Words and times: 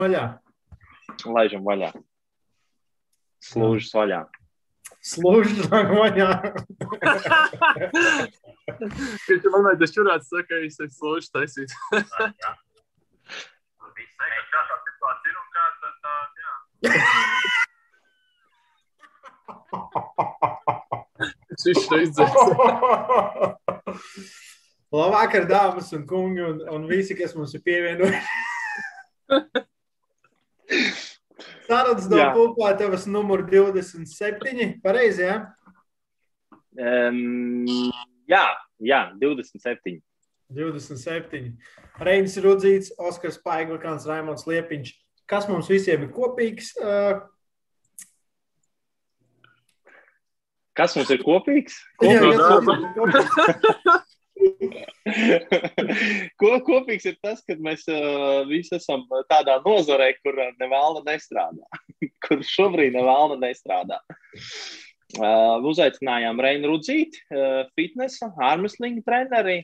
vaļā. 0.00 0.24
Laižam 1.26 1.64
vaļā. 1.66 1.92
Slūžas 3.46 3.92
vaļā. 3.96 4.20
Slūžas 5.06 5.68
vaļā. 5.70 6.30
Kad 9.26 9.42
tu 9.42 9.52
man 9.54 9.68
liekas, 9.70 9.94
čurāts 9.94 10.30
saka, 10.32 10.60
es 10.66 10.80
esmu 10.80 10.96
slūžas 10.98 11.32
taisīt. 11.34 11.70
Šis 21.56 21.86
ir 21.88 22.02
izdzēs. 22.04 22.34
Labvakar, 24.96 25.46
dāmas 25.50 25.88
un 25.96 26.04
kungi, 26.08 26.42
un, 26.44 26.60
un 26.72 26.84
visi, 26.90 27.16
kas 27.18 27.34
mums 27.38 27.56
ir 27.56 27.64
pievienojuši. 27.64 28.20
Sarunas 31.66 32.06
no 32.10 32.16
Jā. 32.20 32.30
pulpā, 32.34 32.72
tavas 32.78 33.06
numur 33.10 33.42
27. 33.50 34.80
Pareizi, 34.84 35.26
jā? 35.26 35.36
Um, 36.76 37.64
jā, 38.30 38.44
jā, 38.80 39.00
27. 39.20 39.98
27. 40.54 41.56
Reinis 42.06 42.36
Rudzīts, 42.44 42.92
Oskars 43.02 43.38
Paiglikāns, 43.42 44.06
Raimons 44.06 44.46
Liepiņš. 44.46 44.92
Kas 45.26 45.48
mums 45.50 45.66
visiem 45.72 46.04
ir 46.06 46.12
kopīgs? 46.14 46.70
Uh, 46.78 47.24
Kas 50.76 50.92
mums 50.94 51.08
ir 51.10 51.22
kopīgs? 51.24 51.78
jā, 52.04 52.18
Kopīgs 52.20 52.36
jā, 52.36 52.46
darbs. 52.46 52.66
kopīgs. 52.98 54.02
Ko, 56.40 56.50
kopīgs 56.66 57.06
ir 57.08 57.16
tas, 57.22 57.42
ka 57.46 57.56
mēs 57.62 57.86
uh, 57.90 58.42
visi 58.48 58.76
esam 58.76 59.04
tādā 59.30 59.58
nozarē, 59.64 60.12
kur 60.22 60.34
uh, 60.38 60.50
nevēla 60.60 61.04
nestrādā. 61.06 61.80
kur 62.26 62.42
šobrīd 62.46 62.96
nevēla 62.96 63.38
nestrādā. 63.42 64.00
Uh, 65.16 65.62
uzaicinājām 65.70 66.40
Reinu 66.42 66.74
Rudzīti, 66.74 67.22
uh, 67.30 67.64
fitnesa, 67.78 68.32
armslinga 68.42 69.04
treneri. 69.06 69.60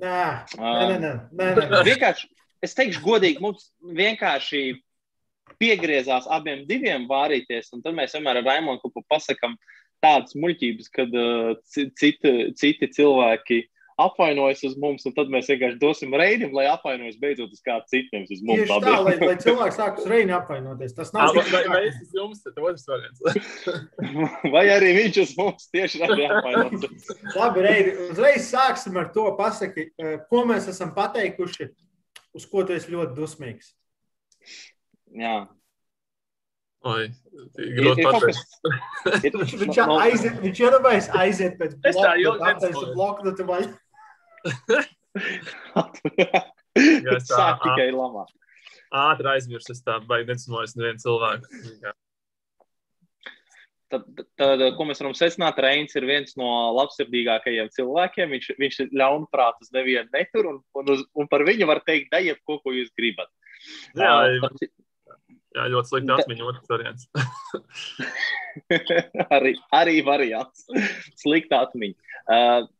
Nē, 0.00 0.22
nē, 0.58 0.76
nē, 0.98 1.12
nē, 1.36 1.48
nē. 1.60 1.82
Vienkārši, 1.90 2.30
es 2.64 2.74
teikšu, 2.76 3.02
godīgi, 3.04 3.42
mums 3.44 3.68
vienkārši 3.96 4.64
piegriezās 5.60 6.26
abiem 6.32 6.64
diviem 6.68 7.06
vārīties, 7.10 7.70
un 7.76 7.84
tad 7.84 7.96
mēs 7.96 8.16
vienmēr 8.16 8.40
ar 8.40 8.48
Raimonu 8.48 8.80
Kupu 8.82 9.02
pasakām 9.10 9.56
tādas 10.02 10.34
muļķības, 10.40 10.88
kad 10.94 11.14
uh, 11.16 11.52
ci- 11.68 11.90
citi, 12.00 12.32
citi 12.58 12.88
cilvēki 12.96 13.62
apvainojas 14.04 14.62
uz 14.68 14.74
mums, 14.80 15.04
un 15.08 15.14
tad 15.16 15.28
mēs 15.32 15.48
vienkārši 15.50 15.78
dosim 15.82 16.14
reidim, 16.16 16.52
lai 16.56 16.64
apvainojas 16.70 17.18
beidzot 17.20 17.52
uz 17.54 17.60
kādu 17.66 17.84
citu, 17.92 18.08
nevis 18.14 18.32
uz 18.36 18.40
mums 18.46 18.62
Tieši 18.64 18.80
tā, 18.86 18.94
lai, 19.06 19.14
lai 19.20 19.36
cilvēks 19.44 19.78
sāk 19.80 20.00
uz 20.02 20.08
Reini 20.10 20.34
apvainoties. 20.36 20.94
Tas 20.96 21.12
nav 21.16 21.34
Vai 21.34 21.44
tik 21.44 21.52
vai- 21.54 21.62
vai 21.74 21.82
es 21.88 22.00
esmu 22.04 22.20
jums, 22.22 22.42
tad 22.46 22.58
otrs 22.64 22.86
variants. 22.88 23.20
Vai 24.56 24.64
arī 24.76 24.90
viņš 24.98 25.20
uz 25.24 25.36
mums 25.38 25.68
tieši 25.74 26.02
arī 26.08 26.26
apvainojas. 26.30 27.12
Labi, 27.38 27.64
Reini, 27.68 27.94
uzreiz 28.10 28.48
sāksim 28.50 28.96
ar 29.00 29.12
to 29.14 29.28
pasaki, 29.38 29.88
eh, 30.00 30.18
ko 30.32 30.44
mēs 30.48 30.68
esam 30.72 30.94
pateikuši, 30.96 31.70
uz 32.36 32.46
ko 32.50 32.64
tu 32.64 32.76
esi 32.76 32.92
ļoti 32.92 33.16
dusmīgs. 33.18 33.72
Jā. 35.16 35.48
Oi, 36.80 37.10
Ir, 37.60 37.74
grūti 37.76 38.00
ir 38.00 38.06
pateikt. 38.08 38.54
Ir, 39.28 39.34
Viņš, 39.60 39.78
no- 39.84 39.98
aiziet, 40.00 40.38
viņš 40.40 40.60
iedomājas 40.64 41.08
aiziet 41.12 41.58
pēc 41.60 41.74
Es 41.84 41.98
tā 41.98 42.14
bloka, 42.96 43.26
ilgi 43.28 43.68
Sāk 47.30 47.64
tikai 47.64 47.90
lamā. 47.94 48.26
Ātri 48.90 49.28
aizmirsu, 49.30 49.74
es 49.74 49.82
tā 49.86 49.98
baigi 50.02 50.32
necināju 50.32 50.78
nevienu 50.80 51.02
cilvēku. 51.02 51.44
Tad, 53.90 54.04
tad, 54.38 54.62
ko 54.76 54.86
mēs 54.86 55.00
varam 55.02 55.14
secināt, 55.18 55.58
Reins 55.62 55.96
ir 55.98 56.06
viens 56.06 56.36
no 56.38 56.48
labsirdīgākajiem 56.76 57.70
cilvēkiem. 57.74 58.34
Viņš, 58.36 58.50
viņš 58.58 58.76
ir 58.84 58.92
ļaunprātīgs, 59.00 59.72
nevienu 59.74 60.06
netur, 60.14 60.50
un, 60.52 60.60
un, 60.78 60.92
uz, 60.94 61.02
un 61.18 61.30
par 61.30 61.42
viņu 61.46 61.66
var 61.70 61.82
teikt, 61.86 62.12
dariet, 62.14 62.38
ko, 62.46 62.60
ko 62.62 62.74
jūs 62.74 62.92
gribat. 62.98 63.30
Jā, 63.98 64.12
Ā, 64.14 64.50
jā, 65.58 65.64
ļoti 65.74 65.90
slikti 65.90 66.14
atmiņa 66.14 66.46
otrs 66.52 66.70
variants. 66.70 67.08
arī, 69.38 69.56
arī 69.74 69.96
variants. 70.06 70.66
Slikta 71.18 71.64
atmiņa. 71.66 72.14
Uh, 72.30 72.70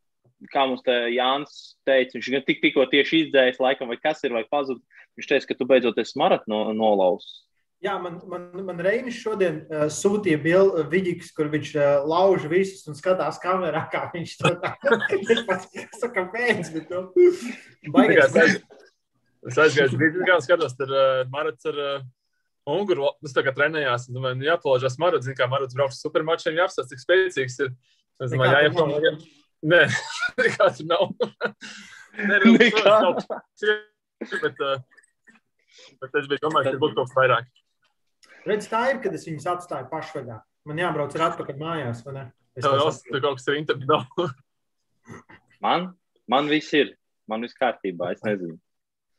kā 0.53 0.65
mums 0.69 0.83
te 0.87 0.95
Jānis 1.13 1.77
teica, 1.89 2.17
viņš 2.17 2.33
gan 2.37 2.47
tik, 2.47 2.63
tikko 2.65 2.87
tieši 2.91 3.27
izdzēs, 3.27 3.61
laikam, 3.63 3.91
vai 3.93 3.99
kas 4.01 4.25
ir, 4.25 4.35
vai 4.37 4.47
pazudis. 4.49 5.05
Viņš 5.19 5.29
teica, 5.29 5.49
ka 5.51 5.57
tu 5.59 5.67
beidzot 5.69 5.99
esi 6.01 6.19
maratonu 6.21 6.71
no, 6.71 6.75
nolausis. 6.77 7.41
Jā, 7.81 7.95
man, 7.97 8.19
man, 8.29 8.43
man 8.67 8.81
Reinis 8.85 9.17
šodien 9.17 9.63
uh, 9.65 9.87
sūtīja 9.89 10.37
bildi, 10.43 10.83
vidiks, 10.93 11.31
kur 11.33 11.49
viņš 11.49 11.71
uh, 11.79 11.85
lauž 12.09 12.45
visus 12.51 12.85
un 12.91 12.97
skatās 12.97 13.39
kamerā, 13.41 13.87
kā 13.93 14.03
viņš 14.13 14.35
to 14.37 14.53
dara. 14.61 14.99
Es 15.33 15.41
pats 15.49 15.71
saku, 15.97 16.13
kāpēc, 16.19 16.75
bet 16.75 16.93
nu, 16.93 17.07
baigās. 17.97 18.37
Es 19.49 19.57
aizgāju, 19.65 19.97
bija 19.97 20.29
gan 20.29 20.45
skatos, 20.45 20.77
tur 20.77 20.93
uh, 20.93 21.23
Marats 21.33 21.65
ar 21.73 21.81
uh, 21.81 22.05
Unguru. 22.69 23.15
Es 23.25 23.33
tā 23.33 23.47
kā 23.47 23.57
trenējās, 23.57 24.11
un 24.11 24.21
domāju, 24.21 24.43
nu, 24.43 24.49
jāpalaužās 24.51 25.01
Marats. 25.01 25.25
Zinu, 25.25 25.39
kā 25.41 25.49
Marats 25.49 25.77
brauc 25.77 25.97
uz 25.97 26.05
supermačiem, 26.05 26.61
jāapstāsta, 26.61 26.93
cik 26.93 27.07
spēcīgs 27.07 27.61
ir. 27.65 27.73
Es 28.21 28.35
domāju, 28.35 28.59
jāiepalaužās. 28.59 29.25
Nē, 29.67 29.81
nekā 30.41 30.69
tur 30.77 30.87
nav. 30.89 31.11
Nē, 32.17 32.39
Nekā. 32.57 32.81
protams, 32.81 33.27
nav. 33.31 33.41
Bet, 34.43 34.63
uh, 34.65 34.81
bet 36.01 36.17
es 36.21 36.29
biju 36.31 36.43
domājis, 36.47 36.73
ka 36.75 36.81
būtu 36.83 36.97
kaut 36.99 37.11
kas 37.11 37.17
vairāk. 37.19 37.51
Redz, 38.49 38.69
tā 38.73 38.81
ir, 38.93 39.01
kad 39.05 39.15
es 39.17 39.27
viņus 39.29 39.47
atstāju 39.53 39.89
pašvaļā. 39.93 40.39
Man 40.69 40.81
jābrauc 40.81 41.15
ar 41.17 41.27
atpakaļ 41.31 41.61
mājās, 41.61 42.01
vai 42.07 42.15
ne? 42.17 42.25
Es 42.57 42.65
Tev 42.65 42.75
saprotu. 42.77 43.13
tur 43.13 43.23
kaut 43.25 43.39
kas 43.41 43.47
ir 43.49 43.59
internetā. 43.61 44.01
Man, 45.65 45.91
man 46.29 46.49
viss 46.51 46.73
ir. 46.77 46.95
Man 47.31 47.45
viss 47.47 47.57
kārtībā, 47.57 48.11
es 48.17 48.25
nezinu. 48.27 48.57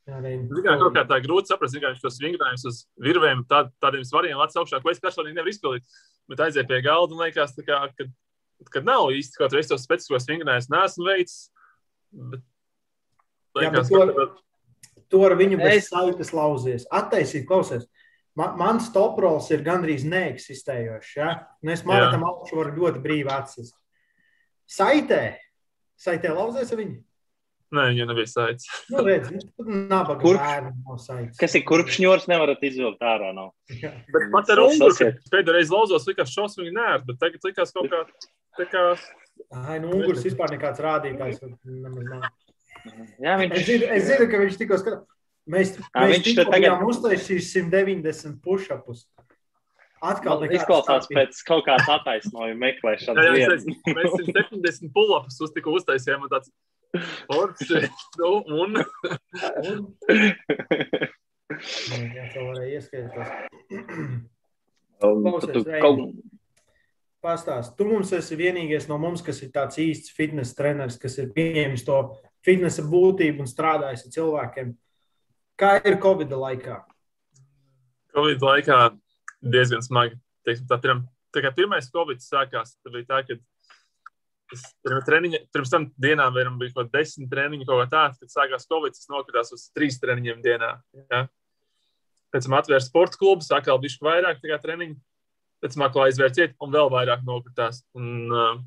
Kā 0.10 0.74
kaut 0.82 0.96
kā 0.98 1.04
tā 1.08 1.20
grūti 1.24 1.52
saprast, 1.54 1.78
kā 1.80 1.92
viņš 1.94 2.02
tos 2.04 2.18
vingrinājumus 2.20 2.66
uz 2.68 2.80
virvēm, 3.06 3.46
tā, 3.48 3.62
tādiem 3.84 4.04
svariem 4.08 4.42
acis 4.44 4.58
augšā, 4.60 4.82
ko 4.84 4.92
es 4.92 5.00
personīgi 5.00 5.38
nevaru 5.38 5.54
izpildīt. 5.54 5.86
Bet 6.30 6.42
aiziet 6.44 6.68
pie 6.68 6.82
galda 6.84 7.16
un 7.16 7.22
liekas, 7.24 7.54
tā 7.56 7.64
kā, 7.68 7.78
kad, 7.96 8.10
kad 8.70 8.86
nav 8.86 9.10
īsti 9.16 9.38
kaut 9.40 9.52
kāds 9.56 9.68
tos 9.72 9.84
specifiskos 9.88 10.28
vingrinājumus, 10.30 10.70
neesmu 10.70 11.08
veicis. 11.08 11.50
Bet, 12.12 12.42
Jā, 13.66 13.72
bet 13.72 13.74
liekas, 13.74 13.90
to- 13.90 14.14
ka, 14.14 14.38
To 15.12 15.26
ar 15.26 15.32
viņu 15.36 15.58
bez 15.60 15.84
Es- 15.84 15.90
saites 15.90 16.32
lauzies. 16.32 16.86
Attaisīt, 16.92 17.46
klausies. 17.46 17.84
Man, 18.34 18.58
mans 18.58 18.90
toprols 18.94 19.50
ir 19.52 19.60
gandrīz 19.62 20.06
neeksistējošs. 20.08 21.16
Ja? 21.18 21.48
Un 21.62 21.70
es 21.70 21.82
maratam 21.84 22.24
augšu 22.24 22.56
varu 22.56 22.72
ļoti 22.80 23.02
brīvi 23.04 23.28
atsist. 23.28 23.76
Saitē. 24.70 25.36
Saitē 26.00 26.32
lauzies 26.32 26.72
ar 26.72 26.78
viņu. 26.80 27.04
nē, 27.74 27.84
viņa 27.92 28.06
nebija 28.08 28.28
saites. 28.28 28.66
Nu, 28.90 29.04
redz, 29.04 29.30
nabaga 29.60 30.22
Kurp? 30.22 30.40
bērni 30.40 30.72
nav 30.88 30.98
saites. 31.00 31.38
Kas 31.38 31.56
ir 31.56 31.64
kurpšņors, 31.68 32.28
nevarat 32.32 32.60
izvilkt 32.64 33.00
ārā. 33.04 33.34
No. 33.36 33.54
Bet 33.68 34.32
pat 34.32 34.50
ar 34.50 34.64
Unguru, 34.64 34.96
reizi 35.52 35.72
lauzos, 35.72 36.08
likās 36.08 36.32
šausmīgi 36.36 36.72
nērti, 36.76 37.06
bet 37.08 37.20
tagad 37.20 37.40
likās 37.48 37.72
kaut 37.76 37.92
kā. 37.92 38.06
Tā 38.60 38.66
kā 38.72 38.84
Ai, 39.52 39.80
nu, 39.82 39.90
Ungurs 39.96 40.22
vispār 40.26 40.52
nekāds 40.54 40.80
rādītājs. 40.84 41.40
Jā, 43.22 43.34
viņš 43.40 43.56
Es 43.58 43.66
zinu, 43.68 43.88
es 43.96 44.04
zinu, 44.10 44.28
ka 44.32 44.38
viņš 44.42 44.58
tikko 44.60 44.78
skatās. 44.82 45.06
Mēs, 45.52 45.72
Ā, 45.98 46.06
mēs 46.08 46.22
tikko 46.24 46.46
tagad- 46.46 46.62
bijām 46.62 46.84
uztaisījuši 46.88 47.48
190 47.66 48.38
pušapus. 48.46 49.06
Atkal 50.02 50.40
nekāds 50.42 50.62
izklausās 50.62 51.04
starpības. 51.06 51.18
pēc 51.18 51.42
kaut 51.46 51.66
kādas 51.68 51.90
attaisnojuma 51.94 52.54
jā, 52.54 52.60
meklēšanas. 52.62 53.26
jā, 53.26 53.34
vietas. 53.38 53.66
es, 53.66 53.76
mēs 53.98 54.10
170 54.18 54.94
pull-ups 54.96 55.42
uz 55.46 55.52
tikko 55.58 55.74
uztaisījām. 55.80 56.22
un 56.26 56.30
Tāds, 56.34 56.50
Forši, 57.28 57.88
nu, 58.20 58.32
un 58.62 58.70
Un- 59.62 59.96
Jā, 61.52 62.26
tā 62.32 62.40
varēja 62.46 62.80
ieskaitīties. 62.80 63.30
Un 65.02 65.24
Klausies, 65.26 65.52
tu 65.54 65.64
kaut- 65.82 66.14
Pastāst, 67.22 67.76
tu 67.78 67.86
mums 67.86 68.10
esi 68.18 68.34
vienīgais 68.34 68.88
no 68.90 68.96
mums, 68.98 69.22
kas 69.22 69.44
ir 69.46 69.52
tāds 69.54 69.78
īsts 69.78 70.14
fitnesa 70.18 70.56
treneris, 70.58 70.98
kas 70.98 71.20
ir 71.22 71.28
pieņēmis 71.36 71.84
to 71.86 71.98
fitnesa 72.42 72.82
būtību 72.90 73.44
un 73.44 73.50
strādājis 73.50 74.08
ar 74.08 74.16
cilvēkiem. 74.16 74.72
Kā 75.62 75.76
ir 75.86 76.00
Covid 76.02 76.34
laikā? 76.34 76.80
Covid 78.16 78.42
laikā 78.48 78.78
diezgan 79.54 79.86
smagi. 79.86 80.18
Teiksim, 80.42 80.66
tā, 80.72 80.80
pirm, 80.82 81.04
tā 81.30 81.44
kā 81.46 81.52
pirmais 81.54 81.92
Covid 81.94 82.26
sākās, 82.26 82.74
tad 82.82 82.96
bija 82.96 83.06
tā, 83.12 83.22
ka 83.28 83.38
es 84.58 84.66
treniņa, 85.06 85.44
pirms 85.54 85.76
tam 85.76 85.86
dienām 86.02 86.34
vienam 86.34 86.58
bija 86.58 86.74
kaut 86.74 86.90
kāda 86.90 87.04
desmit 87.04 87.30
treniņu, 87.30 87.70
kaut 87.70 87.84
kā 87.84 87.88
tāda, 87.94 88.18
kad 88.18 88.34
sākās 88.34 88.66
Covid, 88.66 88.98
tas 88.98 89.14
nokritās 89.14 89.54
uz 89.54 89.70
trīs 89.78 90.02
treniņiem 90.02 90.42
dienā. 90.42 90.74
Ja? 91.14 91.22
Pēc 92.34 92.50
tam 92.50 92.58
atvērsa 92.58 92.90
sporta 92.90 93.22
klubu, 93.22 93.46
sākās 93.46 93.86
bišķi 93.86 94.10
vairāk 94.10 94.42
treniņu, 94.66 94.98
pēc 95.62 95.78
tam 95.78 95.88
atkal 95.88 96.08
aizvērt 96.08 96.38
ciet 96.38 96.56
un 96.62 96.74
vēl 96.74 96.90
vairāk 96.94 97.26
nokritās. 97.28 97.84
Un, 97.98 98.14
uh, 98.32 98.62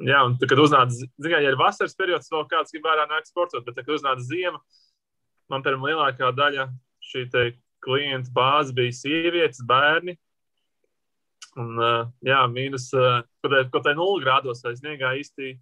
Jā, 0.00 0.22
un 0.24 0.38
tad, 0.40 0.48
kad 0.48 0.60
uznāca, 0.62 0.94
zinām, 1.20 1.42
ja 1.44 1.50
ir 1.52 1.58
vasaras 1.60 1.92
periods, 1.98 2.30
vēl 2.32 2.46
kāds 2.48 2.72
grib 2.72 2.86
vērā 2.86 3.04
nākt 3.10 3.28
sportot, 3.28 3.60
bet, 3.66 3.74
tad, 3.76 3.84
kad 3.84 3.98
uznāca 3.98 4.24
ziema, 4.24 4.56
man 5.52 5.64
pirmā 5.64 5.90
lielākā 5.90 6.30
daļa 6.32 6.70
šī 7.04 7.26
te 7.32 7.42
klientu 7.84 8.32
bāze 8.32 8.72
bija 8.76 8.94
sievietes, 8.96 9.60
bērni. 9.68 10.16
Un, 11.60 11.74
uh, 11.76 12.08
jā, 12.24 12.40
mīnus, 12.48 12.88
uh, 12.96 13.20
kaut 13.44 13.84
kā 13.84 13.92
nulli 13.92 14.24
grādos 14.24 14.64
vai 14.64 14.72
sniegā 14.78 15.12
īsti, 15.20 15.52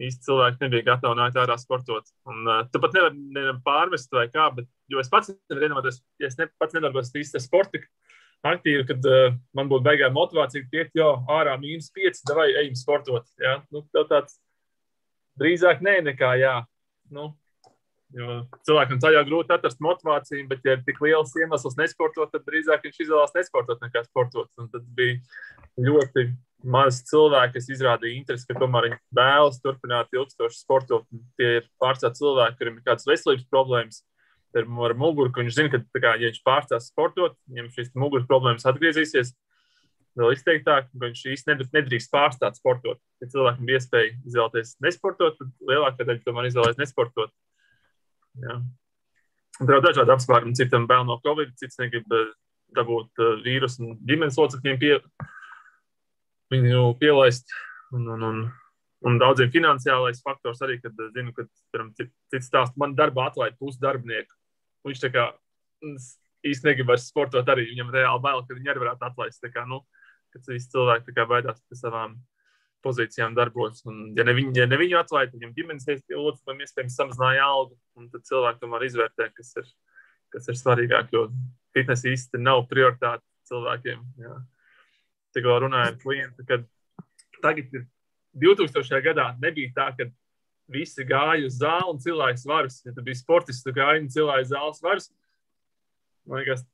īsti 0.00 0.28
cilvēki 0.30 0.64
nebija 0.64 0.86
gatavi 0.94 1.18
nākt 1.18 1.36
ārā 1.42 1.58
sportot. 1.60 2.08
Un, 2.24 2.46
uh, 2.46 2.62
tu 2.72 2.80
pat 2.80 2.96
nevari 2.96 3.26
nevar 3.36 3.60
pārmest 3.66 4.16
vai 4.16 4.30
kā, 4.32 4.48
bet, 4.56 4.70
jo 4.88 5.02
es 5.02 5.12
pats 5.12 5.34
nevaru 5.34 5.68
iedomāties, 5.68 6.00
ja 6.22 6.32
es 6.32 6.40
ne, 6.40 6.48
pats 6.56 6.78
nedarbos 6.78 7.12
īsti 7.12 7.44
sporta 7.44 7.84
aktīvi, 8.46 8.86
kad 8.88 9.06
uh, 9.08 9.36
man 9.56 9.70
būtu 9.70 9.86
beigā 9.86 10.08
motivācija 10.14 10.66
tiekt, 10.72 10.96
jo 10.98 11.12
ārā 11.30 11.54
mīnus 11.60 11.92
5, 11.94 12.24
vai 12.36 12.48
ejam 12.50 12.74
sportot. 12.78 13.28
Jā? 13.40 13.60
Nu, 13.74 13.84
tāds 14.00 14.38
drīzāk 15.40 15.84
nē, 15.84 16.00
nekā 16.10 16.34
jā. 16.40 16.56
Nu, 17.12 17.32
Jo 18.12 18.42
cilvēkam 18.66 18.98
tajā 19.00 19.22
grūti 19.24 19.54
atrast 19.54 19.80
motivāciju, 19.80 20.44
bet, 20.50 20.60
ja 20.66 20.76
ir 20.76 20.82
tik 20.84 20.98
liels 21.00 21.32
iemesls 21.40 21.78
nesportot, 21.78 22.28
tad 22.32 22.44
drīzāk 22.44 22.84
viņš 22.84 22.98
izvēlās 23.06 23.32
nesportot 23.38 23.80
nekā 23.80 24.02
sportot. 24.04 24.50
Un 24.60 24.68
tad 24.72 24.84
bija 24.98 25.16
ļoti 25.80 26.26
maz 26.62 27.00
cilvēku, 27.08 27.56
kas 27.56 27.70
izrādīja 27.72 28.18
interesi, 28.18 28.46
ka 28.48 28.58
tomēr 28.60 28.90
viņi 28.90 28.98
vēlas 29.16 29.62
turpināt 29.64 30.12
ilgstoši 30.12 30.60
sportot. 30.60 31.06
Tie 31.40 31.54
ir 31.62 31.68
pārstāvji 31.82 32.20
cilvēki, 32.20 32.58
kuriem 32.60 32.76
ir 32.78 32.86
kādas 32.90 33.08
veselības 33.08 33.48
problēmas. 33.50 34.02
Ar, 34.52 34.66
ar 34.86 34.94
muguru, 34.98 35.32
viņš 35.32 35.54
zina, 35.56 35.70
ka, 35.72 35.80
kā, 35.96 36.16
ja 36.20 36.28
viņš 36.28 36.42
pārstās 36.44 36.90
sportot, 36.92 37.38
viņam 37.48 37.70
šīs 37.72 37.94
muguras 37.96 38.28
problēmas 38.28 38.68
atgriezīsies 38.68 39.32
vēl 40.18 40.34
izteiktāk, 40.34 40.90
ka 40.90 41.00
viņš 41.06 41.24
īstenībā 41.32 41.68
nedrīkst 41.72 42.12
pārstāt 42.12 42.58
sportot. 42.60 43.00
Ja 43.22 43.30
cilvēkam 43.32 43.68
bija 43.68 43.80
iespēja 43.80 44.12
izvēlēties 44.28 44.76
nesportot, 44.84 45.38
tad 45.38 45.70
lielākā 45.70 46.06
daļa 46.08 46.24
tomēr 46.26 46.48
izvēlēties 46.50 46.80
nesportot. 46.82 47.32
Jā. 48.42 48.58
Tur 49.58 49.76
ir 49.76 49.84
dažādi 49.84 50.14
apsvērumi. 50.14 50.56
Citam 50.58 50.88
bail 50.90 51.04
no 51.08 51.18
Covid, 51.24 51.52
cits 51.60 51.80
negrib 51.80 52.12
eh, 52.16 52.32
dabūt 52.76 53.20
uh, 53.20 53.36
vīrusu 53.44 53.84
un 53.84 53.96
ģimenes 54.08 54.38
locekļiem 54.40 54.78
pie, 54.80 54.94
viņu 56.52 56.86
pielaist. 57.00 57.52
Un, 57.92 58.06
un, 58.14 58.22
un, 58.24 58.38
un 59.08 59.18
daudziem 59.20 59.50
finansiālais 59.52 60.22
faktors 60.24 60.62
arī, 60.64 60.78
kad 60.84 60.96
eh, 60.96 61.10
zinu, 61.16 61.34
ka 61.36 61.46
cits 62.00 62.48
stāsts 62.48 62.80
man 62.80 62.96
darbā 62.98 63.28
atlaid 63.30 63.58
pusi 63.60 63.80
darbinieku. 63.82 64.36
Viņš 64.86 65.02
tā 65.04 65.10
kā 65.14 65.28
īsti 65.82 66.68
negrib 66.68 66.90
vairs 66.90 67.08
sportot 67.10 67.48
arī. 67.52 67.68
Viņam 67.70 67.92
reāli 67.94 68.22
bail, 68.24 68.44
ka 68.46 68.56
viņi 68.56 68.72
arī 68.72 68.84
varētu 68.84 69.08
atlaist. 69.08 69.48
Kā, 69.54 69.64
nu, 69.68 69.82
kad 70.34 70.50
visi 70.50 70.70
cilvēki 70.72 71.14
baidās 71.30 71.62
par 71.62 71.78
savām 71.78 72.16
pozīcijām 72.82 73.36
darbos. 73.38 73.84
Un, 73.86 74.04
ja 74.18 74.26
ne 74.26 74.34
viņi, 74.36 74.56
ja 74.58 74.66
ne 74.66 74.78
viņu 74.80 74.98
atlaid, 74.98 75.30
tad 75.30 75.38
viņam 75.38 75.54
ģimenes 75.58 75.88
locekļiem 76.10 76.62
iespējams 76.64 76.98
samazināja 76.98 77.46
algu. 77.46 77.78
Tad 78.14 78.26
cilvēki 78.28 78.62
tomēr 78.62 78.86
izvērtē, 78.88 79.28
kas 79.36 79.52
ir, 79.62 79.68
kas 80.34 80.50
ir 80.50 80.58
svarīgāk, 80.58 81.12
jo 81.14 81.28
fitnes 81.76 82.02
īsti 82.08 82.42
nav 82.42 82.66
prioritāte 82.70 83.24
cilvēkiem. 83.50 84.02
Jā. 84.22 84.38
Tikko 85.36 85.60
runājot 85.64 85.94
ar 85.94 86.00
klientu, 86.02 86.46
kad 86.48 86.66
tagad 87.42 87.78
ir 87.78 87.86
2000. 88.42 89.00
gadā 89.04 89.30
nebija 89.40 89.72
tā, 89.76 89.88
ka 89.96 90.08
visi 90.72 91.06
gāja 91.08 91.46
uz 91.46 91.58
zāli 91.60 91.90
un 91.92 92.00
cilvēks 92.02 92.46
varas. 92.48 92.80
Ja 92.86 92.94
tu 92.96 93.04
biji 93.04 93.20
sportists, 93.20 93.64
tad 93.66 93.76
gāja 93.78 94.00
un 94.02 94.10
cilvēks 94.12 94.52
zāles 94.52 94.84
varas. 94.84 95.10
Man 96.28 96.42
liekas, 96.42 96.64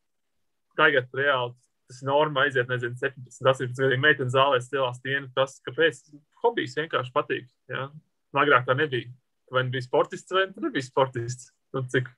tagad 0.78 1.08
reāli 1.16 1.56
tas 1.88 2.02
norma 2.04 2.44
aiziet, 2.44 2.68
nezinu, 2.68 2.96
17, 3.00 3.38
18 3.40 3.80
gadiem 3.80 4.02
meitenes 4.04 4.34
zālē 4.34 4.58
stilās 4.60 5.00
tienu. 5.00 5.30
Tas, 5.36 5.56
kāpēc 5.64 6.02
hobijs 6.42 6.76
vienkārši 6.76 7.14
patīk. 7.14 7.48
Ja? 7.72 7.88
Agrāk 8.36 8.68
tā 8.68 8.76
nebija. 8.76 9.08
Vai 9.52 9.64
nu 9.64 9.72
bija 9.72 9.86
sportists, 9.86 10.34
vai 10.36 10.44
nu 10.50 10.66
nebija 10.66 10.84
sportists. 10.84 11.48
Nu, 11.72 11.82
cik, 11.88 12.10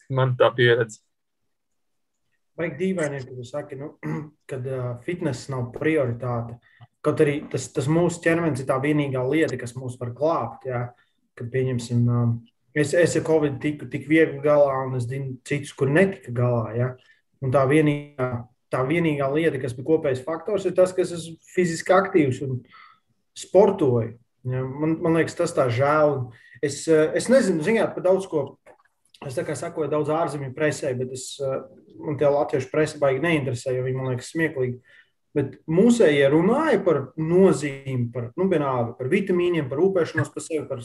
cik 0.00 0.14
man 0.16 0.32
tā 0.40 0.48
pieredze. 0.56 1.02
Vajag 2.60 2.76
dīvaini, 2.76 3.22
ka 3.24 3.36
tu 3.38 3.46
saki, 3.48 3.78
nu, 3.80 3.94
kad 4.50 4.66
uh, 4.68 4.92
fitness 5.06 5.50
nav 5.52 5.70
prioritāte. 5.74 6.58
Kaut 7.00 7.22
arī 7.24 7.38
tas, 7.48 7.70
tas 7.72 7.88
mūsu 7.88 8.20
ķermenis 8.24 8.60
ir 8.60 8.68
tā 8.68 8.76
vienīgā 8.82 9.22
lieta, 9.24 9.56
kas 9.60 9.72
mūs 9.78 9.96
var 10.00 10.12
glābt. 10.16 10.68
Jā. 10.68 10.90
Kad 11.40 11.48
pieņemsim, 11.54 12.04
um, 12.12 12.36
es, 12.76 12.92
es 12.92 13.16
ar 13.16 13.24
Covid 13.24 13.56
tiku 13.62 13.88
tik 13.88 14.04
viegli 14.10 14.42
galā, 14.44 14.82
un 14.84 14.98
es 14.98 15.08
zinu 15.08 15.38
citus, 15.48 15.72
kur 15.72 15.88
netika 15.88 16.34
galā. 16.36 16.64
Jā. 16.76 16.90
Un 17.40 17.54
tā 17.54 17.64
vienīgā 17.70 18.30
tā 18.70 18.82
vienīgā 18.86 19.28
lieta, 19.34 19.58
kas 19.60 19.74
bija 19.76 19.88
kopējs 19.88 20.22
faktors, 20.26 20.66
ir 20.66 20.76
tas, 20.76 20.94
ka 20.94 21.02
es 21.02 21.12
esmu 21.16 21.36
fiziski 21.54 21.94
aktīvs 21.94 22.40
un 22.46 22.60
sportoju. 23.38 24.14
Ja, 24.50 24.62
man, 24.64 24.96
man 25.02 25.18
liekas, 25.18 25.36
tas 25.36 25.52
tā 25.56 25.66
žēl. 25.74 26.30
Es, 26.64 26.82
es 26.88 27.28
nezinu, 27.32 27.64
zināt, 27.64 27.92
par 27.96 28.06
daudz 28.06 28.28
ko. 28.30 28.44
Es 29.26 29.36
tā 29.36 29.44
kā 29.44 29.52
sakoju 29.58 29.90
daudz 29.92 30.08
ārzemju 30.16 30.54
presē, 30.56 30.94
bet 30.96 31.12
es, 31.12 31.34
eh, 31.44 31.60
man 32.00 32.16
tie 32.16 32.28
latviešu 32.30 32.70
presa 32.72 32.98
baigi 32.98 33.20
neinteresē, 33.20 33.74
jo 33.76 33.84
viņi 33.84 33.96
man 33.98 34.14
liekas 34.14 34.32
smieklīgi. 34.32 34.80
Bet 35.36 35.58
mūsējie 35.70 36.26
runāja 36.32 36.80
par 36.82 37.12
nozīmi, 37.20 38.10
par, 38.12 38.32
nu, 38.36 38.48
vienalga, 38.50 38.96
par 38.98 39.06
vitamīniem, 39.12 39.68
par 39.70 39.78
rūpēšanos 39.78 40.32
par 40.34 40.42
sevi, 40.42 40.64
par, 40.66 40.80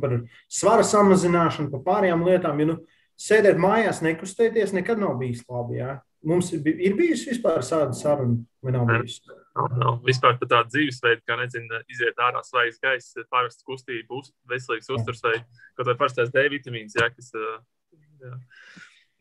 par 0.00 0.14
svara 0.48 0.86
samazināšanu, 0.88 1.68
par 1.74 1.82
pārējām 1.84 2.24
lietām. 2.24 2.62
Jo 2.62 2.70
nu, 2.70 2.78
sēdēt 3.20 3.60
mājās, 3.60 4.00
nekustēties, 4.06 4.72
nekad 4.72 5.02
nav 5.02 5.18
bijis 5.20 5.44
labi. 5.50 5.82
Ja? 5.82 5.98
Mums 6.24 6.54
ir, 6.56 6.64
ir 6.64 6.96
bijusi 6.96 7.34
vispār 7.34 7.60
tāda 7.60 7.92
saruna, 7.92 8.38
vai 8.64 8.72
nav 8.72 8.88
bijusi? 8.88 9.20
Nav, 9.54 9.74
nav. 9.78 9.98
Vispār 10.06 10.34
tāda 10.40 10.64
dzīvesveida, 10.66 11.22
kā 11.28 11.36
nezinu, 11.38 11.78
iziet 11.92 12.18
ārā 12.18 12.40
svaigs 12.42 12.80
gaiss, 12.82 13.14
pārvest 13.30 13.62
kustību, 13.66 14.18
uz, 14.18 14.32
veselīgs 14.50 14.90
uzturs 14.90 15.22
vai 15.22 15.36
kaut 15.76 15.86
vai 15.86 15.94
parstais 16.00 16.32
D 16.34 16.42
vitamīns, 16.50 16.96
jā, 16.98 17.06
kas 17.14 17.30
jā, 17.34 18.32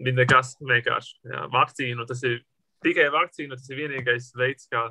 bija 0.02 0.18
nekas 0.18 0.56
vienkārši. 0.62 1.20
Jā, 1.30 1.44
vakcīnu, 1.54 2.08
tas 2.10 2.26
ir 2.26 2.40
tikai 2.86 3.12
vakcīna, 3.14 3.60
tas 3.60 3.70
ir 3.70 3.84
vienīgais 3.84 4.32
veids, 4.40 4.66
kā, 4.74 4.88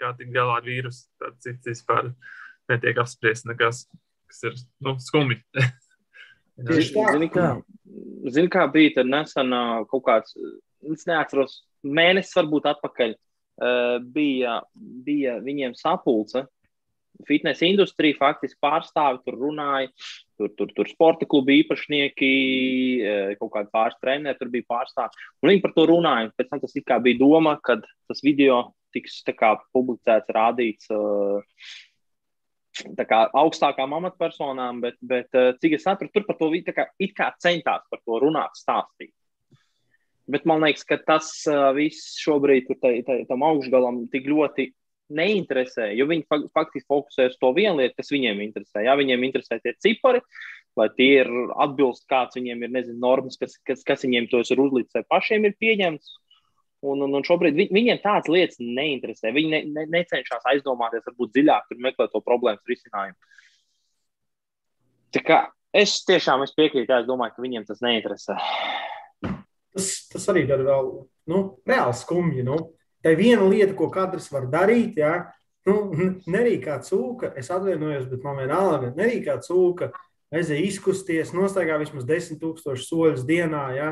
kā 0.00 0.12
tikt 0.18 0.34
galā 0.36 0.60
ar 0.60 0.68
vīrusu. 0.68 1.08
Tad 1.22 1.40
cits 1.44 1.72
vispār 1.72 2.12
netiek 2.68 3.00
apspriests 3.00 3.48
nekas, 3.48 3.86
kas 4.28 4.44
ir, 4.50 4.60
nu, 4.84 4.98
skumji. 5.00 5.40
Zini, 6.62 7.30
kā, 7.32 7.46
zini, 8.28 8.50
kā 8.52 8.66
bija 8.70 8.98
tad 8.98 9.08
nesen 9.08 9.54
kaut 9.88 10.02
kāds 10.04 10.34
es 10.92 11.06
neatceros, 11.08 11.62
mēnesis 11.82 12.36
varbūt 12.36 12.68
atpakaļ 12.74 13.14
bija, 14.14 14.60
bija 14.76 15.38
viņiem 15.44 15.76
sapulce. 15.78 16.46
Fitnes 17.28 17.60
industrija 17.62 18.16
faktiski 18.18 18.58
pārstāvi 18.62 19.20
tur 19.26 19.36
runāja, 19.38 19.90
tur, 20.40 20.48
tur, 20.58 20.72
tur 20.74 20.88
sporta 20.90 21.28
klubu 21.28 21.52
īpašnieki, 21.54 22.32
uh, 23.04 23.34
kaut 23.38 23.52
kādi 23.54 23.70
pāris 23.74 24.00
treneri 24.02 24.38
tur 24.40 24.50
bija 24.50 24.66
pārstāvi. 24.72 25.28
Un 25.42 25.52
viņi 25.52 25.62
par 25.62 25.76
to 25.76 25.86
runāja. 25.92 26.32
Pēc 26.38 26.50
tam 26.50 26.64
tas 26.64 26.74
bija 27.04 27.20
doma, 27.20 27.56
ka 27.62 27.78
tas 27.84 28.24
video 28.24 28.64
tiks 28.96 29.22
kā, 29.38 29.54
publicēts, 29.76 30.34
rādīts. 30.34 30.90
Uh, 30.90 31.44
kā, 33.08 33.24
augstākām 33.36 33.92
amatpersonām, 33.98 34.80
bet, 34.80 34.96
bet 35.04 35.28
cik 35.60 35.76
es 35.76 35.84
saprotu, 35.84 36.12
tur 36.14 36.24
par 36.28 36.38
to 36.40 36.48
kā, 36.72 36.86
kā 37.18 37.28
centās 37.38 37.84
par 37.90 38.00
to 38.00 38.20
runāt, 38.22 38.56
stāstīt. 38.56 39.12
Bet 40.30 40.44
man 40.46 40.62
liekas, 40.62 40.84
ka 40.86 41.00
tas 41.02 41.32
viss 41.74 42.14
šobrīd 42.22 42.70
tam 43.28 43.42
augšgalam 43.42 44.04
tik 44.12 44.28
ļoti 44.30 44.68
neinteresē, 45.12 45.90
jo 45.98 46.06
viņi 46.08 46.26
faktiski 46.54 46.86
fokusē 46.88 47.28
uz 47.30 47.38
to 47.40 47.50
vienu 47.56 47.80
lietu, 47.80 47.98
kas 47.98 48.12
viņiem 48.14 48.42
interesē. 48.44 48.84
Jā, 48.86 48.94
viņiem 48.98 49.26
interesē 49.26 49.58
tie 49.60 49.74
cipari, 49.82 50.22
vai 50.78 50.88
tie 50.96 51.08
ir 51.24 51.30
atbilst, 51.60 52.06
kāds 52.10 52.38
viņiem 52.38 52.62
ir, 52.64 52.72
nezinu, 52.78 53.00
normas, 53.02 53.36
kas, 53.40 53.58
kas, 53.66 53.82
kas 53.86 54.06
viņiem 54.06 54.30
tos 54.32 54.52
ir 54.54 54.62
uzlicis, 54.62 54.94
vai 54.96 55.04
pašiem 55.16 55.48
ir 55.48 55.58
pieņemts. 55.60 56.18
Un, 56.82 57.04
un, 57.04 57.12
un 57.14 57.22
šobrīd 57.22 57.54
vi, 57.54 57.68
viņiem 57.70 58.00
tādas 58.02 58.30
lietas 58.32 58.58
neinteresē. 58.58 59.30
Viņi 59.34 59.52
ne, 59.52 59.60
ne, 59.70 59.84
necenšas 59.92 60.48
aizdomāties, 60.50 61.04
varbūt 61.06 61.30
dziļāk, 61.36 61.68
tur 61.68 61.82
meklēt 61.84 62.10
to 62.10 62.22
problēmas 62.26 62.66
risinājumu. 62.66 63.14
Tā 65.14 65.22
kā 65.22 65.38
es 65.76 66.00
tiešām 66.08 66.42
es 66.42 66.56
piekrītu, 66.56 66.90
es 66.96 67.06
domāju, 67.06 67.36
ka 67.36 67.44
viņiem 67.44 67.68
tas 67.68 67.84
neinteresē 67.84 68.34
tas, 69.74 69.90
tas 70.12 70.28
arī 70.32 70.44
ir 70.46 70.64
vēl 70.66 70.90
nu, 71.30 71.42
reāli 71.68 71.98
skumji. 71.98 72.44
Nu. 72.46 72.58
Tā 73.02 73.14
ir 73.14 73.20
viena 73.20 73.46
lieta, 73.48 73.74
ko 73.78 73.88
katrs 73.92 74.30
var 74.32 74.48
darīt. 74.50 74.98
Ja? 75.02 75.32
Nu, 75.68 75.92
nerī 76.32 76.56
kā 76.62 76.78
cūka, 76.84 77.32
es 77.38 77.50
atvainojos, 77.54 78.08
bet 78.10 78.26
man 78.26 78.40
vienalga, 78.42 78.92
nerī 78.98 79.20
kā 79.26 79.38
cūka, 79.42 79.92
aizēja 80.32 80.66
izkusties, 80.66 81.34
nostaigā 81.36 81.78
vismaz 81.82 82.06
10,000 82.08 82.82
soļus 82.82 83.26
dienā. 83.28 83.64
Ja? 83.76 83.90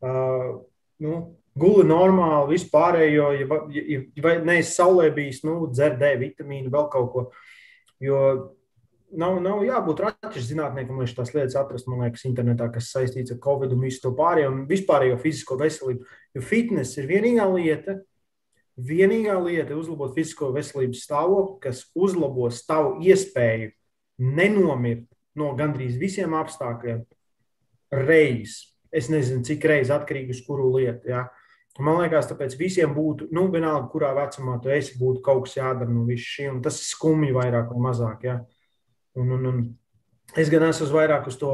Uh, 0.00 0.62
nu, 1.02 1.20
guli 1.60 1.84
normāli, 1.88 2.54
vispārējo, 2.54 3.30
ja, 3.36 3.60
ja, 3.74 4.00
ja 4.16 4.34
neesi 4.46 4.74
saulē 4.76 5.10
bijis, 5.14 5.42
nu, 5.46 5.64
dzer 5.72 5.98
D 6.00 6.14
vitamīnu, 6.20 6.72
vēl 6.72 6.88
kaut 6.92 7.12
ko. 7.14 7.26
Jo 8.00 8.20
nav, 9.12 9.38
nav 9.42 9.64
jābūt 9.66 10.02
raķešu 10.04 10.46
zinātniekam, 10.52 11.00
lai 11.00 11.08
šīs 11.10 11.34
lietas 11.34 11.56
atrastu, 11.58 11.90
man 11.92 12.06
liekas, 12.06 12.26
internetā, 12.28 12.68
kas 12.72 12.92
saistīts 12.94 13.34
ar 13.34 13.40
covid 13.42 13.74
un 13.74 13.82
visu 13.84 14.02
to 14.04 14.12
pārējo 14.18 14.52
un 14.52 14.62
vispārējo 14.70 15.18
fizisko 15.22 15.58
veselību. 15.60 16.06
Jo 16.36 16.44
fitness 16.44 16.98
ir 17.00 17.08
vienīgā 17.10 17.46
lieta, 17.54 17.98
vienīgā 18.80 19.36
lieta 19.44 19.76
uzlabot 19.78 20.14
fizisko 20.16 20.52
veselības 20.54 21.04
stāvokli, 21.06 21.58
kas 21.66 21.84
uzlabos 21.94 22.62
tavu 22.68 22.98
iespēju 23.04 23.72
nenomirt 24.20 25.08
no 25.38 25.52
gandrīz 25.58 25.98
visiem 26.00 26.34
apstākļiem 26.36 27.04
reiz. 27.90 28.66
es 28.90 29.06
nezinu, 29.06 29.44
cik 29.46 29.64
reizes 29.70 29.92
atkarīgi 29.94 30.34
uz 30.34 30.40
kuru 30.42 30.72
lietu. 30.74 31.12
Ja. 31.12 31.28
Man 31.78 32.00
liekas, 32.00 32.26
tāpēc 32.26 32.56
visiem 32.58 32.90
būtu, 32.90 33.28
nu, 33.30 33.44
vienalga, 33.52 33.86
kurā 33.92 34.10
vecumā 34.16 34.56
tu 34.62 34.72
esi, 34.74 34.96
būtu 34.98 35.22
kaut 35.22 35.44
kas 35.46 35.54
jādara 35.60 35.92
no 35.92 36.02
visu 36.08 36.26
šī, 36.26 36.48
un 36.50 36.58
tas 36.64 36.80
ir 36.80 36.88
skumji 36.88 37.30
vairāk 37.36 37.70
vai 37.70 37.84
mazāk. 37.84 38.24
Ja. 38.26 38.40
Un, 39.18 39.32
un, 39.34 39.46
un 39.50 39.62
es 40.38 40.50
gan 40.52 40.68
esmu 40.68 40.86
vairāk 40.94 41.26
uz 41.30 41.36
to 41.40 41.50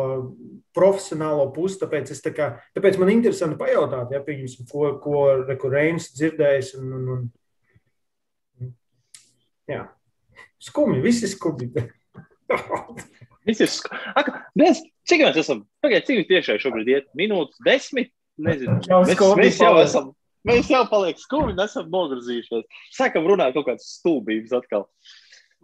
profesionālo 0.76 1.48
pusi, 1.54 1.78
tāpēc, 1.80 2.12
kā, 2.36 2.50
tāpēc 2.76 2.98
man 3.00 3.12
interesanti 3.14 3.56
pajautāt, 3.60 4.12
ja, 4.12 4.20
pieņemsim, 4.24 4.68
ko, 4.68 4.90
ko 5.00 5.22
Rekurēns 5.46 6.10
dzirdējis. 6.18 6.74
Un, 6.80 6.92
un, 6.98 7.06
un, 8.60 8.72
jā, 9.72 9.86
skumji, 10.68 11.04
visi 11.04 11.30
skumji. 11.32 11.72
Viss 13.46 13.62
ir 13.62 13.70
skaisti. 13.70 14.90
Cik 15.06 15.22
mēs 15.22 15.36
esam? 15.38 15.62
Pagaidiet, 15.84 16.06
cik 16.08 16.30
tiešai 16.30 16.56
šobrīd 16.62 16.88
iet? 16.90 17.10
Minūtes, 17.18 17.60
desmit? 17.66 18.10
Nezinu. 18.42 18.80
Mēs, 19.06 19.20
mēs 19.38 19.60
jau 19.62 19.74
esam. 19.80 20.08
Mēs 20.46 20.68
jau 20.70 20.82
paliekam 20.90 21.22
skumji, 21.22 21.54
esam 21.62 21.88
novirzījušies. 21.90 22.66
Sākam 22.94 23.26
runāt 23.26 23.54
kaut 23.56 23.66
kādas 23.68 23.86
stulbības 23.96 24.54
atkal. 24.60 24.86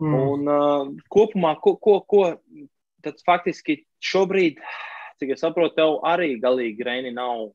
Mm. 0.03 0.15
Un 0.19 0.51
uh, 0.51 0.89
kopumā, 1.13 1.55
ko, 1.63 1.77
ko, 1.79 2.01
ko 2.09 2.23
tad 3.05 3.21
faktiski 3.27 3.83
šobrīd, 4.03 4.59
cik 5.23 5.35
es 5.37 5.43
saprotu, 5.45 5.77
tev 5.79 6.01
arī 6.09 6.35
galīgi 6.43 6.87
Reini 6.87 7.13
nav. 7.15 7.53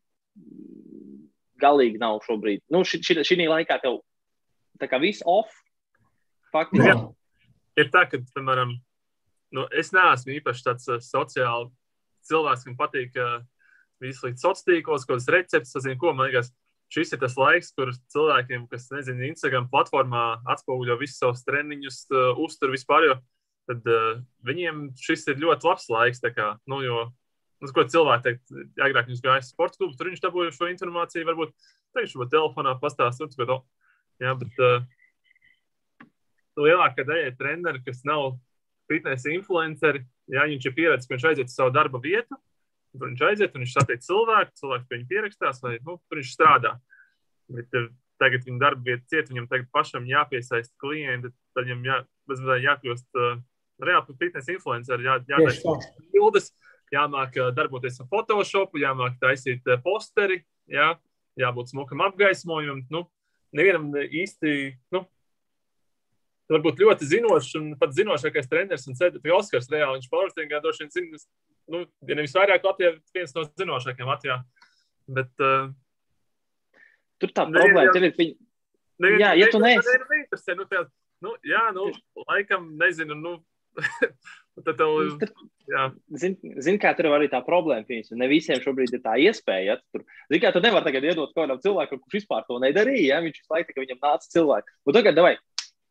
Galīgi 1.57 1.97
nav 1.99 2.21
šobrīd. 2.23 2.61
Nu, 2.71 2.83
šī, 2.85 3.01
šī, 3.03 3.23
šī 3.25 3.47
laikā 3.49 3.79
tev 3.81 3.99
tā 4.79 4.87
kā 4.87 4.99
viss 5.01 5.25
off. 5.25 5.51
Faktiski. 6.53 6.85
Jā. 6.85 6.99
Ir 7.81 7.89
tā, 7.93 8.05
ka, 8.09 8.19
piemēram, 8.37 8.75
nu, 9.57 9.65
es 9.75 9.91
neesmu 9.95 10.37
īpaši 10.37 10.67
tāds 10.69 10.87
uh, 10.89 11.01
sociāls 11.03 11.73
cilvēks, 12.29 12.63
kam 12.67 12.77
patīk 12.79 13.17
uh, 13.19 13.41
visu 14.03 14.27
līdz 14.27 14.43
sociālos 14.43 14.65
tīklos, 14.67 15.05
kaut 15.07 15.17
kādas 15.17 15.29
receptes, 15.33 15.75
zinu, 15.83 15.99
ko 16.01 16.13
man 16.13 16.29
liekas. 16.29 16.53
Šis 16.93 17.11
ir 17.11 17.19
tas 17.19 17.35
laiks, 17.35 17.73
kur 17.75 17.91
cilvēkiem, 18.13 18.67
kas, 18.71 18.87
nezinu, 18.93 19.25
Instagram 19.27 19.67
platformā 19.71 20.25
atspoguļo 20.53 20.95
visus 21.01 21.19
savus 21.19 21.43
treniņus, 21.47 22.03
uh, 22.13 22.39
uztur 22.43 22.71
vispār, 22.71 23.09
jo 23.09 23.17
tad 23.67 23.89
uh, 23.91 24.21
viņiem 24.47 24.85
šis 25.03 25.27
ir 25.33 25.41
ļoti 25.43 25.67
labs 25.67 25.89
laiks. 25.91 26.23
Kā, 26.35 26.53
nu, 26.71 26.79
jo, 26.85 27.01
nu, 27.59 27.71
ko 27.75 27.83
cilvēki 27.91 28.25
teikt, 28.29 28.55
agrāk 28.79 29.11
viņš 29.11 29.23
gāja 29.25 29.43
uz 29.43 29.51
sporta 29.51 29.81
klubu, 29.81 29.97
tur 29.99 30.11
viņš 30.13 30.23
dabūja 30.23 30.55
šo 30.55 30.71
informāciju, 30.71 31.27
varbūt 31.27 31.51
tagad 31.97 32.13
šo 32.13 32.29
telefonā 32.31 32.77
pastāstīt. 32.79 33.35
Jā, 34.23 34.31
bet 34.39 34.63
uh, 34.63 34.79
lielākā 36.57 37.03
daļa 37.05 37.35
treneri, 37.37 37.83
kas 37.85 38.01
nav 38.07 38.37
fitnesa 38.87 39.33
influenceri, 39.35 40.05
ja 40.31 40.47
viņš 40.47 40.69
ir 40.69 40.75
pieredzējis, 40.77 41.09
ka 41.09 41.17
viņš 41.17 41.27
aiziet 41.31 41.51
uz 41.51 41.57
savu 41.57 41.73
darba 41.75 41.99
vietu, 42.03 42.39
tur 42.99 43.11
viņš 43.11 43.23
aiziet 43.29 43.55
un 43.55 43.63
viņš 43.63 43.73
satiek 43.75 44.03
cilvēku, 44.03 44.55
cilvēks 44.61 44.87
pie 44.87 44.97
viņa 44.97 45.09
pierakstās, 45.11 45.63
vai 45.63 45.77
nu, 45.79 45.97
tur 46.07 46.21
viņš 46.21 46.33
strādā. 46.33 46.75
Bet, 47.53 47.73
uh, 47.79 47.89
tagad 48.21 48.45
viņa 48.47 48.61
darba 48.61 48.85
vieta 48.91 49.05
ciet, 49.11 49.31
viņam 49.31 49.49
tagad 49.51 49.67
pašam 49.73 50.07
jāpiesaista 50.09 50.73
klienti, 50.81 51.31
tad 51.55 51.67
viņam 51.67 51.83
jā, 51.87 51.97
jākļūst 52.67 53.19
uh, 53.21 53.35
reāli 53.87 54.17
fitnesa 54.21 54.55
influenceri, 54.55 55.05
jā, 55.07 55.19
jātaisa 55.29 55.75
bildes, 56.13 56.49
jāmāk 56.93 57.37
uh, 57.37 57.51
darboties 57.55 58.01
ar 58.01 58.09
Photoshopu, 58.11 58.81
jāmāk 58.81 59.19
taisīt 59.21 59.67
posteri, 59.85 60.41
jā, 60.71 60.95
jābūt 61.37 61.73
smukam 61.73 62.01
apgaismojumam. 62.07 62.83
Nu, 62.93 63.05
nevienam 63.55 63.93
īsti, 63.93 64.57
nu, 64.95 65.05
varbūt 66.51 66.81
ļoti 66.83 67.07
zinošs 67.11 67.55
un 67.59 67.71
pat 67.79 67.93
zinošākais 67.95 68.49
treneris 68.49 68.87
un 68.89 68.97
pie 68.97 69.33
Oskars 69.35 69.69
reāli. 69.71 69.99
Viņš 69.99 70.11
powerliftingā 70.11 70.61
droši 70.63 70.85
vien 70.85 70.93
zina, 70.95 71.21
nu, 71.73 71.83
ja 72.07 72.17
nevis 72.17 72.35
vairāk 72.37 72.65
Latvijā, 72.67 72.95
viens 73.15 73.35
no 73.35 73.43
zinošākajiem 73.59 74.13
Latvijā. 74.13 74.39
Bet, 75.17 75.31
uh, 75.39 75.69
Tur 77.21 77.33
tā 77.33 77.47
problēma 77.49 77.89
ir, 77.97 78.13
viņa... 78.13 78.33
Nevien, 79.01 79.21
jā, 79.21 79.33
ja 79.37 79.49
tu 79.53 79.61
neesi. 79.61 79.93
Neinteresē, 80.09 80.55
nu, 80.57 80.65
tā, 80.69 80.83
nu, 81.25 81.33
jā, 81.45 81.63
nu, 81.73 81.87
laikam, 82.27 82.67
nezinu, 82.77 83.17
nu, 83.17 83.33
tad 84.65 84.77
tev, 84.79 85.25
jā. 85.69 85.83
Zin, 86.21 86.37
zin, 86.65 86.79
kā 86.81 86.93
tur 86.97 87.11
var 87.11 87.21
arī 87.21 87.29
tā 87.33 87.41
problēma, 87.45 87.85
piemēram, 87.89 88.21
ne 88.21 88.29
visiem 88.31 88.61
šobrīd 88.61 88.93
ir 88.97 89.03
tā 89.05 89.17
iespēja, 89.21 89.75
ja 89.75 89.77
tur, 89.93 90.05
zin, 90.31 90.41
kā 90.41 90.53
tu 90.53 90.61
nevar 90.65 90.85
tagad 90.85 91.05
iedot 91.05 91.33
kādam 91.37 91.61
cilvēkam, 91.61 92.01
kurš 92.03 92.19
vispār 92.19 92.45
to 92.49 92.57
nedarīja, 92.63 93.17
ja 93.17 93.21
viņš 93.25 93.41
visu 93.41 93.53
laiku, 93.53 93.77
viņam 93.81 94.01
nāca 94.01 94.33
cilvēki. 94.33 94.77
Un 94.85 94.97
tagad, 94.97 95.17
davai, 95.17 95.35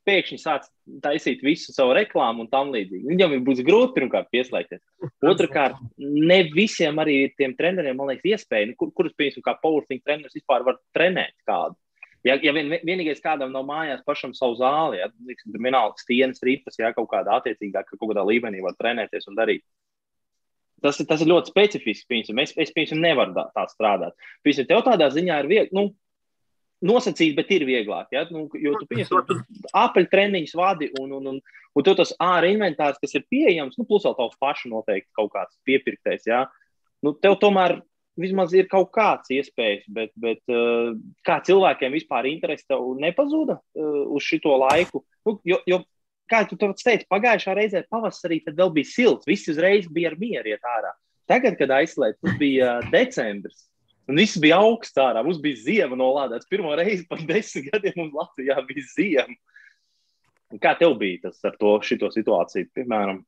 pēkšņi 0.07 0.39
sāc 0.41 0.69
taisīt 1.05 1.43
visu 1.45 1.75
savu 1.75 1.95
reklāmu 1.99 2.45
un 2.45 2.51
tam 2.53 2.71
līdzīgi. 2.75 3.09
Viņam 3.11 3.35
būs 3.47 3.63
grūti 3.67 3.97
pirmkārt 3.99 4.31
pieslēgties. 4.35 4.83
Otrakārt, 5.27 5.81
ne 5.99 6.39
visiem 6.55 7.03
arī 7.03 7.19
tiem 7.39 7.57
treneriem, 7.59 7.99
man 7.99 8.13
liekas, 8.13 8.27
iespēja, 8.37 8.71
nu, 8.71 8.77
kur, 8.79 8.93
kurus, 8.97 9.17
piemēram, 9.19 9.45
kā 9.47 9.57
powerlifting 9.63 10.05
treneris 10.07 10.39
vispār 10.39 10.67
var 10.67 10.79
trenēt 10.97 11.35
kādu. 11.49 11.77
Ja, 12.27 12.35
ja 12.43 12.51
vien, 12.57 12.73
vienīgais 12.83 13.23
kādam 13.23 13.53
nav 13.55 13.67
mājās 13.69 14.03
pašam 14.07 14.33
savu 14.35 14.57
zāli, 14.59 14.99
ja 14.99 15.11
tur 15.13 15.61
vienalga 15.63 16.01
stienas, 16.03 16.43
ripas, 16.43 16.79
ja 16.81 16.91
kaut 16.97 17.11
kādā 17.13 17.37
attiecīgā, 17.39 17.85
ka 17.87 17.99
kaut 17.99 18.11
kādā 18.11 18.25
līmenī 18.27 18.65
var 18.65 18.75
trenēties 18.81 19.29
un 19.31 19.39
darīt. 19.39 19.63
Tas, 20.83 20.99
tas 21.09 21.23
ir 21.23 21.31
ļoti 21.31 21.53
specifisks. 21.53 22.07
Piemēram. 22.11 22.43
Es, 22.43 22.53
es 22.61 22.73
piemēram, 22.75 23.03
nevaru 23.05 23.45
tā 23.55 23.65
strādāt. 23.71 24.17
Piemēram, 24.45 24.69
tev 24.71 24.83
tādā 24.87 25.09
ziņā 25.15 25.39
ir 25.43 25.49
viegli. 25.51 25.77
Nu, 25.77 25.87
nosacīt, 26.85 27.35
bet 27.37 27.51
ir 27.55 27.65
vieglāk. 27.69 28.11
Ja? 28.13 28.27
Nu, 28.31 28.47
jo 28.61 28.77
tu 28.81 28.89
pieņem 28.91 29.43
apaļu 29.77 30.11
treniņus 30.13 30.55
vadi 30.59 30.91
un, 31.01 31.15
un, 31.19 31.33
un, 31.33 31.41
un 31.41 31.87
tu 31.87 31.97
tas 31.97 32.13
ārā 32.23 32.53
inventārs, 32.53 33.01
kas 33.03 33.17
ir 33.17 33.27
pieejams, 33.31 33.79
nu, 33.81 33.87
plus 33.89 34.07
vēl 34.07 34.17
tavs 34.19 34.39
pašu 34.43 34.73
noteikti 34.73 35.13
kaut 35.17 35.33
kāds 35.35 35.57
piepirktais. 35.69 36.27
Ja? 36.29 36.45
Nu, 37.05 37.15
tev 37.17 37.39
tomēr 37.41 37.79
vismaz 38.21 38.55
ir 38.57 38.69
kaut 38.73 38.91
kāds 38.97 39.33
iespējas, 39.33 39.85
bet, 39.93 40.13
bet 40.21 40.41
uh, 40.53 40.95
kā 41.27 41.39
cilvēkiem 41.45 41.97
vispār 41.97 42.29
interesi 42.31 42.67
tev 42.69 42.89
nepazuda 43.01 43.59
uh, 43.61 44.03
uz 44.17 44.25
šito 44.25 44.55
laiku? 44.61 45.05
Nu, 45.29 45.37
jo, 45.49 45.61
jo, 45.69 45.83
kā 46.31 46.43
tu 46.49 46.59
teici, 46.59 47.07
pagājušā 47.13 47.57
reizē 47.57 47.85
pavasarī 47.93 48.41
tad 48.45 48.57
vēl 48.59 48.73
bija 48.79 48.93
silts, 48.93 49.29
viss 49.29 49.53
uzreiz 49.53 49.89
bija 49.93 50.13
ar 50.13 50.21
mieru 50.21 50.55
iet 50.55 50.65
ārā. 50.77 50.95
Tagad, 51.27 51.57
kad 51.59 51.73
aizslēdz, 51.75 52.21
tas 52.23 52.37
bija 52.41 52.77
uh, 52.79 52.91
decembris. 52.93 53.67
Un 54.07 54.21
viss 54.21 54.39
bija 54.39 54.61
augsts 54.63 54.99
ārā. 55.03 55.23
Mums 55.27 55.41
bija 55.43 55.59
ziema 55.65 55.99
nolādēts. 55.99 56.49
Pirmo 56.51 56.75
reizi 56.79 57.07
pēc 57.11 57.25
desmit 57.27 57.71
gadiem 57.73 57.97
mums 57.99 58.15
Latvijā 58.15 58.61
bija 58.69 58.85
ziema. 58.93 59.35
Un 60.55 60.63
kā 60.63 60.77
tev 60.79 60.95
bija 61.01 61.25
tas 61.27 61.41
ar 61.49 61.57
to 61.59 61.73
situāciju, 61.83 62.71
piemēram? 62.77 63.25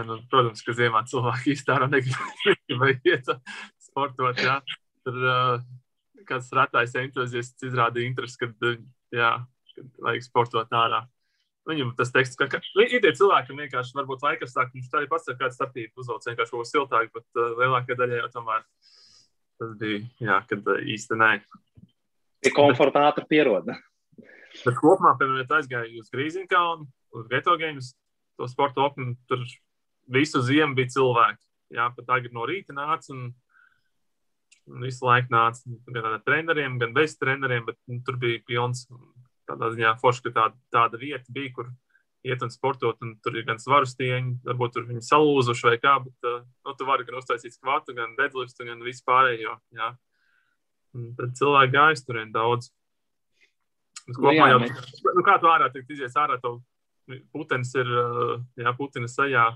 Nu, 0.00 0.16
protams, 0.30 0.60
ka 0.62 0.74
ziemā 0.76 1.02
cilvēki 1.08 1.54
īstenībā 1.56 1.88
negrib 1.90 3.08
iet 3.08 3.30
sportot. 3.82 4.38
Jā. 4.38 4.60
Tur 5.04 5.16
uh, 5.24 5.64
kāds 6.28 6.50
ratais 6.54 6.94
entuziasts 7.00 7.66
izrādīja 7.66 8.10
interesi, 8.10 8.38
kad, 8.40 8.68
jā, 9.14 9.32
kad 9.74 10.04
vajag 10.04 10.26
sportot 10.28 10.76
ārā. 10.76 11.02
Viņam 11.70 11.92
tas 11.98 12.10
teksts, 12.14 12.38
ka, 12.38 12.48
ka 12.50 12.60
ir 12.82 13.02
tie 13.02 13.12
cilvēki, 13.14 13.50
kam 13.50 13.60
vienkārši 13.62 13.96
varbūt 13.98 14.24
laikas 14.26 14.54
sāk, 14.56 14.72
viņš 14.74 14.88
tā 14.90 15.00
arī 15.00 15.10
pats 15.10 15.30
ar 15.30 15.36
kādu 15.38 15.56
starpību 15.56 16.02
uzvelc 16.02 16.26
vienkārši 16.26 16.54
kaut 16.54 16.64
ko 16.64 16.68
siltāku, 16.68 17.12
bet 17.20 17.38
uh, 17.38 17.52
lielākā 17.60 17.96
daļa 17.98 18.22
jau 18.22 18.30
tomēr 18.38 18.64
tas 19.60 19.76
bija, 19.78 20.00
jā, 20.24 20.38
kad 20.50 20.70
uh, 20.72 20.80
īsti 20.94 21.18
nē. 21.20 21.30
Ir 22.48 22.56
komforta 22.56 23.04
ātri 23.10 23.26
pieroda. 23.28 23.76
Bet 24.64 24.78
kopumā, 24.80 25.12
piemēram, 25.20 25.44
ja 25.44 25.60
aizgāju 25.60 26.00
uz 26.00 26.08
Grīziņkalnu, 26.14 26.88
uz 27.20 27.28
Geto 27.30 27.54
Games, 27.60 27.92
to 28.40 28.48
sporta 28.50 28.82
oknu, 28.88 29.14
tur 29.30 29.44
visu 30.10 30.42
ziemu 30.42 30.74
bija 30.78 30.90
cilvēki. 30.96 31.44
Jā, 31.76 31.86
pat 31.94 32.08
tagad 32.08 32.34
no 32.34 32.46
rīta 32.48 32.74
nāca 32.74 33.12
un, 33.14 33.28
un 34.70 34.86
visu 34.86 35.06
laiku 35.06 35.30
nāca 35.30 35.76
gan 35.94 36.08
ar 36.16 36.22
treneriem, 36.26 36.80
gan 36.82 36.96
bez 36.96 37.14
treneriem, 37.20 37.68
bet 37.68 37.78
nu, 37.86 38.00
tur 38.06 38.18
bija 38.18 38.42
pilns 38.48 38.88
tādā 39.50 39.70
ziņā 39.74 39.94
forši, 40.00 40.26
ka 40.26 40.34
tāda, 40.38 40.60
tāda 40.74 41.00
vieta 41.00 41.34
bija, 41.34 41.52
kur 41.58 41.70
iet 42.26 42.42
un 42.44 42.52
sportot, 42.52 42.98
un 43.04 43.14
tur 43.24 43.38
ir 43.38 43.46
gan 43.48 43.60
svaru 43.60 43.88
stieņi, 43.88 44.40
varbūt 44.44 44.74
tur 44.76 44.88
viņi 44.88 45.04
salūzuši 45.06 45.68
vai 45.68 45.76
kā, 45.80 45.94
bet 46.04 46.28
uh, 46.28 46.42
nu, 46.66 46.74
tu 46.76 46.88
vari 46.88 47.06
gan 47.08 47.20
uztaisīt 47.20 47.56
skvatu, 47.56 47.94
gan 47.96 48.12
deadliftu, 48.18 48.66
gan 48.68 48.82
visu 48.84 49.04
pārējo. 49.08 49.56
Jā. 49.76 49.94
Un 50.96 51.12
tad 51.16 51.32
cilvēki 51.38 51.76
gājas 51.76 52.04
turien 52.04 52.32
daudz. 52.34 52.72
Nu, 54.10 54.16
kopumā, 54.18 54.50
jau, 54.52 54.60
mēs... 54.64 55.02
nu, 55.06 55.24
kā 55.24 55.38
tu 55.40 55.48
ārā 55.48 55.70
izies 55.80 56.16
ārā, 56.18 56.36
tev 56.42 56.60
putenis 57.34 57.72
ir, 57.78 57.88
uh, 57.88 58.36
jā, 58.60 58.74
putenis 58.76 59.16
sajā, 59.16 59.46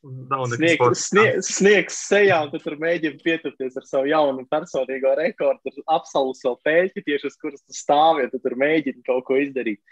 Sniegs, 0.00 1.02
sniegs, 1.10 1.48
sniegs 1.58 1.96
sejā, 2.08 2.38
un 2.46 2.52
tu 2.52 2.58
tur 2.62 2.78
mēģini 2.80 3.20
pieturēties 3.20 3.74
ar 3.76 3.84
savu 3.84 4.08
jaunu 4.08 4.46
personīgo 4.48 5.12
rekordu. 5.18 5.74
Tur 5.74 5.84
apsalus 5.92 6.40
vēl 6.46 6.56
pēļķi, 6.64 7.02
tieši 7.04 7.28
uz 7.28 7.36
kuras 7.42 7.60
tu 7.60 7.76
stāvi, 7.76 8.24
ja 8.24 8.30
tu 8.32 8.40
tur 8.40 8.56
mēģini 8.60 9.04
kaut 9.04 9.26
ko 9.28 9.36
izdarīt. 9.36 9.82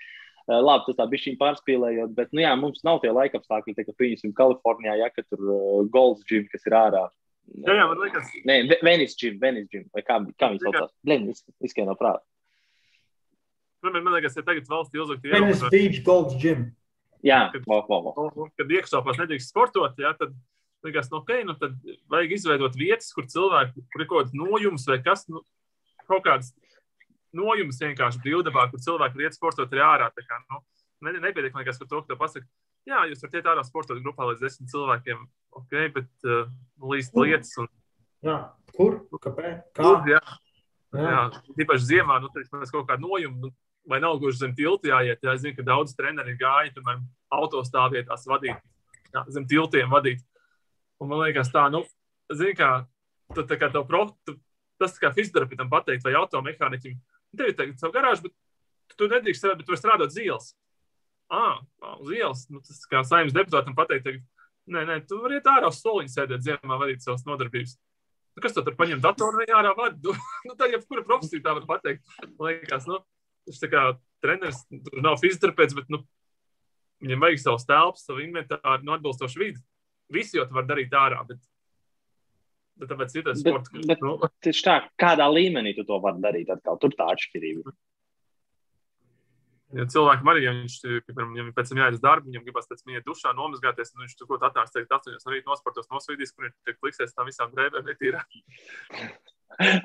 Uh, 0.49 0.63
labi, 0.65 0.87
tas 0.87 0.97
tā 0.97 1.05
bija 1.13 1.27
šī 1.27 1.35
pārspīlējot, 1.37 2.15
bet, 2.17 2.33
nu 2.33 2.41
jā, 2.41 2.55
mums 2.57 2.81
nav 2.89 3.03
tie 3.03 3.13
laika 3.13 3.37
apstākļi, 3.37 3.75
tā 3.77 3.85
kā 3.85 3.93
pieņemsim 4.01 4.33
Kalifornijā, 4.39 4.95
ja, 4.97 5.11
ka 5.13 5.21
tur 5.27 5.45
uh, 5.45 5.83
Golds 5.93 6.25
Gym, 6.31 6.47
kas 6.49 6.65
ir 6.65 6.79
ārā. 6.79 7.05
Jā, 7.53 7.77
jā, 7.77 7.85
man 7.91 8.01
liekas. 8.01 8.33
Nē, 8.49 8.57
Venice 8.81 9.21
Gym, 9.21 9.37
Venice 9.43 9.69
Gym, 9.75 9.85
vai 9.93 10.07
kā, 10.09 10.17
kā 10.41 10.49
viņi 10.55 10.65
saucās? 10.65 10.97
Blin, 11.05 11.29
izskan 11.69 11.93
no 11.93 11.99
prāta. 12.01 12.25
Man, 13.85 14.01
man 14.01 14.17
liekas, 14.17 14.41
ja 14.41 14.47
tagad 14.47 14.73
valstī 14.73 15.05
uzlikt 15.05 15.29
Venice 15.29 15.69
Beach 15.69 16.01
Golds 16.07 16.41
Gym. 16.41 16.71
Jā, 17.27 17.49
kad, 17.51 17.65
wow, 17.67 17.83
wow, 17.89 18.13
wow. 18.15 18.49
kad 18.59 18.71
iekšāpās 18.71 19.19
nedrīkst 19.19 19.51
sportot, 19.51 19.97
jā, 19.99 20.13
tad 20.19 20.37
Likās, 20.87 21.09
nu, 21.11 21.19
ok, 21.19 21.31
nu 21.43 21.55
tad 21.59 21.75
vajag 22.11 22.33
izveidot 22.37 22.77
vietas, 22.79 23.11
kur 23.11 23.27
cilvēki, 23.27 23.83
kur 23.91 24.03
ir 24.03 24.07
kaut 24.11 24.21
kāds 24.23 24.37
nojums 24.39 24.85
vai 24.87 25.01
kas, 25.03 25.25
nu, 25.27 25.43
kaut 26.07 26.23
kāds 26.27 26.53
nojums 27.35 27.81
vienkārši 27.83 28.23
brīvdabā, 28.23 28.69
kur 28.71 28.83
cilvēki 28.85 29.27
iet 29.27 29.37
sportot 29.37 29.75
arī 29.75 29.83
ārā. 29.83 30.07
Tā 30.15 30.23
kā, 30.23 30.39
nu, 30.47 30.63
ne, 31.03 31.17
nepietiek, 31.19 31.51
man 31.55 31.65
liekas, 31.65 31.81
par 31.83 31.91
to, 31.91 32.03
ka 32.05 32.13
tu 32.13 32.19
pasaki, 32.21 32.47
jā, 32.89 33.03
jūs 33.11 33.25
varat 33.25 33.39
iet 33.41 33.51
ārā 33.51 33.65
sportot 33.67 33.99
grupā 34.05 34.31
līdz 34.31 34.45
desmit 34.47 34.71
cilvēkiem, 34.71 35.27
ok, 35.59 35.75
bet 35.99 36.31
uh, 36.31 36.47
līdz 36.95 37.11
lietas. 37.19 37.53
Un, 37.59 37.71
jā, 38.31 38.39
kur? 38.79 39.01
Kāpēc? 39.19 39.65
Kā? 39.75 39.83
Kur, 39.83 40.13
jā. 40.15 40.23
Jā, 40.95 41.09
jā 41.11 41.25
tīpaši 41.59 41.91
ziemā, 41.91 42.23
nu, 42.23 42.31
tad 42.33 42.47
mēs 42.55 42.71
kaut 42.73 42.87
kādu 42.89 43.11
nojumu, 43.11 43.49
nu, 43.49 43.57
vai 43.89 44.01
nav 44.05 44.19
gluži 44.21 44.43
zem 44.43 44.55
tilta 44.57 44.91
jāiet. 44.91 45.23
Jā, 45.25 45.35
es 45.35 45.45
zinu, 45.45 45.57
ka 45.57 45.67
daudz 45.67 45.95
treneri 45.97 46.37
gāja, 46.41 46.73
piemēram, 46.77 47.07
autostāvvietās 47.39 48.27
vadīt, 48.29 48.61
jā, 49.15 49.25
zem 49.35 49.47
tiltiem 49.49 49.91
vadīt. 49.93 50.23
Un 51.03 51.11
man 51.11 51.23
liekas, 51.25 51.51
tā, 51.55 51.69
nu, 51.73 51.85
zini, 52.35 52.55
kā, 52.59 52.71
tu, 53.35 53.45
tā 53.49 53.59
kā 53.61 53.71
tev 53.73 53.87
prof, 53.89 54.13
tu, 54.27 54.37
tas 54.81 54.97
kā 55.01 55.13
fizioterapeitam 55.15 55.71
pateikt, 55.73 56.07
vai 56.07 56.17
automehāniķim, 56.19 56.97
tev 57.39 57.51
ir 57.51 57.59
teikt 57.59 57.83
savu 57.83 57.95
garāžu, 57.95 58.29
bet 58.29 58.97
tu, 58.97 59.11
nedrīkst 59.11 59.45
strādāt, 59.45 59.61
bet 59.61 59.69
tu 59.69 59.75
vari 59.75 59.83
strādāt 59.83 60.15
uz 60.15 60.23
ielas. 60.23 60.49
Ah, 61.29 61.61
uz 61.99 62.13
ielas, 62.17 62.47
nu, 62.53 62.63
tas 62.65 62.81
kā 62.89 63.05
saimnes 63.07 63.37
deputātam 63.37 63.77
pateikt, 63.79 64.07
teikt, 64.07 64.25
nē, 64.73 64.87
nē, 64.89 65.03
tu 65.09 65.21
vari 65.23 65.39
iet 65.39 65.51
ārā 65.51 65.71
uz 65.71 65.81
soliņa 65.83 66.15
sēdēt 66.15 66.47
ziemā, 66.47 66.81
vadīt 66.81 67.05
savas 67.05 67.27
nodarbības. 67.29 67.77
Nu, 68.39 68.43
kas 68.45 68.55
tu 68.55 68.63
tur 68.65 68.77
paņem 68.79 69.01
datoru 69.03 69.43
un 69.43 69.53
ārā 69.59 69.75
vadi? 69.75 69.99
Nu, 70.05 70.15
nu, 70.47 70.57
tā 70.59 70.71
jebkura 70.71 71.03
profesija 71.07 71.43
tā 71.45 71.57
var 71.59 71.65
pateikt. 71.69 72.05
Liekas, 72.39 72.87
nu, 72.87 73.01
tā 73.57 73.71
kā 73.73 73.83
treneris, 74.25 74.61
tur 74.69 75.03
nav 75.05 75.19
fizioterapeits, 75.23 75.77
bet, 75.79 75.89
nu, 75.93 76.03
viņam 77.05 77.25
vajag 77.25 77.43
savus 77.43 77.67
telpas, 77.69 78.05
savu 78.07 78.25
inventāru, 78.25 78.83
nu, 78.85 78.95
atbilstošu 78.97 79.43
vidi. 79.43 79.63
Visi 80.13 80.39
jau 80.39 80.47
to 80.49 80.57
var 80.57 80.67
darīt 80.69 80.95
ārā, 80.97 81.21
bet, 81.29 81.41
bet 82.81 82.93
tāpēc 82.93 83.17
ir 83.17 83.27
tas 83.27 83.43
sports. 83.43 83.73
Bet, 83.89 84.05
nu. 84.05 84.17
Tieši 84.45 84.65
tā, 84.65 84.79
kādā 85.01 85.29
līmenī 85.33 85.75
tu 85.77 85.85
to 85.89 86.01
vari 86.05 86.23
darīt, 86.25 86.51
atkal 86.55 86.81
tur 86.81 86.97
tā 86.97 87.11
atšķirība. 87.15 87.77
Ja 89.77 89.85
cilvēkam 89.85 90.31
arī, 90.33 90.47
ja 90.47 90.53
viņš 90.57 90.79
piemēram, 91.05 91.35
ja 91.37 91.43
pēc 91.53 91.71
tam 91.71 91.81
jāiet 91.83 91.99
uz 91.99 92.01
darbu, 92.01 92.31
viņam 92.31 92.45
gribas 92.47 92.71
pēc 92.71 92.81
tam 92.81 92.95
iet 92.95 93.05
dušā, 93.05 93.35
nomazgāties, 93.37 93.93
un 93.93 94.07
viņš 94.07 94.15
tur 94.17 94.31
kaut 94.31 94.47
atnāks, 94.49 94.73
teikt, 94.73 94.95
8 94.97 95.19
no 95.19 95.35
rīta 95.35 95.51
nosportos 95.51 95.91
nosvīdīs, 95.93 96.33
kur 96.33 96.49
viņš 96.49 96.79
kliksies 96.79 97.13
tam 97.13 97.29
visām 97.29 97.53
drēbēm, 97.53 97.85
bet 97.85 98.07
ir. 98.09 98.17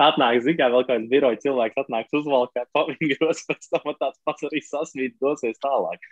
atnāk, 0.08 0.42
zina, 0.46 0.70
vēl 0.74 0.86
kāds 0.90 1.10
biroja 1.12 1.40
cilvēks 1.44 1.80
atnāks 1.86 2.20
uzvalkāt 2.20 2.70
pavingros, 2.76 3.44
pēc 3.50 3.72
tam 3.72 3.94
tāds 4.00 4.20
pats 4.26 4.50
arī 4.50 4.62
sasvīt 4.66 5.18
dosies 5.22 5.62
tālāk. 5.64 6.04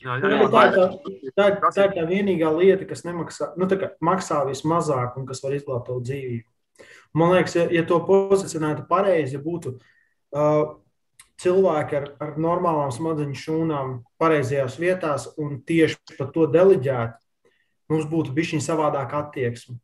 Jā, 0.00 0.16
jā, 0.16 0.30
jā. 0.32 0.44
Tā, 0.48 0.62
tā, 0.72 0.84
tā, 1.36 1.46
ir, 1.50 1.56
tā 1.60 1.84
ir 1.84 1.96
tā 1.98 2.04
vienīgā 2.08 2.48
lieta, 2.56 2.86
kas 2.88 3.04
nemaksā, 3.04 3.50
nu, 3.60 3.68
kā, 3.68 3.90
maksā 4.00 4.40
vismazāk 4.48 5.18
un 5.20 5.26
kas 5.28 5.42
var 5.44 5.56
izglābt 5.58 5.90
tavu 5.90 6.00
dzīvību. 6.06 6.46
Man 7.20 7.34
liekas, 7.34 7.56
ja, 7.58 7.66
ja 7.74 7.82
to 7.84 7.98
pozicionētu 8.06 8.86
pareizi, 8.88 9.36
ja 9.36 9.42
būtu 9.44 9.74
uh, 9.76 10.78
cilvēki 11.42 11.98
ar, 11.98 12.08
ar 12.22 12.38
normālām 12.40 12.92
smadzeņu 12.94 13.36
šūnām 13.42 13.92
pareizajās 14.20 14.78
vietās 14.80 15.28
un 15.40 15.58
tieši 15.68 16.16
par 16.16 16.30
to 16.32 16.46
deliģētu, 16.48 17.20
mums 17.92 18.08
būtu 18.08 18.32
bijusi 18.36 18.62
savādāka 18.64 19.24
attieksme. 19.24 19.76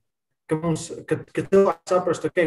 Ka, 0.47 0.59
mums, 0.63 0.91
ka, 1.09 1.19
ka 1.35 1.43
cilvēki 1.49 1.91
saprastu, 1.91 2.31
ka, 2.31 2.45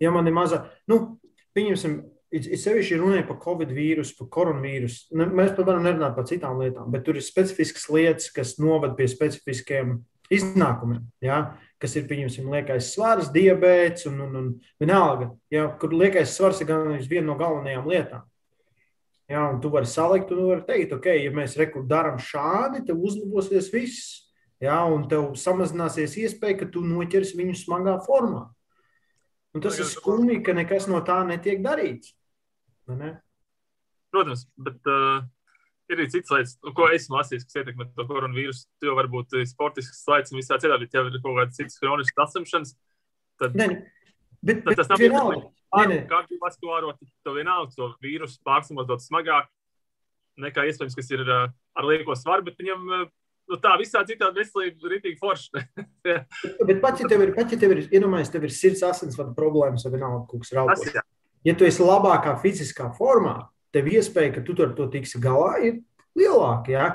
ja 0.00 0.12
man 0.14 0.28
ir 0.28 0.36
maza, 0.36 0.62
nu, 0.88 1.18
pieņemsim, 1.56 1.98
it, 2.32 2.46
sevišķi 2.62 3.00
runāja 3.00 3.26
par 3.28 3.40
covid 3.42 3.72
vīrusu, 3.76 4.16
par 4.18 4.30
koronavīrusu. 4.36 5.10
Ne, 5.18 5.26
mēs 5.28 5.52
pat 5.56 5.68
varam 5.68 5.84
nerunāt 5.86 6.16
par 6.16 6.28
citām 6.30 6.62
lietām, 6.62 6.88
bet 6.92 7.04
tur 7.06 7.18
ir 7.20 7.26
specifiskas 7.26 7.90
lietas, 7.92 8.30
kas 8.34 8.56
noved 8.62 8.96
pie 8.98 9.10
specifiskiem 9.10 9.98
iznākumiem. 10.30 11.04
Ja? 11.24 11.42
Kas 11.80 11.96
ir, 11.98 12.06
pieņemsim, 12.08 12.48
liekais 12.52 12.92
svars, 12.94 13.30
diabetes 13.34 14.06
un, 14.10 14.20
un, 14.24 14.40
un 14.40 14.50
vienalga, 14.80 15.32
ja? 15.52 15.66
kur 15.80 15.94
liekais 15.96 16.36
svars 16.36 16.62
ir 16.62 16.70
gan 16.70 16.92
viena 17.10 17.32
no 17.32 17.38
galvenajām 17.40 17.88
lietām. 17.90 18.26
Ja, 19.30 19.44
un 19.46 19.60
tu 19.62 19.70
vari 19.70 19.86
salikt, 19.86 20.32
un 20.34 20.40
tu 20.40 20.48
vari 20.48 20.64
teikt, 20.66 20.92
ok, 20.96 21.06
ja 21.20 21.30
mēs 21.30 21.54
darām 21.86 22.16
šādi, 22.18 22.82
tad 22.88 22.98
uzlabosies 22.98 23.68
viss. 23.70 24.29
Ja, 24.60 24.82
un 24.92 25.06
tev 25.08 25.32
samazināsies 25.40 26.18
iespēja, 26.20 26.58
ka 26.62 26.66
tu 26.74 26.82
noķersi 26.84 27.38
viņu 27.38 27.56
smagā 27.62 27.96
formā. 28.04 28.44
Un 29.56 29.62
tas 29.64 29.78
ir 29.80 29.88
skumji, 29.88 30.42
ka 30.46 30.54
nekas 30.54 30.86
no 30.90 31.00
tā 31.06 31.22
netiek 31.26 31.62
darīts. 31.64 32.12
Protams, 34.10 34.44
bet 34.60 34.90
uh, 34.90 35.22
ir 35.90 35.98
arī 35.98 36.06
citas 36.12 36.34
lietas, 36.34 36.52
ko 36.76 36.88
esmu 36.94 37.18
lasījis, 37.18 37.46
kas 37.48 37.60
ietekmē 37.62 37.86
to 37.96 38.06
koronavīrusu. 38.06 38.66
Jo 38.84 38.96
varbūt 38.98 39.38
sportisks 39.48 40.04
slaids 40.04 40.34
un 40.34 40.40
visā 40.42 40.58
citādi, 40.60 40.86
bet 40.86 40.98
ja 40.98 41.06
ir 41.06 41.18
kaut 41.18 41.38
kādas 41.38 41.56
citas 41.58 41.80
kroniskas 41.82 42.28
saslimšanas, 42.28 42.74
tad, 43.40 43.56
ne, 43.58 43.68
bet, 44.42 44.62
tad 44.66 44.82
tas 44.82 44.92
nav 44.92 45.02
vienalga. 45.02 45.40
Kā 46.10 46.20
tu 46.26 46.38
vaskulāro, 46.42 46.92
to 46.98 47.34
vienalga, 47.34 47.72
to 47.78 47.92
vīrusu 48.04 48.42
pārslimot 48.46 48.90
daudz 48.90 49.08
smagāk 49.08 49.48
nekā 50.40 50.66
iespējams, 50.68 50.96
kas 50.98 51.10
ir 51.14 51.24
uh, 51.26 51.48
ar 51.78 51.86
lieko 51.86 52.14
svaru, 52.18 52.46
bet 52.46 52.58
viņam 52.60 52.86
uh, 52.86 53.08
nu, 53.50 53.60
tā 53.60 53.76
visā 53.80 54.04
citādi 54.06 54.44
veselība 54.44 54.86
ir 54.86 54.96
rītīgi 54.96 55.20
forša. 55.20 55.64
bet 56.68 56.76
pat, 56.82 57.02
ja 57.02 57.10
tev 57.10 57.26
ir, 57.26 57.34
pat, 57.36 57.52
ja 57.52 57.60
tev 57.60 57.76
ir, 57.76 57.86
iedomājies, 57.90 58.30
tev 58.32 58.46
ir 58.46 58.54
sirds 58.54 58.84
asinsvadu 58.86 59.34
problēmas 59.38 59.86
vai 59.86 59.96
vienalga 59.98 60.26
kaut 60.30 60.44
kas 60.44 60.54
raukots 60.56 61.00
ja 61.46 61.56
tu 61.56 61.66
esi 61.68 61.84
labākā 61.84 62.34
fiziskā 62.42 62.90
formā, 62.96 63.36
tev 63.74 63.88
iespēja, 63.90 64.36
ka 64.36 64.44
tu 64.44 64.56
ar 64.64 64.74
to 64.76 64.88
tiksi 64.92 65.20
galā, 65.22 65.54
ir 65.64 65.80
lielāka. 66.18 66.72
Ja? 66.72 66.88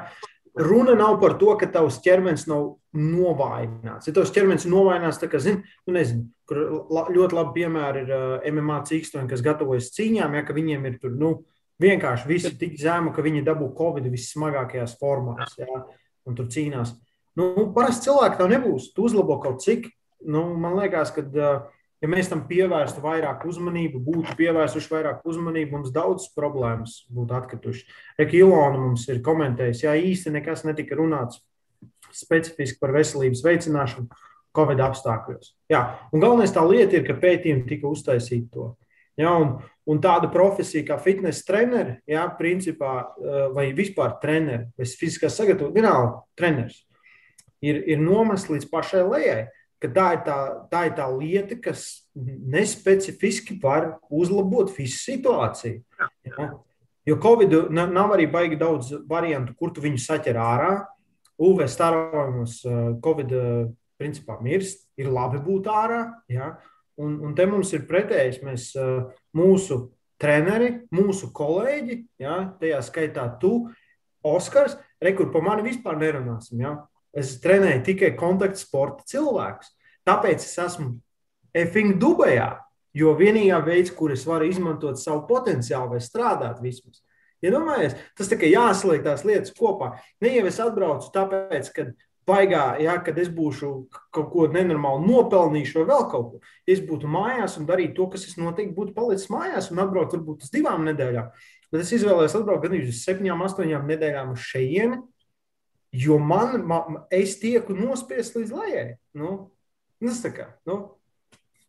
Runa 0.56 0.96
nav 0.96 1.18
par 1.20 1.36
to, 1.40 1.52
ka 1.60 1.68
tavs 1.72 2.00
ķermenis 2.04 2.46
nav 2.48 2.76
novājināts. 2.96 4.08
Ja 4.08 4.16
tavs 4.16 4.32
ķermenis 4.36 4.68
ir 4.68 4.72
novājināts, 4.72 5.20
tad, 5.20 5.36
zin, 5.44 5.64
nu 5.88 5.98
nezinu, 5.98 6.30
kur 6.48 6.62
la, 6.94 7.08
ļoti 7.12 7.36
labi 7.36 7.60
piemēri 7.60 8.06
ir 8.06 8.16
uh, 8.16 8.48
MMA 8.54 8.80
cīkstoņi, 8.88 9.30
kas 9.32 9.44
gatavojas 9.44 9.92
cīņām, 9.98 10.38
ja 10.38 10.46
viņiem 10.56 10.88
ir 10.88 10.98
tur, 11.02 11.16
nu, 11.20 11.34
vienkārši 11.82 12.30
visi 12.30 12.54
tik 12.60 12.78
zemu, 12.80 13.12
ka 13.12 13.26
viņi 13.26 13.44
dabū 13.44 13.74
Covid 13.76 14.08
vissmagākajās 14.14 14.96
formās, 15.02 15.58
ja, 15.60 15.82
un 16.26 16.38
tur 16.38 16.50
cīnās. 16.52 16.96
Nu, 17.36 17.70
parasti 17.76 18.10
cilvēki 18.10 18.40
tev 18.40 18.52
nebūs, 18.52 18.92
tu 18.96 19.08
uzlabo 19.10 19.40
kaut 19.44 19.64
cik. 19.64 19.90
Nu, 20.26 20.48
man 20.60 20.78
liekas, 20.80 21.12
ka 21.14 21.26
ja 22.02 22.12
mēs 22.12 22.30
tam 22.32 22.46
pievērstu 22.50 23.02
vairāk 23.04 23.46
uzmanību, 23.50 24.02
būtu 24.06 24.38
pievērsuši 24.40 24.92
vairāk 24.92 25.26
uzmanību, 25.28 25.78
mums 25.78 25.94
daudz 25.96 26.30
problēmas 26.36 27.02
būtu 27.14 27.36
atkritušas. 27.40 27.98
Eka 28.22 28.40
Ilona 28.40 28.80
mums 28.80 29.08
ir 29.12 29.24
komentējusi, 29.26 29.86
ja 29.88 29.98
īsti 29.98 30.34
nekas 30.38 30.66
netika 30.68 30.98
runāts 31.00 31.42
specifiski 32.16 32.80
par 32.80 32.94
veselības 32.96 33.44
veicināšanu 33.46 34.24
Covid 34.56 34.80
apstākļos. 34.86 35.52
Jā, 35.72 35.82
un 36.16 36.24
galvenais 36.24 36.54
tā 36.56 36.64
lieta 36.64 36.96
ir, 36.96 37.04
ka 37.08 37.18
pētījumi 37.20 37.66
tika 37.68 37.90
uztaisīti 37.92 38.54
to. 38.54 38.70
Ja, 39.20 39.32
un, 39.40 39.54
un 39.88 40.00
tāda 40.04 40.28
profesija 40.32 40.84
kā 40.88 40.98
fitnesa 41.00 41.46
treneris, 41.48 42.02
ja, 42.10 42.26
principā, 42.40 42.98
eh, 43.22 43.46
vai 43.56 43.70
vispār 43.76 44.18
treneris, 44.22 44.74
vai 44.76 44.88
fiziskās 44.88 45.38
sagatavošanas, 45.40 45.76
vienalga 45.78 46.24
treneris, 46.36 46.82
ir, 47.64 47.80
ir 47.88 48.02
nomests 48.04 48.52
līdz 48.52 48.68
pašai 48.72 49.06
lejai 49.08 49.46
tā 49.94 50.06
ir 50.16 50.22
tā, 50.26 50.38
tā 50.72 50.86
ir 50.88 50.94
tā 50.98 51.06
lieta, 51.12 51.58
kas 51.62 52.08
nespecifiski 52.16 53.58
var 53.62 53.98
uzlabot 54.10 54.72
visu 54.76 55.02
situāciju. 55.12 55.82
Ja? 56.26 56.50
Jo 57.06 57.18
Covid 57.22 57.54
nav 57.74 58.16
arī 58.16 58.26
baigi 58.32 58.58
daudz 58.58 58.94
variantu, 59.08 59.54
kur 59.60 59.74
tu 59.74 59.84
viņu 59.84 60.02
saķer 60.02 60.40
ārā. 60.42 60.74
UV 61.36 61.66
starojumos 61.68 62.62
eh, 62.64 62.94
Covid 63.04 63.34
eh, 63.36 63.66
principā 64.00 64.40
mirst, 64.42 64.86
ir 64.98 65.12
labi 65.12 65.42
būt 65.44 65.68
ārā. 65.68 66.06
Ja? 66.32 66.56
Un, 67.02 67.18
un 67.28 67.36
te 67.36 67.46
mums 67.50 67.74
ir 67.76 67.86
pretējs. 67.90 68.42
Mēs, 68.46 68.70
eh, 68.80 69.06
mūsu 69.36 69.80
treneri, 70.22 70.88
mūsu 70.96 71.32
kolēģi, 71.36 71.98
ja? 72.24 72.38
tajā 72.60 72.82
skaitā 72.88 73.28
tu, 73.42 73.58
Oskars, 74.26 74.78
rekur 75.04 75.30
pa 75.34 75.42
mani 75.44 75.68
vispār 75.68 76.00
nerunāsim. 76.02 76.62
Ja? 76.64 76.76
Es 77.14 77.36
trenēju 77.44 77.84
tikai 77.86 78.16
kontaktsporta 78.18 79.06
cilvēkus. 79.12 79.74
Tāpēc 80.08 80.42
es 80.42 80.56
esmu 80.62 80.96
efing 81.56 82.00
Dubajā, 82.02 82.56
jo 82.96 83.14
vienīgā 83.18 83.60
veids, 83.66 83.94
kur 83.94 84.14
es 84.16 84.26
varu 84.28 84.48
izmantot 84.50 85.00
savu 85.02 85.26
potenciālu 85.30 85.96
vai 85.96 86.02
strādāt 86.04 86.62
vismaz. 86.64 87.04
Ja 87.44 87.52
tas 88.18 88.30
tikai 88.32 88.50
jāsaliek 88.50 89.04
tās 89.06 89.24
lietas 89.28 89.54
kopā. 89.54 90.00
Ne 90.24 90.32
jau 90.34 90.46
es 90.50 90.58
atbraucu 90.64 91.12
tāpēc, 91.14 91.70
ka 91.76 91.90
baigā, 92.28 92.64
ja, 92.82 92.98
kad 93.06 93.18
es 93.22 93.32
būšu 93.34 93.72
kaut 94.14 94.30
ko 94.34 94.46
nenormāli 94.52 95.06
nopelnījuši 95.08 95.78
vai 95.80 95.88
vēl 95.92 96.06
kaut 96.12 96.30
ko. 96.32 96.40
Es 96.68 96.82
būtu 96.86 97.10
mājās 97.12 97.60
un 97.60 97.68
darītu 97.70 97.98
to, 98.00 98.08
kas 98.16 98.28
es 98.30 98.40
noteikti 98.42 98.76
būtu 98.78 98.96
palicis 98.98 99.30
mājās 99.34 99.72
un 99.72 99.84
atbraukt 99.84 100.18
varbūt 100.18 100.48
uz 100.48 100.54
divām 100.54 100.88
nedēļām. 100.90 101.30
Bet 101.74 101.84
es 101.84 101.94
izvēlējos 101.98 102.38
atbraukt 102.40 102.66
gan 102.66 102.78
uz 102.80 103.04
septiņām, 103.04 103.44
astoņām 103.46 103.86
nedēļām 103.90 104.34
uz 104.36 104.48
šejieni, 104.48 105.02
Jo 105.96 106.18
man, 106.20 106.60
man 106.68 106.98
es 107.14 107.38
tieku 107.40 107.76
nospiests 107.76 108.36
līdz 108.36 108.52
lejai. 108.52 108.88
Nu, 109.16 109.30
tas 110.04 110.20
tā 110.26 110.32
kā. 110.36 110.50
Nu. 110.68 110.76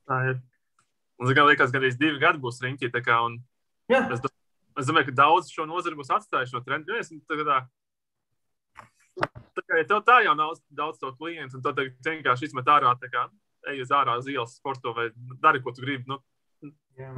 Tā 0.08 0.18
ir. 0.32 0.40
Un, 1.16 1.28
zin, 1.30 1.38
liekas, 1.46 1.70
ka 1.72 1.78
arī 1.78 1.92
divi 1.94 2.18
gadi 2.20 2.42
būs 2.42 2.58
riņķī. 2.64 2.90
Es, 4.16 4.24
es 4.82 4.90
domāju, 4.90 5.12
ka 5.12 5.18
daudz 5.22 5.52
šo 5.54 5.68
nozari 5.70 5.98
būs 5.98 6.10
atstājuši 6.16 6.56
šo 6.56 6.64
trendu. 6.66 6.98
Es, 6.98 7.12
tā, 7.28 7.38
tā, 7.46 7.60
kā, 9.64 9.78
ja 9.80 9.84
tev 9.88 10.02
tā 10.04 10.18
jau 10.24 10.34
nav 10.36 10.54
daudz 10.70 10.98
to 11.00 11.12
klientu, 11.16 11.56
un 11.56 11.62
tagad 11.62 11.94
vienkārši 12.04 12.50
izmet 12.50 12.66
ārā, 12.66 12.92
tā 13.00 13.08
kā 13.12 13.28
ej 13.72 13.80
uz 13.82 13.90
ārā 13.90 14.18
uz 14.18 14.26
ielas 14.28 14.56
sporto 14.58 14.92
vai 14.94 15.08
dari, 15.42 15.60
ko 15.62 15.72
tu 15.72 15.82
gribi. 15.82 16.04
Nu, 16.06 16.20
Jā. 16.98 17.12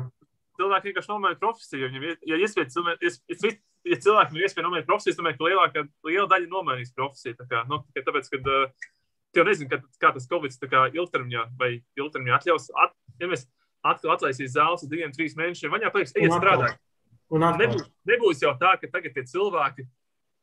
cilvēki 0.58 0.90
vienkārši 0.92 1.10
nomaina 1.12 1.38
profesiju. 1.38 1.88
Viņam, 1.90 2.06
ja, 2.26 2.36
iespēja, 2.36 2.70
cilvē- 2.74 2.96
es- 3.02 3.20
es 3.28 3.42
vis- 3.42 3.60
ja 3.84 3.96
cilvēkam 3.96 4.36
ir 4.36 4.46
iespēja 4.46 4.64
nomainīt 4.66 4.86
profesiju, 4.86 5.12
es 5.12 5.18
domāju, 5.18 5.38
ka 5.38 5.44
lielākā 5.44 5.88
liela 6.04 6.28
daļa 6.28 6.48
nomainīs 6.48 6.94
profesiju. 6.94 7.36
Tā 7.36 7.46
kā, 7.48 7.68
nu, 7.68 7.84
tikai 7.92 8.04
tāpēc, 8.08 8.30
ka 8.30 8.36
uh, 8.38 8.72
jau 9.36 9.44
nezini, 9.44 9.68
kad, 9.70 9.82
kā 10.00 10.12
tas 10.14 10.26
Covid 10.26 10.50
kā 10.70 10.88
ilgtermiņā 10.94 11.58
vai 11.58 11.82
ilgtermiņā 11.96 12.40
atļaus. 12.40 12.70
At, 12.74 12.94
ja 13.20 13.26
mēs 13.28 13.46
atkal 13.84 14.16
atlaisīs 14.16 14.56
zāles 14.56 14.82
uz 14.82 14.88
diviem, 14.88 15.12
trīs 15.12 15.36
mēnešiem, 15.36 15.70
jau 15.80 15.90
pateiks, 15.92 16.12
ejiet 16.16 16.32
strādāt. 16.40 16.78
Nebūs, 17.60 17.84
nebūs 18.08 18.40
jau 18.42 18.54
tā, 18.58 18.80
ka 18.80 18.88
tagad 18.88 19.14
tie 19.14 19.22
cilvēki, 19.22 19.86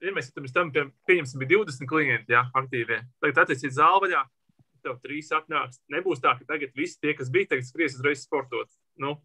ja 0.04 0.14
mēs 0.16 0.32
tam 0.56 0.72
pie, 0.76 0.88
pieņemsim, 1.08 1.42
bija 1.42 1.62
20 1.62 1.90
klienti, 1.90 2.36
jā, 2.36 2.44
aktīvie. 2.58 3.02
Tagad 3.24 3.46
atcīsīt 3.46 3.78
zāli 3.78 4.08
vaļā, 4.08 4.26
tev 4.86 5.00
trīs 5.04 5.32
atnāks. 5.36 5.82
Nebūs 5.94 6.22
tā, 6.24 6.36
ka 6.40 6.48
tagad 6.54 6.76
visi 6.78 7.00
tie, 7.02 7.16
kas 7.18 7.32
bija, 7.34 7.54
tagad 7.54 7.68
skries 7.68 7.98
uzreiz 7.98 8.26
sportot. 8.26 8.70
Nu, 9.02 9.18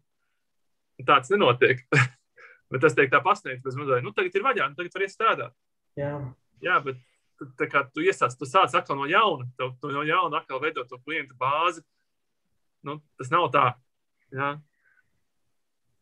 tāds 1.05 1.33
nenotiek. 1.33 1.83
bet 2.71 2.83
tas 2.83 2.95
tiek 2.97 3.11
tā 3.11 3.21
pasniegts 3.23 3.65
bez 3.65 3.77
mazliet. 3.77 4.05
Nu, 4.05 4.15
tagad 4.15 4.35
ir 4.35 4.45
vaļā, 4.45 4.69
nu, 4.71 4.79
tagad 4.79 4.97
var 4.97 5.07
iet 5.07 5.15
strādāt. 5.15 5.57
jā. 5.99 6.15
Jā, 6.61 6.75
bet 6.85 6.99
tā 7.57 7.65
kā 7.65 7.81
tu 7.89 8.03
iesāc, 8.05 8.35
tu 8.37 8.45
sāc 8.45 8.73
atkal 8.77 8.99
no 8.99 9.07
jauna, 9.09 9.47
tev, 9.57 9.73
tu 9.81 9.89
no 9.89 10.03
jauna 10.05 10.43
atkal 10.43 10.61
veidot 10.61 10.85
to 10.89 10.99
klientu 11.01 11.33
bāzi. 11.39 11.81
Nu, 12.85 12.99
tas 13.17 13.31
nav 13.33 13.47
tā. 13.53 13.63
Jā. 14.33 14.51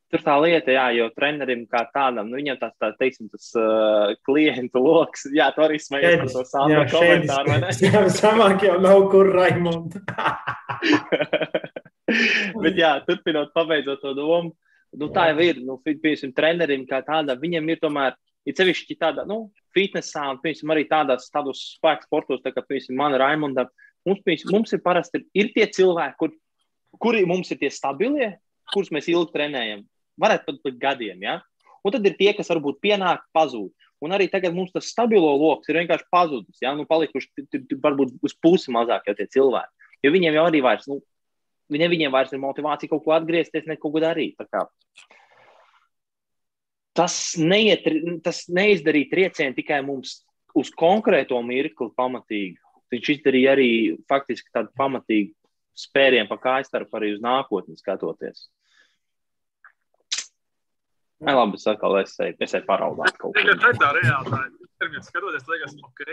Tur 0.10 0.24
tā 0.26 0.34
lieta, 0.42 0.72
jā, 0.74 0.88
jo 0.98 1.06
trenerim 1.14 1.68
kā 1.70 1.84
tādam, 1.94 2.32
nu, 2.32 2.40
viņam 2.40 2.58
tas, 2.58 2.72
tā, 2.82 2.88
teiksim, 2.98 3.28
tas 3.30 3.52
uh, 3.54 4.16
klientu 4.26 4.82
lokus, 4.82 5.28
jā, 5.30 5.52
tu 5.54 5.62
arī 5.62 5.78
smējies 5.78 6.24
par 6.24 6.32
to 6.34 6.42
sāpju 6.50 6.86
komentāru, 6.96 7.52
vai 7.52 7.58
ne? 7.62 7.74
Jā, 7.86 8.02
samāk 8.16 8.66
jau 8.66 8.80
nav 8.82 9.04
kur 9.12 9.30
Raimond. 9.36 10.00
Bet, 12.64 12.74
jā, 12.74 12.96
turpinot, 13.06 13.54
pabeidzot 13.54 14.02
to 14.02 14.16
domu, 14.18 14.56
nu, 14.98 15.12
tā 15.14 15.28
jau 15.30 15.46
ir. 15.46 15.62
Nu, 15.62 15.78
piemēram, 15.86 16.34
trenerim 16.34 16.88
kā 16.90 17.04
tādam, 17.06 17.38
viņam 17.44 17.70
ir 17.70 17.78
tomēr, 17.86 18.18
ir 18.50 18.58
sevišķi 18.58 18.98
tādā, 18.98 19.28
nu, 19.30 19.54
fitnesā, 19.78 20.26
un, 20.34 20.42
piemēram, 20.42 20.74
arī 20.74 20.88
tādās, 20.90 21.30
tādos 21.30 21.62
spēku 21.76 22.10
sportos, 22.10 22.42
tā 22.42 22.50
kā, 22.56 22.66
piemēram, 22.66 22.98
man 22.98 23.20
Raimondam, 23.22 23.70
mums, 24.10 24.26
piemēram, 24.26 24.58
mums 24.58 24.74
ir 24.74 24.82
parasti, 24.82 25.22
ir 25.38 25.54
tie 25.54 25.70
cilvēki, 25.70 26.18
kur, 26.18 26.34
kuri 26.98 27.28
mums 27.30 27.54
ir 27.54 27.62
tie 27.62 27.70
stabilie, 27.74 28.40
kurus 28.74 28.90
mēs 28.96 29.14
ilgi 29.14 29.38
trenējam. 29.38 29.86
Varētu 30.20 30.48
pat 30.48 30.64
pat 30.66 30.80
gadiem, 30.82 31.22
ja? 31.24 31.40
Un 31.86 31.96
tad 31.96 32.06
ir 32.08 32.18
tie, 32.20 32.32
kas 32.36 32.50
varbūt 32.52 32.82
pienāk, 32.84 33.24
pazūd. 33.36 33.72
Un 34.04 34.16
arī 34.16 34.30
tagad 34.32 34.56
mums 34.56 34.72
tas 34.72 34.88
stabilo 34.88 35.32
lokus 35.36 35.68
ir 35.70 35.80
vienkārši 35.82 36.08
pazudis. 36.12 36.60
Ja? 36.64 36.72
Nu, 36.76 36.86
palikuši 36.88 37.48
varbūt 37.84 38.20
uz 38.24 38.36
pusi 38.40 38.72
mazāk 38.72 39.08
jau 39.10 39.16
tie 39.16 39.28
cilvēki. 39.32 39.90
Jo 40.04 40.12
viņiem 40.16 40.38
jau 40.38 40.46
arī 40.48 40.62
vairs, 40.64 40.88
nu, 40.88 41.02
viņiem, 41.72 41.92
viņiem 41.96 42.14
vairs 42.16 42.32
ir 42.32 42.40
motivācija 42.44 42.92
kaut 42.92 43.04
ko 43.04 43.16
atgriezties, 43.16 43.68
ne 43.68 43.76
kaut 43.80 43.96
ko 43.96 44.04
darīt. 44.04 44.40
Tas, 46.96 47.16
neiet, 47.40 47.86
tas 48.24 48.46
neizdarīja 48.52 49.12
triecienu 49.12 49.56
tikai 49.56 49.82
mums 49.88 50.22
uz 50.58 50.72
konkrēto 50.76 51.40
mirkli 51.46 51.92
pamatīgi. 52.00 52.58
Viņš 52.90 53.12
izdarīja 53.14 53.52
arī 53.54 53.72
faktiski 54.10 54.50
tādu 54.56 54.72
pamatīgu 54.80 55.36
spērienu 55.78 56.28
pa 56.32 56.40
kājstarpu 56.42 56.98
arī 56.98 57.14
uz 57.16 57.22
nākotni 57.24 57.78
skatoties. 57.80 58.48
Nē, 61.20 61.34
labi, 61.36 61.60
es 61.60 61.68
atkal 61.68 61.98
esēju, 62.00 62.38
esēju 62.46 62.66
paraudāt 62.68 63.18
kaut 63.20 63.36
Tā 63.36 63.44
ko. 63.44 63.52
ir 63.52 63.80
tā 63.82 63.90
reāli. 63.98 64.40
Termiņā 64.80 65.02
skatoties, 65.04 65.48
liekas, 65.52 65.76
ok, 65.84 66.06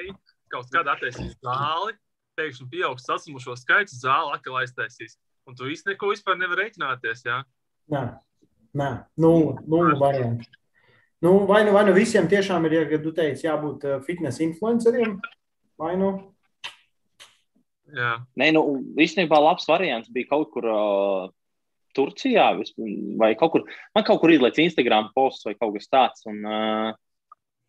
kaut 0.50 0.72
kādā 0.74 0.96
attaisīs 0.96 1.36
zāli, 1.38 1.94
pēkšņi 2.38 2.66
pieaugs 2.72 3.06
saslimušo 3.06 3.54
skaits, 3.60 4.00
zāle 4.02 4.34
atkal 4.34 4.58
aiztaisīs. 4.64 5.14
Un 5.46 5.54
tu 5.54 5.68
īsti 5.70 5.92
neko 5.92 6.10
vispār 6.10 6.38
nevar 6.40 6.58
rēķināties. 6.64 7.22
Jā. 7.28 7.44
Nē, 7.94 8.02
nē, 8.74 8.90
nulle, 9.22 9.60
nulle 9.70 9.94
variantu. 10.00 10.50
Nu, 11.22 11.38
vai, 11.46 11.62
nu, 11.64 11.72
vai 11.72 11.86
nu 11.86 11.94
visiem 11.96 12.26
tiešām 12.28 12.66
ir, 12.66 12.74
ja 12.90 12.98
tu 13.00 13.14
teici, 13.14 13.46
jābūt 13.46 13.86
uh, 13.86 14.00
fitness 14.04 14.42
influenceriem, 14.42 15.14
vai 15.78 15.94
nu? 16.00 16.10
Jā. 17.94 18.16
Nē, 18.36 18.50
nu, 18.58 18.66
īstenībā 18.98 19.38
labs 19.38 19.70
variants 19.70 20.10
bija 20.12 20.34
kaut 20.34 20.50
kur 20.52 20.66
uh, 20.66 21.30
Turcijā 21.96 22.50
vai 23.20 23.32
kaut 23.40 23.54
kur. 23.54 23.64
Man 23.96 24.04
kaut 24.06 24.20
kur 24.22 24.34
izlaiž 24.34 24.60
Instagram 24.66 25.10
posts 25.16 25.48
vai 25.48 25.56
kaut 25.56 25.74
kas 25.78 25.90
tāds. 25.90 26.26
Un 26.28 26.44
uh, 26.44 26.92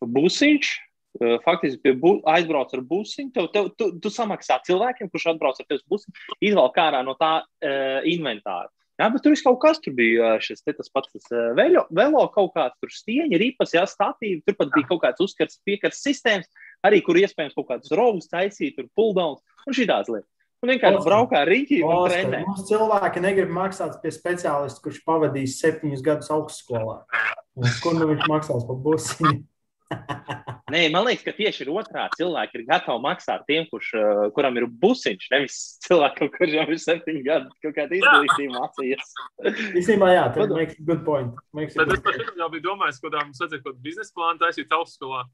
busiņš. 0.04 0.72
uh, 1.20 1.36
Faktiski 1.44 1.82
pie 1.82 1.94
bu 1.98 2.18
aizbrauc 2.28 2.72
ar 2.76 2.84
busiņu. 2.86 3.32
Tev, 3.34 3.52
tev, 3.54 3.70
tu, 3.80 3.92
tu 3.98 4.12
samaksā 4.12 4.60
cilvēkiem, 4.68 5.10
kurš 5.12 5.30
atbrauc 5.34 5.58
ar 5.58 5.68
tevi 5.68 5.80
uz 5.80 5.86
busiņu, 5.90 6.26
izvelk 6.52 6.82
ārā 6.84 7.04
no 7.06 7.16
tā 7.18 7.38
uh, 7.42 8.00
inventāra. 8.08 8.70
Jā, 8.98 9.06
bet 9.14 9.22
tur 9.22 9.30
viss 9.30 9.44
kaut 9.46 9.60
kas 9.62 9.78
tur 9.78 9.92
bija. 9.94 10.32
Šis, 10.42 10.64
te 10.66 10.72
tas 10.74 10.90
pats 10.90 11.12
tas, 11.14 11.28
velo, 11.54 11.84
velo 11.94 12.24
kaut 12.34 12.50
kāds 12.56 12.74
tur 12.82 12.90
stieņi, 12.90 13.38
ripas, 13.38 13.70
jā, 13.76 13.84
statīvi. 13.86 14.40
Tur 14.42 14.56
pat 14.58 14.72
bija 14.74 14.88
kaut 14.88 15.04
kāds 15.04 15.22
uzskats, 15.22 15.60
piekars 15.62 16.00
sistēmas, 16.02 16.50
arī 16.82 16.98
kur 17.06 17.20
iespējams 17.20 17.54
kaut 17.54 17.68
kādus 17.68 17.94
rovus 17.94 18.26
taisīt, 18.32 18.74
tur 18.74 18.88
puldowns 18.98 19.68
un 19.70 19.78
šitās 19.78 20.10
lietas. 20.10 20.26
Un 20.58 20.72
vienkārši 20.72 21.04
braukā 21.06 21.44
trenē. 22.10 22.40
Mums 22.46 22.64
cilvēki 22.66 23.22
negrib 23.22 23.52
maksāt 23.54 24.00
pie 24.02 24.10
speciālista, 24.14 24.82
kurš 24.82 25.04
pavadīs 25.06 25.60
septiņus 25.62 26.02
gadus 26.02 26.32
augstskolā. 26.34 27.04
Un 27.58 27.70
Kur 27.82 27.94
nu 27.94 28.08
viņš 28.10 28.26
maksās 28.30 28.66
par 28.66 28.80
busiņu? 28.82 29.38
Nē, 30.72 30.82
man 30.92 31.06
liekas, 31.06 31.22
ka 31.24 31.32
tieši 31.32 31.62
ir 31.64 31.70
otrā. 31.72 32.08
Cilvēki 32.18 32.58
ir 32.58 32.64
gatavi 32.68 33.00
maksāt 33.06 33.46
tiem, 33.48 33.64
kurš, 33.70 33.92
uh, 33.96 34.22
kuram 34.36 34.58
ir 34.60 34.66
busiņš, 34.82 35.28
nevis 35.32 35.56
cilvēkam, 35.86 36.28
kurš 36.34 36.56
ir 36.60 36.74
septiņi 36.82 37.22
gadi, 37.24 37.54
kaut 37.64 37.76
kāda 37.78 37.96
izglītība 37.96 38.58
mācījies. 38.58 39.14
Īstenībā, 39.78 40.10
jā, 40.12 40.26
tas 40.34 40.52
makes 40.52 40.82
good 40.90 41.06
point. 41.06 41.38
Makes 41.56 41.78
Bet 41.78 41.94
good 41.94 42.12
es 42.12 42.28
šo 42.28 42.36
jau 42.42 42.50
biju 42.52 42.66
domājis, 42.66 43.00
kaut 43.00 43.16
kādu 43.16 43.76
biznesa 43.86 44.12
plānu 44.18 44.42
taisīt 44.42 44.74
augstskolā. 44.76 45.24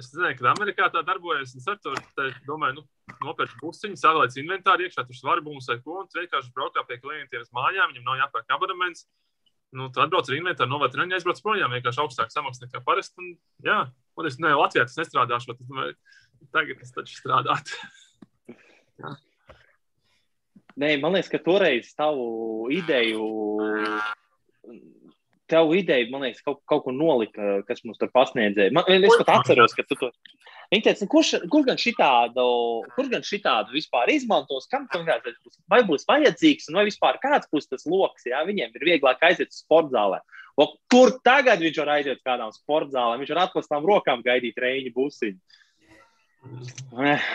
Es 0.00 0.08
zinu, 0.08 0.30
ka 0.38 0.52
Amerikā 0.54 0.86
tā 0.92 1.02
darbojas. 1.04 1.52
Es 1.58 1.66
te 1.66 2.28
domāju, 2.46 2.80
nu, 2.80 2.84
nopērk 3.26 3.58
pusiņu, 3.60 3.98
savāc 4.00 4.36
inventāru 4.40 4.86
iekšā, 4.86 5.04
tur 5.08 5.16
svaru 5.18 5.44
būmus 5.44 5.68
vai 5.68 5.78
ko, 5.84 5.98
un 6.00 6.08
tu 6.08 6.20
vienkārši 6.20 6.54
braukā 6.56 6.84
pie 6.88 6.96
klientiem 7.02 7.44
uz 7.44 7.50
mājām, 7.52 7.92
viņam 7.92 8.06
nav 8.08 8.22
jāpērk 8.22 8.54
abonements. 8.56 9.04
Nu, 9.76 9.88
tu 9.92 10.00
atbrauc 10.04 10.28
ar 10.28 10.36
inventāru, 10.36 10.72
novērt 10.72 10.92
treniņu, 10.96 11.16
aizbrauc 11.16 11.40
projām, 11.44 11.72
vienkārši 11.76 12.02
augstāk 12.04 12.32
samaksā 12.32 12.66
nekā 12.66 12.80
parasti. 12.84 13.16
Un, 13.20 13.26
jā, 13.64 13.78
un 14.20 14.28
es 14.28 14.36
ne, 14.40 14.52
Latvijā 14.56 14.84
tas 14.88 14.98
nestrādāšu, 15.00 15.52
bet 15.52 15.60
es 15.60 15.68
domāju, 15.68 15.94
tagad 16.56 16.80
tas 16.80 16.96
taču 16.96 17.14
strādāt. 17.20 17.66
Nē, 20.80 20.96
man 21.00 21.12
liekas, 21.12 21.28
ka 21.32 21.40
toreiz 21.44 21.92
tavu 21.96 22.68
ideju, 22.72 23.24
tavu 25.52 25.76
ideju, 25.78 26.08
man 26.12 26.24
liekas, 26.26 26.42
kaut, 26.46 26.62
kaut 26.68 26.86
ko 26.86 26.94
nolika, 26.96 27.60
kas 27.68 27.84
mums 27.86 28.00
tur 28.00 28.10
pasniedzēja. 28.14 28.72
Man, 28.74 28.88
es 28.88 29.20
pat 29.20 29.34
atceros, 29.36 29.76
ka 29.76 29.84
tu 29.86 29.98
to. 30.00 30.10
Viņi 30.72 30.86
teica, 30.86 31.06
kurš, 31.12 31.30
kurš 31.52 31.66
gan 31.68 31.80
šitādu, 31.80 32.44
kurš 32.96 33.08
gan 33.12 33.24
šitādu 33.28 33.76
vispār 33.76 34.10
izmantos, 34.14 34.64
kam 34.72 34.86
konkrēti 34.92 35.34
būs, 35.36 35.58
vai 35.68 35.82
būs 35.88 36.08
vajadzīgs, 36.08 36.70
un 36.70 36.80
vai 36.80 36.86
vispār 36.88 37.20
kāds 37.20 37.50
būs 37.52 37.68
tas 37.68 37.84
lokus, 37.84 38.24
viņiem 38.24 38.72
ir 38.72 38.86
vieglāk 38.88 39.20
aiziet 39.28 39.52
uz 39.52 39.60
sporta 39.60 39.92
zālē. 39.98 40.22
O, 40.56 40.68
kur 40.92 41.12
tagad 41.24 41.60
viņš 41.60 41.80
var 41.82 41.94
aiziet 41.98 42.18
uz 42.18 42.24
kādām 42.24 42.52
sporta 42.56 42.96
zālēm? 42.96 43.20
Viņš 43.20 43.34
var 43.34 43.42
atklātām 43.46 43.88
rokām 43.88 44.24
gaidīt 44.24 44.60
reņģi 44.64 44.94
busiņu. 44.96 45.60
Eh. 47.04 47.28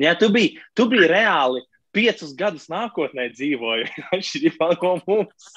Jā, 0.00 0.16
tu 0.18 0.28
biji, 0.32 0.56
tu 0.74 0.88
biji 0.90 1.08
reāli 1.10 1.62
piecus 1.94 2.32
gadus 2.36 2.66
nākotnē 2.72 3.28
dzīvoju, 3.34 3.86
atšķirībā 4.16 4.70
no 4.80 4.96
mums. 5.06 5.52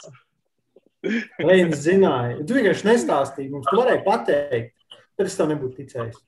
Reins 1.41 1.81
zināja. 1.85 2.39
Tu 2.47 2.57
vienkārši 2.57 2.89
nestāstīji 2.89 3.51
mums. 3.53 3.67
Tu 3.69 3.79
varēji 3.79 4.05
pateikt, 4.05 4.97
bet 5.17 5.29
es 5.29 5.37
tev 5.39 5.51
nebūtu 5.51 5.83
ticējis. 5.83 6.23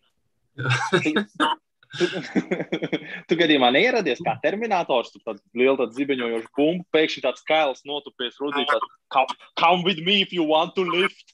Tu, 1.98 3.38
gadījumā 3.40 3.70
neieradies 3.72 4.20
kā 4.26 4.34
terminators, 4.44 5.10
tu 5.14 5.22
tāds 5.24 5.42
liels 5.58 5.80
tāds 5.80 5.96
zibeņojošs 5.98 6.50
bumbu, 6.58 6.86
pēkšņi 6.94 7.24
tāds 7.24 7.46
kails 7.48 7.84
notupies 7.88 8.36
rudzīts. 8.44 8.88
Come, 9.14 9.38
come 9.60 9.86
with 9.88 10.02
me 10.06 10.20
if 10.22 10.34
you 10.36 10.44
want 10.48 10.76
to 10.76 10.84
lift. 10.84 11.32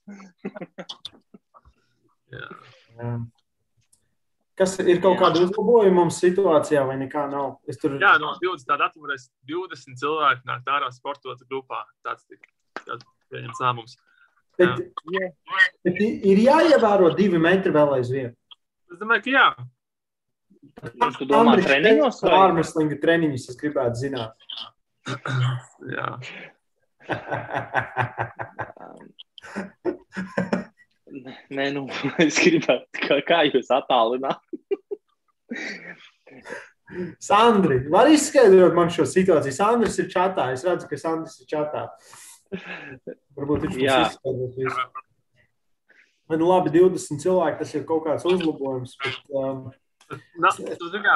Jā. 2.34 3.18
Kas 4.54 4.76
ir 4.84 5.00
kaut 5.02 5.18
kāda 5.18 5.42
uzlabojuma 5.42 6.04
mums 6.04 6.20
situācijā, 6.22 6.84
vai 6.86 7.00
nekā 7.02 7.26
nav? 7.32 7.56
Es 7.70 7.80
tur 7.82 7.96
Jā, 7.98 8.14
no 8.22 8.36
20. 8.38 8.70
datuma 8.78 9.10
varēs 9.10 9.32
20 9.50 9.98
cilvēki 9.98 10.46
nākt 10.46 10.70
ārā 10.70 10.92
sportot 10.94 11.42
grupā. 11.50 11.82
Tāds 12.06 12.28
tika 12.30 13.00
pieņemts 13.34 13.62
lēmums. 13.64 13.98
bet, 14.62 14.82
bet 15.86 16.02
ir 16.04 16.42
jāievēro 16.46 17.12
divi 17.18 17.42
metri 17.42 17.74
vēl 17.74 17.98
aizvien. 17.98 18.34
Es 18.94 19.02
domāju, 19.02 19.26
ka 19.26 19.34
jā. 19.34 19.48
Tu 21.18 21.28
domā, 21.30 21.56
treniņos 21.62 22.22
vai? 22.24 22.34
Ārmeslinga 22.38 22.98
treniņus 23.02 23.50
es 23.54 23.60
gribētu 23.60 24.04
zināt. 24.06 24.48
jā. 25.98 26.10
Nē, 31.54 31.70
nu, 31.76 31.86
es 32.26 32.40
gribētu, 32.42 33.04
kā, 33.06 33.20
kā 33.28 33.42
jūs 33.50 33.70
attālināt. 33.74 34.42
Sandri, 37.22 37.80
var 37.92 38.10
izskaidrot 38.12 38.76
man 38.78 38.92
šo 38.94 39.06
situāciju? 39.10 39.56
Sandrs 39.56 39.98
ir 40.02 40.10
čatā. 40.12 40.52
Es 40.54 40.66
redzu, 40.68 40.90
ka 40.90 41.00
Sandrs 41.00 41.40
ir 41.42 41.50
čatā. 41.50 41.88
Varbūt 43.38 43.68
viņš 43.68 43.80
Jā. 43.82 44.00
Bet, 46.30 46.40
nu, 46.40 46.48
labi, 46.48 46.72
20 46.74 47.20
cilvēki, 47.22 47.60
tas 47.60 47.74
ir 47.76 47.86
kaut 47.88 48.06
kāds 48.08 48.26
uzlabojums. 48.30 48.96
Bet, 49.04 49.18
um, 49.36 49.66
Na, 50.40 50.52
tu 50.54 50.90
zini, 50.92 51.02
kā 51.04 51.16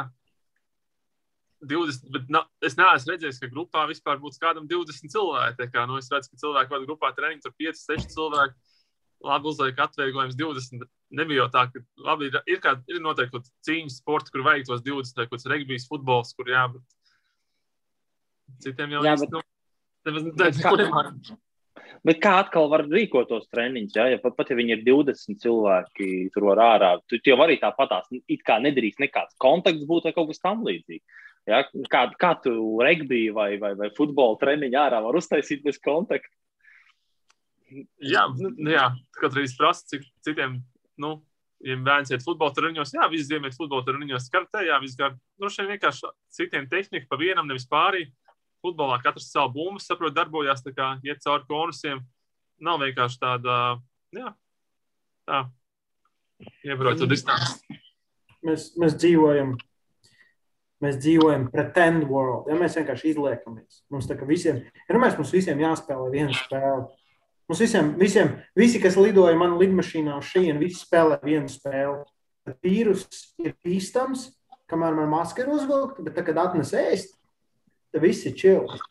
20, 1.67 2.07
bet 2.13 2.29
na, 2.33 2.43
es 2.65 2.75
neesmu 2.77 3.13
redzējis, 3.13 3.39
ka 3.41 3.49
grupā 3.51 3.85
vispār 3.89 4.19
būtu 4.21 4.39
kādam 4.41 4.67
20 4.69 5.11
cilvēki. 5.13 5.57
Tā 5.59 5.67
Kā, 5.73 5.85
nu, 5.89 5.97
es 6.01 6.09
redzu, 6.13 6.31
ka 6.33 6.41
cilvēki 6.43 6.73
vada 6.75 6.87
grupā 6.89 7.11
treniņu, 7.17 7.43
tur 7.45 7.55
5, 7.57 7.81
6 7.81 8.13
cilvēki. 8.13 8.57
Labi, 9.25 9.49
uzliek 9.49 9.79
atvieglojums 9.81 10.37
20. 10.37 10.83
bet 10.83 10.91
Nebija 11.17 11.39
jau 11.45 11.49
tā, 11.55 11.63
ka 11.73 11.81
labi, 12.05 12.27
ir, 12.29 12.37
ir, 12.51 12.59
kā, 12.61 12.75
ir 12.91 12.99
noteikti 13.01 13.41
cīņas 13.65 14.01
sporta, 14.03 14.29
kur 14.33 14.43
vajag 14.45 14.67
tos 14.69 14.83
20, 14.85 15.17
vai 15.17 15.25
kaut 15.25 15.37
kāds 15.39 15.49
regbijs, 15.49 15.87
futbols, 15.89 16.35
kur 16.37 16.51
jābūt. 16.51 16.83
Citiem 18.63 18.93
jau 18.97 19.01
Jā, 19.07 19.15
bet- 19.17 19.33
nu, 19.33 19.41
nemaz 20.07 20.63
kā- 20.63 20.73
nemār. 20.79 21.11
Bet 22.07 22.19
kā 22.23 22.33
atkal 22.43 22.69
var 22.71 22.83
rīkot 22.87 23.29
tos 23.29 23.47
treniņus? 23.51 23.95
Ja? 23.97 24.07
Ja 24.13 24.17
pat, 24.21 24.35
pat 24.37 24.51
ja 24.51 24.57
viņi 24.59 24.75
ir 24.77 24.83
20 24.85 25.39
cilvēki, 25.43 26.09
tur 26.33 26.49
var 26.51 26.61
ārā, 26.63 26.91
tu 27.09 27.19
tu 27.19 27.31
jau 27.31 27.39
arī 27.43 27.57
tāpatās 27.59 28.09
it 28.27 28.43
kā 28.47 28.59
nedrīkst 28.63 29.01
nekāds 29.03 29.37
kontakts 29.41 29.87
būt 29.89 30.09
vai 30.09 30.13
kaut 30.15 30.29
kas 30.31 30.43
tam 30.43 30.63
līdzīgs. 30.67 31.23
Ja? 31.47 31.63
Kā, 31.91 32.07
kā 32.19 32.33
tu 32.43 32.53
regbiju 32.83 33.33
vai, 33.37 33.57
vai, 33.61 33.73
vai 33.79 33.89
futbola 33.97 34.37
treniņu 34.39 34.79
ārā 34.79 35.01
var 35.03 35.19
uztaisīt 35.19 35.63
bez 35.65 35.79
kontakta? 35.83 36.31
Jā, 37.99 38.27
nu, 38.39 38.53
nu 38.55 38.71
jā, 38.71 38.85
kaut 39.19 39.33
arī 39.35 39.47
prasa, 39.57 39.83
cik 39.91 40.05
citiem, 40.23 40.61
nu, 41.03 41.17
ja 41.65 41.75
bērns 41.83 42.13
iet 42.13 42.23
futbola 42.23 42.55
treniņos, 42.55 42.93
jā, 42.95 43.07
visi 43.11 43.27
ziemē 43.27 43.49
iet 43.49 43.57
futbola 43.59 43.83
treniņos, 43.87 44.29
kartē, 44.31 44.63
jā, 44.69 44.77
viss 44.83 44.95
gar, 44.99 45.17
nu, 45.41 45.49
šeit 45.51 45.67
vienkārši 45.73 46.11
citiem 46.37 46.69
tehnika 46.71 47.09
pa 47.09 47.19
vienam, 47.19 47.47
nevis 47.49 47.67
pārī. 47.67 48.05
Futbolā 48.67 48.97
katrs 48.99 49.29
savu 49.31 49.53
bumbu, 49.55 49.79
saprot, 49.79 50.11
darbojās, 50.15 50.59
tā 50.65 50.73
kā 50.75 50.89
iet 51.07 51.23
cauri 51.23 51.47
konusiem. 51.47 52.01
Nav 52.59 52.81
vienkārši 52.81 53.19
tāda, 53.21 53.55
jā, 54.11 54.33
tā, 55.29 55.45
iebraukt 56.67 56.99
tur 56.99 57.09
distanci. 57.11 57.77
mēs, 58.43 58.73
mēs 58.79 58.97
dzīvojam. 58.99 59.55
Mēs 60.83 60.99
dzīvojam 61.01 61.47
pretend 61.49 62.03
world. 62.05 62.51
Ja 62.51 62.57
mēs 62.59 62.75
vienkārši 62.77 63.15
izliekamies. 63.15 63.79
Mums 63.89 64.05
tā 64.09 64.13
kā 64.19 64.27
visiem, 64.29 64.59
ja 64.61 64.93
nu 64.93 64.99
mēs 65.01 65.15
mums 65.17 65.31
visiem 65.33 65.63
jāspēlē 65.63 66.11
viena 66.13 66.35
spēle. 66.37 66.83
Mums 67.49 67.61
visiem, 67.63 67.89
visiem, 67.97 68.33
visi, 68.59 68.81
kas 68.83 68.99
lidoja 68.99 69.39
manā 69.39 69.57
lidmašīnā 69.57 70.19
uz 70.19 70.29
šejienes, 70.29 70.61
visi 70.61 70.83
spēlē 70.83 71.17
vienu 71.23 71.49
spēli. 71.49 72.03
Tad 72.45 72.59
vīrus 72.61 73.07
ir 73.41 73.55
bīstams, 73.65 74.27
kamēr 74.69 74.93
man 74.99 75.09
maska 75.15 75.41
ir 75.41 75.49
uzvilkta, 75.55 76.05
bet 76.05 76.13
tad, 76.19 76.27
kad 76.27 76.43
atnes 76.43 76.75
ēst, 76.77 77.16
ir 78.29 78.35
čili. 78.37 78.81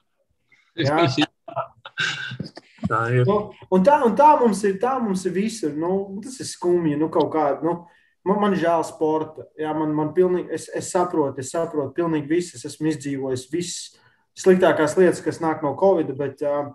Tā 2.87 3.01
ir. 3.15 3.27
Nu, 3.27 3.37
un, 3.73 3.85
tā, 3.85 3.99
un 4.07 4.15
tā 4.19 4.31
mums 4.41 4.63
ir, 4.69 4.77
tā 4.83 4.97
mums 5.03 5.25
ir 5.27 5.35
visur. 5.35 5.75
Nu, 5.77 6.21
tas 6.23 6.39
ir 6.43 6.49
skumji. 6.49 6.97
Nu, 7.01 7.09
kaut 7.13 7.33
kā, 7.35 7.47
nu, 7.65 7.79
man, 8.27 8.41
man 8.45 8.57
žēl 8.59 8.85
sporta. 8.87 9.47
Jā, 9.59 9.73
man, 9.77 9.95
man 9.97 10.13
pilnīgi, 10.17 10.53
es, 10.55 10.69
es 10.77 10.91
saprotu, 10.95 11.43
es 11.43 11.53
saprotu, 11.55 11.95
pilnīgi 11.97 12.31
viss. 12.31 12.57
Es 12.59 12.67
esmu 12.69 12.93
izdzīvojis 12.93 13.49
visas 13.53 13.97
sliktākās 14.37 14.97
lietas, 14.99 15.23
kas 15.25 15.41
nāk 15.41 15.65
no 15.65 15.73
Covid, 15.81 16.13
bet 16.19 16.43
uh, 16.45 16.73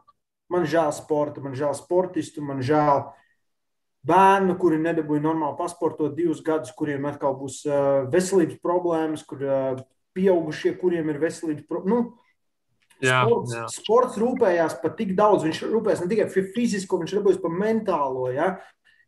man 0.51 0.67
žēl 0.69 0.89
sporta, 0.97 1.43
man 1.43 1.53
žēl 1.57 1.75
sportistu, 1.77 2.41
man 2.45 2.63
žēl 2.65 3.05
bērnu, 4.07 4.55
kuri 4.57 4.79
nedabūja 4.81 5.21
normāli 5.21 5.59
pasportot 5.59 6.15
divus 6.17 6.41
gadus, 6.41 6.73
kuriem 6.73 7.05
atkal 7.05 7.35
būs 7.37 7.61
uh, 7.69 8.09
veselības 8.09 8.57
problēmas, 8.65 9.25
kur 9.29 9.45
uh, 9.45 9.83
pieaugušie, 10.17 10.75
kuriem 10.79 11.09
ir 11.13 11.21
veselības 11.21 11.67
problēmas. 11.69 11.91
Nu, 11.91 12.17
Jā, 13.01 13.23
sports, 13.25 13.53
jā. 13.55 13.63
sports 13.73 14.17
rūpējās 14.21 14.75
par 14.83 14.93
tik 14.97 15.15
daudz. 15.17 15.47
Viņš 15.47 15.63
rūpējas 15.71 16.03
ne 16.03 16.09
tikai 16.11 16.27
par 16.29 16.51
fizisko, 16.53 16.99
viņš 17.01 17.15
rūpējas 17.17 17.39
par 17.41 17.55
mentālo. 17.57 18.27
Ja? 18.33 18.51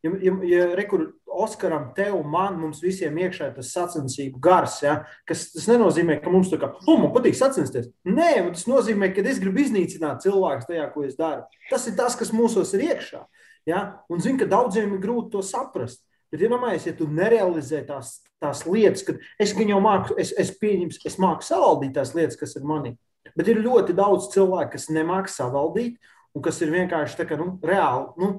Ja, 0.04 0.12
ja, 0.20 0.34
ja 0.50 0.64
rekur 0.76 1.12
Oskaram, 1.34 1.88
tev, 1.98 2.20
man, 2.30 2.58
mums 2.62 2.82
visiem 2.84 3.16
iekšā 3.18 3.48
ir 3.50 3.54
tas 3.56 3.72
sacensību 3.74 4.42
gars, 4.44 4.76
ja? 4.84 5.00
kas 5.30 5.48
tas 5.54 5.66
nenozīmē, 5.72 6.20
ka 6.22 6.34
mums 6.34 6.52
tā 6.52 6.60
kā, 6.62 6.70
oh, 6.84 6.98
man 7.02 7.14
patīk 7.16 7.38
sacensties. 7.38 7.88
Nē, 8.06 8.32
tas 8.52 8.68
nozīmē, 8.70 9.10
ka 9.16 9.24
es 9.26 9.42
gribu 9.42 9.64
iznīcināt 9.64 10.26
cilvēku 10.26 10.68
tajā, 10.70 10.90
ko 10.94 11.06
es 11.08 11.18
daru. 11.18 11.46
Tas 11.72 11.88
ir 11.90 11.96
tas, 11.98 12.18
kas 12.20 12.34
mūsos 12.36 12.74
ir 12.78 12.86
iekšā. 12.90 13.24
Ja? 13.70 13.86
Un 14.12 14.22
zinu, 14.22 14.42
ka 14.42 14.50
daudziem 14.52 14.94
ir 14.94 15.02
grūti 15.06 15.34
to 15.38 15.46
saprast. 15.46 16.04
Bet, 16.34 16.42
ja 16.42 16.50
domājies, 16.50 16.90
ja 16.90 16.96
tu 16.98 17.06
nerealizē 17.10 17.84
tās, 17.86 18.16
tās 18.44 18.66
lietas, 18.68 19.06
kad 19.08 19.22
es 19.42 19.56
jau 19.56 19.82
māku, 19.84 20.18
es, 20.20 20.34
es 20.40 20.54
pieņems, 20.60 21.02
es 21.08 21.20
māku 21.22 21.48
savaldīt 21.48 21.96
tās 21.98 22.14
lietas, 22.18 22.40
kas 22.40 22.58
ir 22.60 22.68
manī. 22.68 22.96
Bet 23.38 23.50
ir 23.50 23.64
ļoti 23.64 23.96
daudz 23.98 24.30
cilvēku, 24.34 24.76
kas 24.76 24.90
nemāķi 24.94 25.32
savaldīt, 25.34 26.12
un 26.36 26.44
kas 26.46 26.60
ir 26.62 26.74
vienkārši 26.74 27.20
tā, 27.20 27.28
ka, 27.30 27.38
nu, 27.40 27.56
reāli 27.66 28.22
nu, 28.22 28.32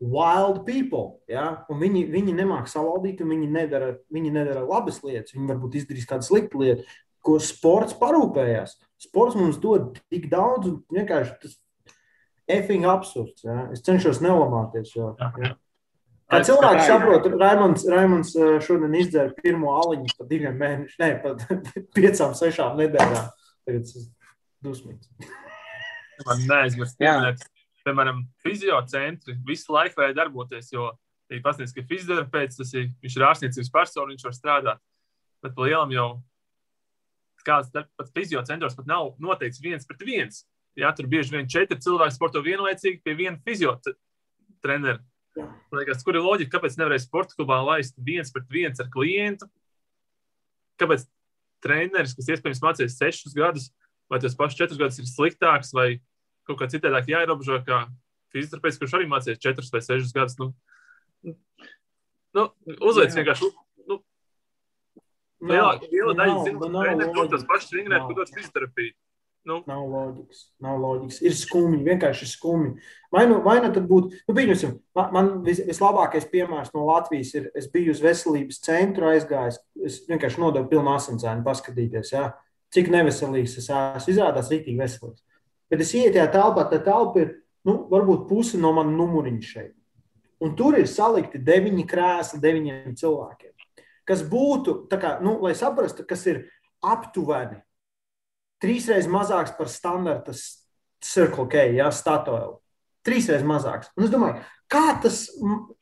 wild 0.00 0.64
people. 0.66 1.20
Ja? 1.30 1.64
Un 1.72 1.80
Viņi, 1.80 2.06
viņi 2.12 2.34
nemāķi 2.36 2.72
savaldīt, 2.74 3.22
un 3.24 3.32
viņi 3.34 3.50
nedara, 3.52 3.92
viņi 4.12 4.32
nedara 4.34 4.64
labas 4.66 5.02
lietas. 5.04 5.34
Viņi 5.36 5.50
varbūt 5.52 5.78
izdarīs 5.80 6.08
kādu 6.08 6.26
sliktu 6.26 6.62
lietu, 6.62 6.88
ko 7.24 7.38
sports 7.42 7.96
parūpējās. 7.98 8.76
Sports 9.02 9.36
mums 9.38 9.60
dod 9.60 10.00
tik 10.12 10.28
daudz, 10.32 10.70
un 10.70 10.82
vienkārši 10.94 11.38
tas 11.42 11.56
effing 12.48 12.86
absurds. 12.88 13.44
Ja? 13.46 13.66
Es 13.74 13.84
cenšos 13.86 14.22
nelamāties. 14.24 14.94
Jo, 14.96 15.14
ja? 15.42 15.54
Kā 16.26 16.40
cilvēks 16.42 16.88
saprot, 16.88 17.26
Raimons, 17.38 17.84
Raimons 17.86 18.32
eh, 18.34 18.56
šodien 18.64 18.94
izdzēra 18.98 19.34
pirmo 19.38 19.76
aliņu 19.78 20.16
par 20.18 20.26
diviem 20.30 20.56
mēnešiem, 20.58 21.02
ne 21.04 21.10
pat 21.22 21.66
piecām, 21.96 22.34
sešām 22.34 22.80
nedēļām. 22.80 23.28
Tagad 23.66 23.86
tas 23.86 24.00
ir 24.00 24.08
dusmīgs. 24.66 25.10
Man 26.26 26.42
neaizmirst, 26.48 26.96
pieminēt, 26.98 27.44
piemēram, 27.86 28.24
fiziocentri 28.42 29.36
visu 29.46 29.74
laiku 29.76 30.00
vajag 30.00 30.16
darboties, 30.18 30.72
jo 30.74 30.90
ir 31.30 31.42
pasniedz, 31.44 31.74
ka 31.76 31.84
fizioterapeits 31.86 32.58
tas 32.58 32.74
ir, 32.74 32.88
viņš 33.04 33.18
ir 33.18 33.26
ārstniecības 33.28 33.72
persona, 33.74 34.10
viņš 34.10 34.26
var 34.26 34.36
strādāt. 34.36 34.82
Bet 35.44 35.54
pa 35.54 35.68
lielam 35.68 35.92
jau 35.94 36.08
kāds 37.46 37.70
pat 37.70 38.10
fiziocentros 38.16 38.74
pat 38.74 38.88
nav 38.90 39.14
noteikts 39.22 39.62
viens 39.62 39.86
pret 39.86 40.02
viens. 40.02 40.42
Jā, 40.76 40.90
tur 40.96 41.06
bieži 41.08 41.36
vien 41.36 41.46
četri 41.48 41.78
cilvēki 41.80 42.16
sporto 42.16 42.42
vienlaicīgi 42.44 43.00
pie 43.04 43.14
viena 43.16 43.38
fiziotrenera. 43.46 44.98
Liekas, 45.76 46.02
kur 46.06 46.16
ir 46.16 46.24
loģika, 46.24 46.56
kāpēc 46.56 46.76
nevarēja 46.80 47.04
sporta 47.04 47.36
klubā 47.36 47.58
laist 47.66 47.96
viens 48.00 48.30
pret 48.32 48.46
viens 48.52 48.80
ar 48.80 48.88
klientu? 48.92 49.48
Kāpēc 50.80 51.04
treneris, 51.64 52.14
kas 52.16 52.28
iespējams 52.34 52.62
mācījies 52.64 52.96
sešus 53.00 53.34
gadus, 53.36 53.70
vai 54.12 54.20
tas 54.22 54.36
pašs 54.38 54.56
četrus 54.58 54.78
gadus 54.80 54.98
ir 55.02 55.08
sliktāks, 55.10 55.72
vai 55.76 56.00
kaut 56.46 56.60
kā 56.60 56.68
citādāk 56.72 57.08
jāierobežo, 57.10 57.58
kā 57.66 57.86
fizioterapeits, 58.32 58.78
kurš 58.80 58.96
arī 58.98 59.08
mācījies 59.10 59.40
četrus 59.42 59.72
vai 59.72 59.80
sešus 59.84 60.12
gadus. 60.16 60.36
Nu, 60.38 60.52
nu, 62.36 62.44
uzliec 62.84 63.14
vienkārši. 63.16 63.48
Nu, 63.88 64.00
Nav- 65.40 65.50
lielāka 65.52 65.88
liela 65.92 66.14
daļa 66.16 66.34
nav- 66.34 66.44
zinu, 66.46 66.68
nav 66.70 66.84
treneri 66.86 67.08
to 67.08 67.12
tos 67.12 67.18
loģikas. 67.24 67.46
pašus 67.50 67.70
trenēt, 67.72 67.98
Nav. 67.98 68.06
kur 68.08 68.14
dodas 68.20 68.34
fizioterapija. 68.36 68.92
Nu, 69.46 69.60
Nav 69.66 69.84
loģikas. 69.86 70.40
Nav 70.62 70.80
loģikas. 70.82 71.20
Ir 71.22 71.34
skumji, 71.38 71.84
vienkārši 71.86 72.26
skumji. 72.26 72.72
Vai 73.14 73.28
nu, 73.30 73.38
vai 73.44 73.60
nu 73.62 73.68
tad 73.74 73.84
būtu, 73.86 74.10
nu, 74.26 74.34
pieņemsim, 74.34 74.72
man, 74.98 75.12
man 75.14 75.28
vis, 75.46 75.60
vislabākais 75.68 76.26
piemērs 76.32 76.72
no 76.74 76.82
Latvijas 76.88 77.30
ir, 77.38 77.46
es 77.54 77.68
biju 77.70 77.94
uz 77.94 78.02
veselības 78.02 78.58
centru 78.64 79.06
aizgājis, 79.12 79.60
es 79.86 80.00
vienkārši 80.08 80.42
nodevu 80.42 80.66
pilnu 80.72 80.90
asinsēnu 80.96 81.46
paskatīties, 81.46 82.10
ja, 82.16 82.32
cik 82.74 82.90
neveselīgs 82.90 83.54
es 83.60 83.70
esmu. 83.70 84.16
Izrādās 84.16 84.50
rītīgi 84.50 84.82
veselīgs. 84.82 85.22
Bet 85.70 85.84
es 85.86 85.94
ietu 85.94 86.16
tajā 86.16 86.26
telpā, 86.34 86.66
tā 86.72 86.80
telpa 86.82 87.22
ir, 87.22 87.30
nu, 87.66 87.78
varbūt 87.92 88.26
puse 88.26 88.58
no 88.58 88.74
mana 88.74 88.90
numuriņa 88.98 89.46
šeit. 89.46 89.76
Un 90.42 90.58
tur 90.58 90.74
ir 90.80 90.90
salikti 90.90 91.38
deviņi 91.38 91.86
krēsli 91.86 92.42
deviņiem 92.42 92.98
cilvēkiem. 92.98 93.54
Kas 94.06 94.26
būtu, 94.26 94.80
kā, 94.90 95.16
nu, 95.22 95.38
lai 95.46 95.54
saprastu, 95.58 96.02
kas 96.06 96.26
ir 96.26 96.42
aptuveni 96.82 97.62
trīsreiz 98.62 99.08
mazāks 99.10 99.54
par 99.58 99.70
standarta 99.72 100.34
Circle 101.04 101.46
K, 101.52 101.66
ja, 101.76 101.90
statuēlu. 101.92 102.58
Trīsreiz 103.06 103.44
mazāks. 103.46 103.92
Un 103.94 104.06
es 104.06 104.10
domāju, 104.10 104.40
kā 104.72 104.96
tas 105.02 105.26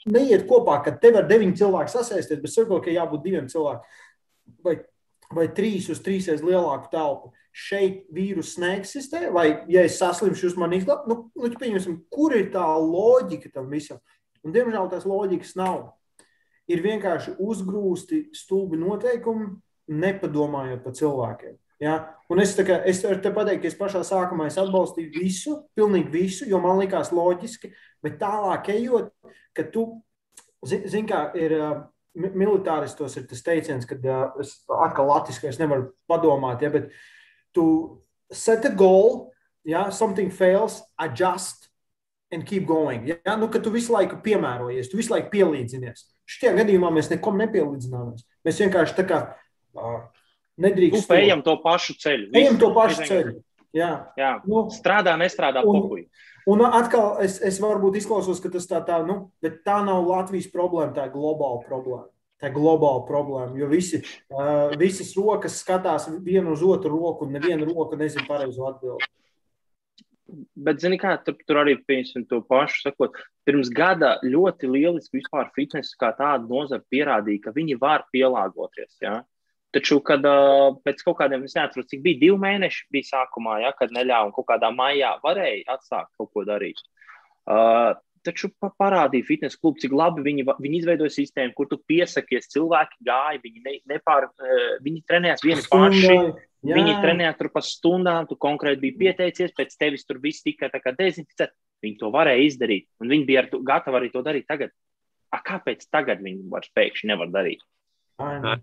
neiet 0.04 0.44
kopā, 0.48 0.80
ka 0.84 0.92
tev 1.00 1.20
ar 1.20 1.28
deviņu 1.28 1.56
cilvēku 1.62 1.94
sasēsties, 1.94 2.42
bet 2.42 2.52
Circle 2.52 2.82
K 2.84 2.96
jābūt 2.96 3.24
diviem 3.24 3.48
cilvēkiem 3.48 4.02
vai, 4.64 4.76
vai 5.34 5.46
trīs 5.56 5.88
uz 5.92 6.02
trīsreiz 6.04 6.44
lielāku 6.44 6.90
telpu. 6.92 7.32
Šeit 7.54 8.08
vīruss 8.14 8.58
neeksistē, 8.58 9.28
vai, 9.32 9.46
ja 9.70 9.84
es 9.86 10.00
saslimšu, 10.00 10.48
jūs 10.48 10.56
man 10.58 10.74
izglābsiet, 10.74 11.06
nu, 11.10 11.28
nu, 11.38 11.50
pieņemsim, 11.60 12.00
kur 12.10 12.34
ir 12.34 12.48
tā 12.54 12.66
loģika 12.82 13.52
tam 13.54 13.68
visam? 13.70 14.00
Un, 14.42 14.52
diemžēl 14.56 14.90
tās 14.90 15.06
loģikas 15.08 15.54
nav. 15.56 15.92
Ir 16.66 16.82
vienkārši 16.82 17.36
uzgrūsti 17.44 18.24
stulbi 18.34 18.80
noteikumi, 18.80 19.52
nepadomājot 19.92 20.82
par 20.82 20.96
cilvēkiem. 20.98 21.54
Ja? 21.82 21.96
Un 22.30 22.40
es, 22.42 22.54
kā, 22.56 22.78
es 22.88 23.02
varu 23.04 23.20
te 23.22 23.32
pateikt, 23.34 23.62
ka 23.64 23.70
es 23.70 23.78
pašā 23.78 24.04
sākumā 24.06 24.48
es 24.48 24.58
atbalstīju 24.60 25.10
visu, 25.14 25.56
pilnīgi 25.76 26.12
visu, 26.12 26.46
jo 26.48 26.60
man 26.62 26.78
likās 26.80 27.12
loģiski, 27.14 27.72
bet 28.04 28.20
tālāk 28.22 28.70
ejot, 28.76 29.10
ka 29.56 29.66
tu, 29.74 29.88
zini, 30.66 30.90
zin, 30.92 31.08
kā 31.10 31.26
ir, 31.38 31.56
militāristos 32.14 33.18
ir 33.18 33.26
tas 33.30 33.42
teiciens, 33.44 33.86
ka 33.90 33.98
uh, 33.98 34.24
es 34.42 34.56
atkal 34.70 35.10
latviski 35.10 35.50
es 35.50 35.58
nevaru 35.58 35.90
padomāt, 36.10 36.62
ja, 36.62 36.70
bet 36.70 36.92
tu 37.54 37.66
set 38.32 38.66
a 38.68 38.72
goal, 38.72 39.30
ja, 39.66 39.88
something 39.90 40.30
fails, 40.30 40.80
adjust 41.00 41.68
and 42.32 42.46
keep 42.46 42.66
going. 42.66 43.06
Ja, 43.10 43.36
nu, 43.36 43.48
ka 43.50 43.60
tu 43.62 43.72
visu 43.74 43.94
laiku 43.94 44.18
piemērojies, 44.24 44.90
tu 44.90 44.98
visu 44.98 45.14
laiku 45.14 45.30
pielīdzinies. 45.34 46.06
Šajā 46.24 46.54
gadījumā 46.62 46.90
mēs 46.94 47.10
nekam 47.12 47.36
nepielīdzināmies. 47.42 48.24
Mēs 48.46 48.60
vienkārši 48.62 48.96
tā 48.96 49.04
kā 49.08 49.18
uh, 50.54 51.16
Nu, 51.16 51.16
ejam 51.18 51.42
to 51.42 51.56
pašu 51.62 51.96
ceļu. 51.98 52.30
Ejam 52.36 52.60
to 52.60 52.70
pašu 52.76 53.02
Mēs 53.02 53.10
ceļu. 53.10 53.34
Jā. 53.74 53.90
Jā, 54.14 54.36
Nu, 54.46 54.68
strādā, 54.70 55.16
nestrādā, 55.18 55.64
pohuj. 55.66 56.06
Un 56.46 56.60
atkal 56.66 57.22
es, 57.24 57.40
es 57.42 57.56
varbūt 57.62 57.96
izklausos, 57.98 58.38
ka 58.42 58.52
tas 58.52 58.68
tā, 58.70 58.78
tā, 58.86 59.00
nu, 59.06 59.32
bet 59.42 59.62
tā 59.66 59.80
nav 59.82 60.04
Latvijas 60.06 60.50
problēma, 60.52 60.92
tā 60.94 61.08
ir 61.08 61.14
globāla 61.14 61.64
problēma. 61.64 62.06
Tā 62.42 62.50
ir 62.50 62.54
globāla 62.54 63.02
problēma, 63.08 63.56
jo 63.56 63.66
visi, 63.70 64.02
uh, 64.34 64.74
visas 64.78 65.14
rokas 65.16 65.56
skatās 65.62 66.06
vienu 66.22 66.52
uz 66.52 66.62
otru 66.66 66.92
roku, 66.92 67.24
un 67.24 67.38
neviena 67.38 67.66
roka 67.66 67.96
nezina 67.96 68.26
pareizo 68.28 68.66
atbildi. 68.68 69.08
Bet, 70.66 70.80
zini, 70.82 70.98
kā 71.00 71.14
tur, 71.24 71.36
tur 71.46 71.60
arī 71.62 71.76
pieņemsim 71.80 72.24
to 72.28 72.40
pašu. 72.48 72.82
Sakot, 72.88 73.16
pirms 73.46 73.70
gada 73.72 74.16
ļoti 74.24 74.70
lieliski 74.70 75.20
vispār 75.20 75.50
fitnesa 75.56 75.96
kā 76.00 76.10
tāda 76.16 76.48
nozara 76.48 76.84
pierādīja, 76.92 77.46
ka 77.46 77.54
viņi 77.56 77.78
var 77.80 78.06
pielāgoties. 78.12 78.96
Ja? 79.04 79.20
Taču, 79.74 79.98
kad 80.06 80.22
pēc 80.86 81.02
kaut 81.02 81.16
kādiem, 81.18 81.44
es 81.48 81.56
neatceros, 81.56 81.88
cik 81.90 82.02
bija 82.04 82.20
divi 82.20 82.38
mēneši, 82.38 82.84
bija 82.94 83.08
sākumā, 83.08 83.58
ja, 83.64 83.72
kad 83.74 83.90
neļāva 83.94 84.28
un 84.28 84.34
kaut 84.36 84.46
kādā 84.52 84.70
maijā 84.70 85.16
varēja 85.24 85.74
atsākt 85.74 86.12
kaut 86.20 86.30
ko 86.30 86.44
darīt. 86.46 86.78
Uh, 87.44 87.96
taču 88.24 88.52
pa- 88.62 88.70
parādīja 88.80 89.26
fitnesa 89.26 89.58
klubu, 89.58 89.82
cik 89.82 89.92
labi 89.92 90.22
viņi, 90.24 90.44
viņi 90.46 90.78
izveidoja 90.78 91.12
sistēmu, 91.12 91.56
kur 91.58 91.66
tu 91.68 91.80
piesakies, 91.90 92.46
cilvēki 92.54 93.02
gāja, 93.08 93.40
viņi, 93.42 93.62
ne, 93.66 93.74
nepār, 93.96 94.28
uh, 94.30 94.76
viņi 94.84 95.02
trenējās 95.10 95.42
vieni 95.44 95.64
paši. 95.72 96.18
Jā. 96.64 96.78
Viņi 96.78 96.94
trenēja 97.02 97.34
tur 97.36 97.50
pa 97.52 97.60
stundām, 97.60 98.24
tu 98.30 98.38
konkrēti 98.40 98.80
biji 98.80 98.96
pieteicies, 99.02 99.52
pēc 99.52 99.74
tevis 99.76 100.06
tur 100.08 100.16
viss 100.22 100.40
tika 100.46 100.70
tā 100.72 100.80
kā 100.80 100.94
dezinficēts. 100.96 101.52
Viņi 101.84 101.98
to 102.00 102.08
varēja 102.14 102.46
izdarīt, 102.46 102.86
un 103.02 103.10
viņi 103.12 103.26
bija 103.28 103.42
ar 103.42 103.50
to, 103.50 103.60
gatavi 103.60 103.98
arī 103.98 104.08
to 104.14 104.22
darīt 104.24 104.46
tagad. 104.48 104.72
A, 105.28 105.42
kāpēc 105.44 105.84
tagad 105.92 106.22
viņi 106.24 106.46
vairs 106.48 106.70
pēkšņi 106.72 107.10
nevar 107.10 107.28
darīt? 107.34 107.60
Ai, 108.22 108.38
nu. 108.40 108.54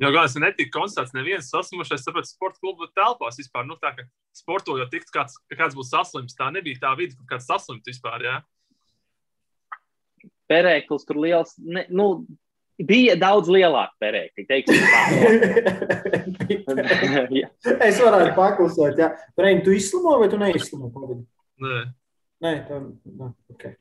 Jo 0.00 0.08
ir 0.14 0.40
netika 0.40 0.78
konstatēts 0.78 1.12
neviens 1.12 1.50
saslimušais, 1.52 2.06
tāpēc 2.06 2.30
sporta 2.32 2.56
klubu 2.62 2.88
telpās 2.96 3.36
vispār. 3.36 3.66
Nu, 3.68 3.76
tā, 3.80 3.92
ka 3.98 4.06
sportojot, 4.36 4.88
tikt 4.92 5.12
kāds, 5.12 5.36
kāds 5.52 5.76
būs 5.76 5.92
saslims, 5.92 6.36
tā 6.38 6.48
nebija 6.54 6.80
tā 6.86 6.94
vide, 6.96 7.18
kur 7.18 7.28
kāds 7.34 7.48
saslimt 7.50 7.84
vispār. 7.84 8.24
Jā. 8.24 8.38
Perēklis 10.48 11.04
tur 11.06 11.20
liels, 11.20 11.52
ne, 11.60 11.84
nu, 11.92 12.24
bija 12.86 13.18
daudz 13.20 13.52
lielāka 13.52 13.92
perēkļa, 14.00 14.46
teiksim 14.48 14.80
tā. 14.88 15.02
Jā. 17.36 17.52
es 17.90 18.00
varētu 18.00 18.32
paklusēt, 18.38 19.04
jā. 19.04 19.12
Reini, 19.36 19.64
tu 19.66 19.76
izslimoji 19.76 20.24
vai 20.24 20.32
tu 20.32 20.40
neizslimoji? 20.40 20.94
Covid? 20.96 21.22
Nē. 21.66 21.84
Nē, 22.40 22.56
tā, 22.70 22.80
nē, 23.20 23.32
okay. 23.52 23.76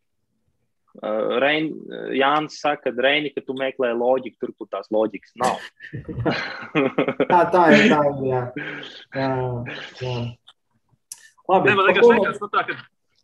Uh, 1.00 1.38
Rein, 1.40 1.70
Jānis 2.18 2.58
saka, 2.64 2.90
ka 2.90 3.04
Reini, 3.06 3.30
ka 3.32 3.44
tu 3.46 3.54
meklē 3.58 3.92
loģiku 3.94 4.42
tur, 4.42 4.54
kur 4.58 4.70
tās 4.74 4.90
loģikas 4.92 5.36
nav. 5.40 5.62
tā, 7.32 7.44
tā 7.54 7.66
ir. 7.76 7.86
Tā 7.92 8.00
ir 8.10 8.24
jā. 8.26 8.42
Jā, 9.14 9.30
jā. 10.02 10.16
Labi, 11.50 11.70
Nē, 11.70 11.78
man 11.78 11.88
liekas, 11.90 12.10
liekas 12.10 12.42
nu, 12.42 12.50
tā, 12.54 12.66
ka, 12.68 12.76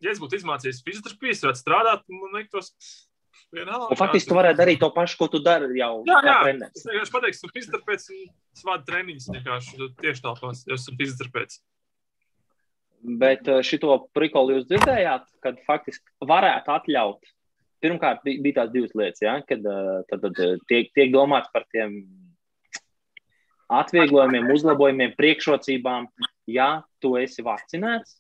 ja 0.06 0.14
es 0.14 0.22
būtu 0.22 0.40
izmācījies 0.40 0.86
fizioterapijas, 0.86 1.44
varētu 1.46 1.62
strādāt, 1.62 2.06
man 2.14 2.38
liekas, 2.38 2.72
vienalga. 3.54 3.92
Un 3.94 4.00
faktiski 4.00 4.32
tu 4.32 4.38
varētu 4.38 4.62
darīt 4.62 4.82
to 4.82 4.90
pašu, 4.96 5.20
ko 5.20 5.30
tu 5.32 5.42
dari 5.46 5.70
jau 5.80 5.92
Jā, 6.08 6.18
kā 6.24 6.32
jā. 6.32 6.40
treneris. 6.48 6.82
Es 6.82 6.90
vienkārši 6.90 7.16
pateiktu, 7.16 7.50
ka 7.50 7.58
fizioterapeits 7.60 8.66
vadu 8.66 8.90
treniņus 8.90 9.32
vienkārši 9.36 9.90
tieši 10.02 10.26
tāpēc, 10.26 10.66
jo 10.70 10.78
esmu 10.80 10.98
fizioterapeits. 11.02 11.62
Bet 13.22 13.50
eh, 13.52 13.62
šito 13.66 14.00
prikolu 14.18 14.58
jūs 14.58 14.68
dzirdējāt, 14.72 15.28
kad 15.46 15.62
faktiski 15.68 16.26
varētu 16.26 16.74
atļaut. 16.74 17.35
Pirmkārt, 17.86 18.24
bija, 18.26 18.42
bija 18.42 18.60
tās 18.62 18.74
divas 18.74 18.94
lietas, 18.98 19.22
ja, 19.22 19.38
kad 19.46 19.62
tad, 20.10 20.24
tad, 20.26 20.40
tiek, 20.70 20.90
tiek 20.98 21.12
domāts 21.14 21.52
par 21.54 21.68
tiem 21.70 22.00
atvieglojumiem, 23.72 24.50
uzlabojumiem, 24.54 25.14
priekšrocībām, 25.18 26.08
ja 26.50 26.70
tu 27.02 27.16
esi 27.22 27.46
vakcinēts. 27.46 28.20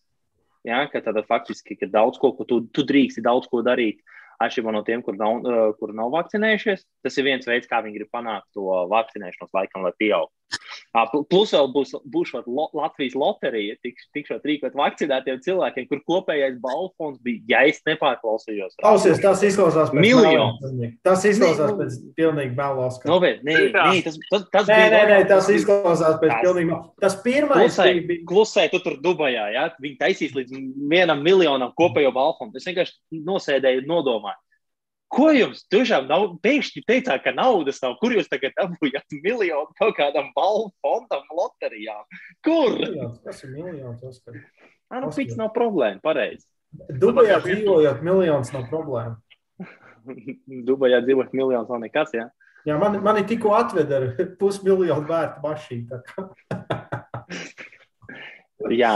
Ja, 0.65 0.79
ka 0.89 0.97
tad 1.05 1.19
faktiski 1.27 1.75
ka 1.77 1.85
daudz 1.93 2.17
ko, 2.17 2.31
ko 2.33 2.45
tu, 2.49 2.63
tu 2.73 2.81
drīksti 2.89 3.21
daudz 3.25 3.45
ko 3.51 3.61
darīt, 3.65 3.99
atšķirībā 4.41 4.71
no 4.73 4.81
tiem, 4.87 5.03
kur 5.05 5.17
nav, 5.19 5.45
kur 5.79 5.93
nav 5.93 6.09
vakcinējušies. 6.15 6.81
Tas 7.05 7.19
ir 7.19 7.27
viens 7.27 7.45
veids, 7.45 7.69
kā 7.69 7.83
viņi 7.85 7.99
grib 7.99 8.09
panākt 8.13 8.47
to 8.57 8.65
vakcinēšanos, 8.91 9.53
laikam, 9.53 9.85
lai 9.85 9.93
pieaugtu. 10.01 10.64
Plus 11.29 11.51
vēl 11.51 11.67
būs, 11.73 11.91
būs 12.07 12.31
lo, 12.47 12.69
Latvijas 12.73 13.15
loterija, 13.19 13.75
tiks, 13.83 14.05
tikšot 14.15 14.45
rīkot 14.47 14.75
vakcinētiem 14.79 15.41
cilvēkiem, 15.43 15.87
kur 15.89 15.99
kopējais 16.07 16.55
balvu 16.63 16.91
fonds 16.97 17.19
bija, 17.25 17.41
ja 17.51 17.63
es 17.67 17.81
nepārklausījos. 17.87 18.77
Klausies, 18.81 19.19
tas 19.23 19.43
izklausās 19.43 19.91
pēc 19.91 19.99
Miljons. 20.05 20.61
melna. 20.63 20.91
Tas 21.03 21.25
izklausās 21.27 21.67
Nē, 21.67 21.73
nu- 21.73 21.79
pēc 21.83 21.97
pilnīgi 22.19 22.55
melnas. 22.55 22.99
Novērt, 23.05 23.43
nē, 23.43 23.57
Jā. 23.73 23.83
nē, 23.91 24.03
tas, 24.07 24.17
tas, 24.31 24.47
tas 24.53 24.67
Nē, 24.71 24.79
nē, 24.95 25.01
nē, 25.11 25.19
tas 25.27 25.49
izklausās 25.49 26.15
pēc 26.23 26.31
Tas- 26.31 26.45
pilnīgi 26.45 26.69
melna. 26.71 26.89
Tas 27.01 27.15
pirmais 27.21 27.75
Klusē, 27.75 28.07
bija- 28.07 28.25
klusē, 28.25 28.69
tu 28.71 28.79
tur 28.79 28.95
Dubajā, 29.03 29.51
ja? 29.53 29.69
viņi 29.81 29.97
taisīs 29.99 30.31
līdz 30.33 30.51
vienam 30.89 31.21
miljonam 31.21 31.73
kopējo 31.77 32.13
balvu 32.13 32.37
fondu. 32.39 32.55
Es 32.55 32.65
vienkārši 32.65 32.93
nosēdēju 33.25 33.85
nodomāju. 33.85 34.39
Ko 35.15 35.29
jums 35.31 35.63
tiešām 35.71 36.09
nav? 36.09 36.25
Pēkšņi 36.43 36.83
teicāt, 36.89 37.23
ka 37.23 37.31
naudas 37.35 37.79
nav. 37.83 37.95
Kur 38.01 38.15
jūs 38.17 38.27
tagad 38.31 38.55
dabūjāt 38.57 39.15
miljonu 39.23 39.71
kaut 39.79 39.95
kādam 39.99 40.31
balvu 40.35 40.73
fondam, 40.83 41.23
loterijām? 41.31 42.03
Kur? 42.45 42.75
Miljons, 42.81 43.21
Tas 43.23 43.43
ir 43.45 43.53
miljons. 43.55 44.03
Oskar. 44.03 44.41
Ah, 44.91 44.99
nu, 45.01 45.11
pits 45.15 45.39
nav 45.39 45.53
problēma, 45.55 46.01
pareizi. 46.03 46.45
Dubajā 46.99 47.39
dzīvojot, 47.45 48.03
miljons 48.05 48.51
nav 48.53 48.67
problēma. 48.71 49.15
Dubajā 50.67 50.99
dzīvot 51.05 51.31
miljonus 51.37 51.71
nav 51.71 51.79
nekas, 51.85 52.11
jā. 52.15 52.27
Jā, 52.65 52.79
man, 52.81 52.97
mani 53.05 53.21
tikko 53.29 53.53
atveda 53.53 53.99
ar 53.99 54.05
pusmiljonu 54.39 55.05
vērtu 55.05 55.43
mašīnu. 55.43 55.99
Jā. 58.81 58.95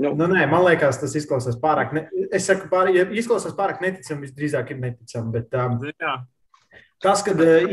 Nu, 0.00 0.10
Nu, 0.18 0.26
nē, 0.26 0.46
man 0.50 0.64
liekas, 0.66 0.98
tas 0.98 1.14
izklausās 1.14 1.58
pārāk. 1.62 1.92
Ne... 1.94 2.08
Es 2.34 2.48
saku, 2.48 2.66
pār... 2.70 2.90
ja 2.94 3.04
izklausās 3.14 3.54
pārāk 3.54 3.82
neticami, 3.84 4.26
visdrīzāk 4.26 4.72
ir 4.74 4.80
neticami. 4.82 5.30
Bet, 5.36 5.54
um, 5.54 5.76
Jā, 5.92 6.14
tas, 7.04 7.22
kad 7.26 7.38
uh, 7.44 7.68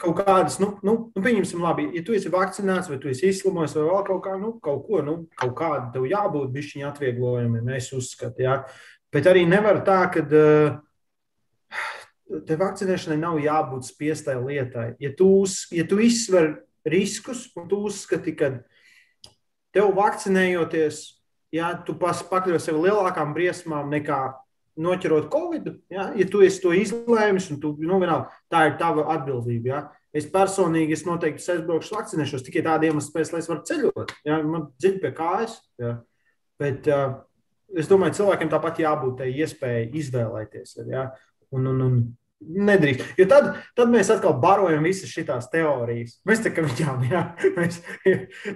kaut 0.00 0.22
kādas, 0.22 0.56
nu, 0.62 0.70
nu, 0.86 0.96
nu 1.12 1.24
pieņemsim, 1.24 1.60
labi, 1.60 1.90
ja 1.96 2.04
tu 2.06 2.16
esi 2.16 2.32
vakcinēts 2.32 2.88
vai 2.92 3.00
tu 3.02 3.10
esi 3.12 3.28
izslimojis 3.28 3.76
vai 3.76 3.84
vēl 3.90 4.06
kaut 4.08 4.22
kā, 4.24 4.36
nu, 4.40 4.54
kaut 4.62 4.86
ko, 4.86 5.02
nu, 5.04 5.18
kaut 5.36 5.52
kāda 5.58 5.90
tev 5.94 6.06
jābūt 6.08 6.52
bišķiņa 6.54 6.88
atvieglojumiem, 6.92 7.68
es 7.76 7.90
uzskatu, 7.96 8.46
jā. 8.46 8.60
Bet 9.12 9.28
arī 9.28 9.44
nevar 9.48 9.82
tā, 9.84 9.98
ka 10.14 10.24
uh, 10.24 10.78
te 12.46 12.56
vakcinēšanai 12.58 13.18
nav 13.20 13.40
jābūt 13.42 13.90
spiestai 13.90 14.38
lietai. 14.40 14.86
Ja 15.02 15.12
tu, 15.16 15.28
uz, 15.42 15.66
ja 15.74 15.84
tu 15.88 16.00
izsver 16.02 16.54
riskus 16.86 17.46
un 17.58 17.68
tu 17.70 17.82
uzskati, 17.88 18.34
ka 18.38 18.52
tev 19.74 19.92
vakcinējoties, 19.98 21.02
ja 21.56 21.72
tu 21.86 21.96
pas- 21.98 22.24
pakļauj 22.30 22.60
sevi 22.62 22.86
lielākām 22.86 23.34
briesmām 23.36 23.90
nekā 23.92 24.20
noķerot 24.76 25.30
Covid, 25.32 25.70
ja, 25.90 26.10
ja 26.16 26.26
tu 26.28 26.42
esi 26.44 26.60
to 26.60 26.72
izlēmis, 26.76 27.48
un 27.52 27.60
tu, 27.60 27.72
nu, 27.80 28.00
vienalga, 28.02 28.28
tā 28.52 28.66
ir 28.68 28.76
tava 28.80 29.06
atbildība. 29.16 29.70
Ja. 29.70 29.80
Es 30.16 30.28
personīgi, 30.32 30.96
es 30.96 31.04
noteikti 31.08 31.44
aizbraukšu, 31.52 31.96
vakcinēšos 31.96 32.44
tikai 32.44 32.62
tādiem 32.64 32.96
iemesliem, 32.96 33.32
lai 33.32 33.40
es 33.42 33.48
varu 33.50 33.64
ceļot. 33.68 34.12
Ja. 34.28 34.40
Man 34.44 34.68
dziļi 34.80 35.00
pie 35.02 35.12
kājas. 35.16 35.58
Ja. 35.80 35.96
Bet 36.60 36.88
uh, 36.92 37.18
es 37.76 37.88
domāju, 37.88 38.18
cilvēkiem 38.20 38.52
tāpat 38.52 38.80
jābūt 38.84 39.18
tai 39.20 39.32
iespējai 39.32 39.90
izvēlēties. 40.00 40.78
Ja. 40.92 41.10
Un, 41.52 41.68
un, 41.72 41.82
un 41.84 41.98
nedrīkst. 42.40 43.16
Jo 43.20 43.26
tad, 43.30 43.48
tad 43.78 43.92
mēs 43.92 44.10
atkal 44.12 44.36
barojam 44.42 44.84
visas 44.86 45.12
šīs 45.12 45.50
teorijas. 45.52 46.18
Mēs 46.28 46.44
tā 46.44 46.52
kā 46.54 46.64
viņām, 46.66 47.06
jā, 47.10 47.22
mēs, 47.56 47.80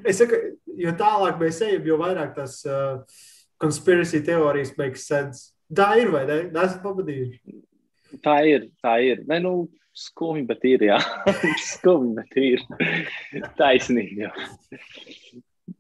es 0.04 0.20
saku, 0.20 0.40
jo 0.80 0.94
tālāk 1.00 1.40
mēs 1.40 1.62
ejam, 1.66 1.88
jo 1.88 1.98
vairāk 2.00 2.34
tas 2.36 2.60
uh, 2.68 3.00
conspiracy 3.60 4.22
teorijas 4.26 4.76
makes 4.80 5.08
sense. 5.08 5.50
Tā 5.70 5.92
ir, 6.02 6.10
vai 6.10 6.24
ne? 6.28 6.40
Esmu 6.50 6.80
pavadījuši. 6.82 7.60
tā 8.24 8.40
ir, 8.48 8.70
tā 8.82 8.96
ir. 9.06 9.22
Ne, 9.30 9.38
nu, 9.44 9.54
skumji, 9.96 10.46
bet 10.48 10.64
ir, 10.66 10.88
jā. 10.90 10.98
skumji, 11.72 12.16
bet 12.18 12.40
ir. 12.40 12.66
Taisnīgi, 13.58 14.26
jā. 14.26 14.32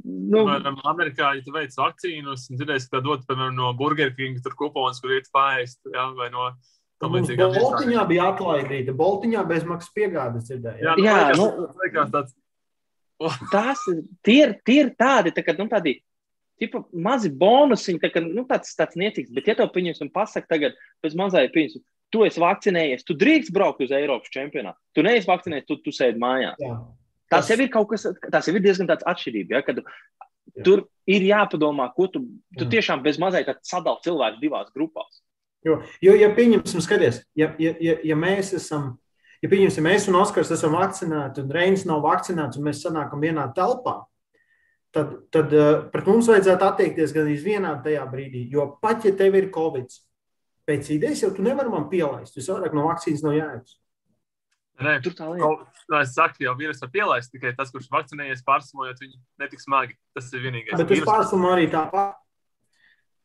Nu, 0.00 0.44
piemēram, 0.46 0.78
Amerikā, 0.86 1.32
ja 1.36 1.42
tu 1.44 1.52
veic 1.54 1.74
vakcīnus, 1.76 2.46
un 2.50 2.58
dzirdēsi, 2.58 2.88
ka 2.92 3.02
dod, 3.04 3.24
piemēram, 3.26 3.56
no 3.58 3.72
Burger 3.78 4.12
King, 4.14 4.38
tur 4.44 4.54
kupons, 4.58 5.00
kur 5.02 5.16
iet 5.16 5.26
pāriest, 5.34 5.80
vai 5.90 6.30
no 6.32 6.52
Boltiņā 7.00 8.04
bija 8.10 8.28
atlaidīta. 8.34 8.92
Boltiņā 8.96 9.44
bezmaksas 9.48 9.92
piegādes 9.96 10.48
dzirdēja. 10.50 10.82
Jā, 10.84 10.94
nu, 10.98 11.04
Jā, 11.06 11.16
liekas, 11.16 11.38
nu- 11.40 11.68
liekas 11.80 12.10
tāds, 12.12 12.34
tās 13.52 13.84
ir, 13.88 14.02
tie 14.26 14.38
ir, 14.44 14.54
tie 14.64 14.78
ir 14.84 14.90
tādi, 15.00 15.32
tā, 15.32 15.44
kā, 15.44 15.56
nu, 15.56 15.68
tādi 15.70 16.02
tipa, 16.60 16.82
mazi 16.92 17.30
bonusiņi, 17.32 18.02
tā, 18.02 18.12
ka, 18.12 18.20
nu, 18.20 18.44
tāds, 18.48 18.74
tāds 18.76 19.00
niecīgs. 19.00 19.32
Bet, 19.32 19.48
ja 19.48 19.56
tev, 19.56 19.72
pieņemsim, 19.72 20.12
pasaka 20.12 20.46
tagad, 20.52 20.76
pēc 21.00 21.16
mazai, 21.16 21.46
pieņemsim, 21.54 21.82
tu 22.12 22.24
esi 22.26 22.42
vakcinējies, 22.42 23.06
tu 23.06 23.16
drīkst 23.16 23.52
braukt 23.54 23.80
uz 23.84 23.92
Eiropas 23.94 24.32
čempionātu. 24.34 24.76
Tu 24.96 25.04
neesi 25.06 25.28
vakcinējies, 25.30 25.68
tu, 25.68 25.78
tu 25.80 25.94
sēdi 25.94 26.20
mājās. 26.20 26.58
Jā. 26.60 26.76
Tas, 27.30 27.48
jau 27.48 27.60
ir 27.62 27.70
kaut 27.70 27.92
kas, 27.92 28.08
tas 28.32 28.48
jau 28.48 28.56
ir 28.58 28.64
diezgan 28.64 28.88
tāds 28.90 29.06
atšķirība. 29.06 29.56
Ja, 29.56 29.62
kad 29.62 29.78
Jā. 29.80 30.64
tur 30.66 30.84
ir 31.06 31.22
jāpadomā, 31.28 31.86
ko 31.94 32.08
tu, 32.10 32.24
tu 32.58 32.66
Jā. 32.66 32.70
tiešām 32.74 33.04
bez 33.04 33.20
mazliet 33.22 33.62
sadali 33.62 34.02
cilvēku 34.04 34.42
divās 34.42 34.72
grupās. 34.74 35.22
Jo, 35.66 35.80
jo 36.00 36.16
ja 36.16 36.30
pieņemsim, 36.32 36.80
skaties, 36.80 37.20
ja, 37.36 37.50
ja, 37.60 37.74
ja, 37.84 37.96
ja 38.04 38.16
mēs 38.16 38.54
esam, 38.56 38.94
ja 39.44 39.50
pieņemsim, 39.52 39.84
mēs 39.84 40.06
un 40.08 40.16
Oskars 40.22 40.52
esam 40.54 40.76
vakcinēti, 40.78 41.44
un 41.44 41.52
Reinis 41.52 41.84
nav 41.88 42.00
vakcinēts, 42.06 42.56
un 42.56 42.64
mēs 42.68 42.80
sanākam 42.86 43.20
vienā 43.20 43.44
telpā, 43.56 43.98
tad, 44.96 45.18
tad 45.34 45.52
uh, 45.56 45.72
pret 45.92 46.08
mums 46.08 46.30
vajadzētu 46.32 46.66
attiekties 46.66 47.12
gan 47.16 47.28
vienādi 47.28 47.90
tajā 47.90 48.06
brīdī. 48.08 48.46
Jo 48.52 48.70
pat 48.80 49.04
ja 49.04 49.12
tev 49.16 49.36
ir 49.36 49.50
covid, 49.52 49.92
pēc 50.68 50.88
idejas 50.96 51.26
jau 51.26 51.30
tu 51.36 51.44
nevari 51.44 51.72
man 51.72 51.90
pielaist, 51.92 52.36
jo 52.36 52.46
savādāk 52.46 52.74
no 52.76 52.88
vakcīnas 52.88 53.26
nav 53.26 53.36
jēgas. 53.36 53.76
Nē, 54.80 54.96
tur 55.04 55.12
tā. 55.12 55.28
No, 55.36 55.50
es 56.00 56.14
saku, 56.16 56.40
jau 56.46 56.54
vīrusu 56.56 56.86
var 56.86 56.92
pielaist 56.94 57.32
tikai 57.34 57.52
tas, 57.56 57.68
kurš 57.74 57.90
vakcinējies, 57.92 58.40
pārslimojot 58.46 59.02
viņu 59.02 59.18
netik 59.42 59.60
smagi. 59.60 59.98
Tas 60.16 60.30
ir 60.32 60.46
vienīgais. 60.46 60.78
Bet 60.80 60.94
es 60.96 61.04
pārslimoju 61.04 61.58
arī 61.58 61.66
tāpat. 61.72 62.19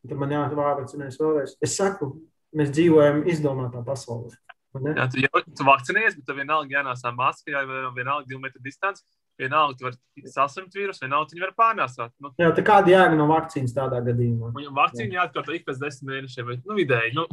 Tad 0.06 0.20
man 0.20 0.34
jāvakcinējas 0.34 1.20
vēlreiz. 1.20 1.54
Es 1.64 1.76
saku, 1.78 2.12
mēs 2.56 2.72
dzīvojam 2.74 3.24
izdomātā 3.30 3.82
pasaulē. 3.86 4.34
Jā, 4.76 5.06
tu 5.08 5.22
jau 5.22 5.40
tu 5.46 5.64
vakcinējies, 5.64 6.18
bet 6.18 6.26
tev 6.28 6.40
vienalga 6.40 6.78
jānāsā 6.78 7.12
maska, 7.16 7.52
jā, 7.52 7.62
vienalga 7.96 8.28
divu 8.28 8.42
metru 8.42 8.60
distance. 8.64 9.04
Vienalga, 9.40 9.76
tu 9.76 9.84
vari 9.84 10.30
saslimt 10.32 10.72
vīrusu, 10.76 11.02
vienalga, 11.04 11.32
viņi 11.32 11.44
var 11.44 11.52
pārnēsāt. 11.56 12.12
Nu, 12.24 12.30
jā, 12.40 12.48
tā 12.56 12.64
kāda 12.64 12.92
jēga 12.92 13.18
no 13.18 13.26
vakcīnas 13.28 13.74
tādā 13.76 14.00
gadījumā? 14.04 14.52
Viņam 14.56 14.78
vakcīna 14.78 15.18
jāatkārto 15.18 15.56
ik 15.56 15.66
pēc 15.66 15.82
desmit 15.82 16.12
mēnešiem, 16.12 16.48
bet, 16.48 16.62
nu, 16.64 16.76
vidēji, 16.78 17.12
nu, 17.16 17.26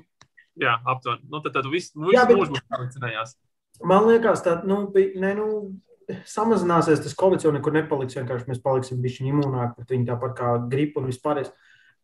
jā, 0.59 0.73
aptuveni. 0.83 1.23
Nu, 1.31 1.39
tad, 1.45 1.55
tad 1.55 1.69
viss, 1.71 1.93
nu, 1.95 2.11
viss 2.11 2.27
mūžs 2.27 2.51
būs 2.51 2.65
vakcinējās. 2.75 3.37
Man 3.87 4.09
liekas, 4.09 4.43
tā 4.43 4.57
nu, 4.67 4.81
ne, 4.95 5.31
nu, 5.39 5.47
samazināsies 6.27 7.03
tas 7.03 7.15
covid, 7.19 7.43
jau 7.43 7.53
nekur 7.55 7.75
nepaliks. 7.75 8.17
Vienkārši 8.19 8.51
mēs 8.51 8.61
paliksim 8.63 8.99
bišķi 9.03 9.29
imūnāki 9.31 9.77
pret 9.77 9.95
viņu 9.95 10.09
tāpat 10.11 10.35
kā 10.37 10.51
gripu 10.71 11.01
un 11.01 11.07
vispār. 11.07 11.45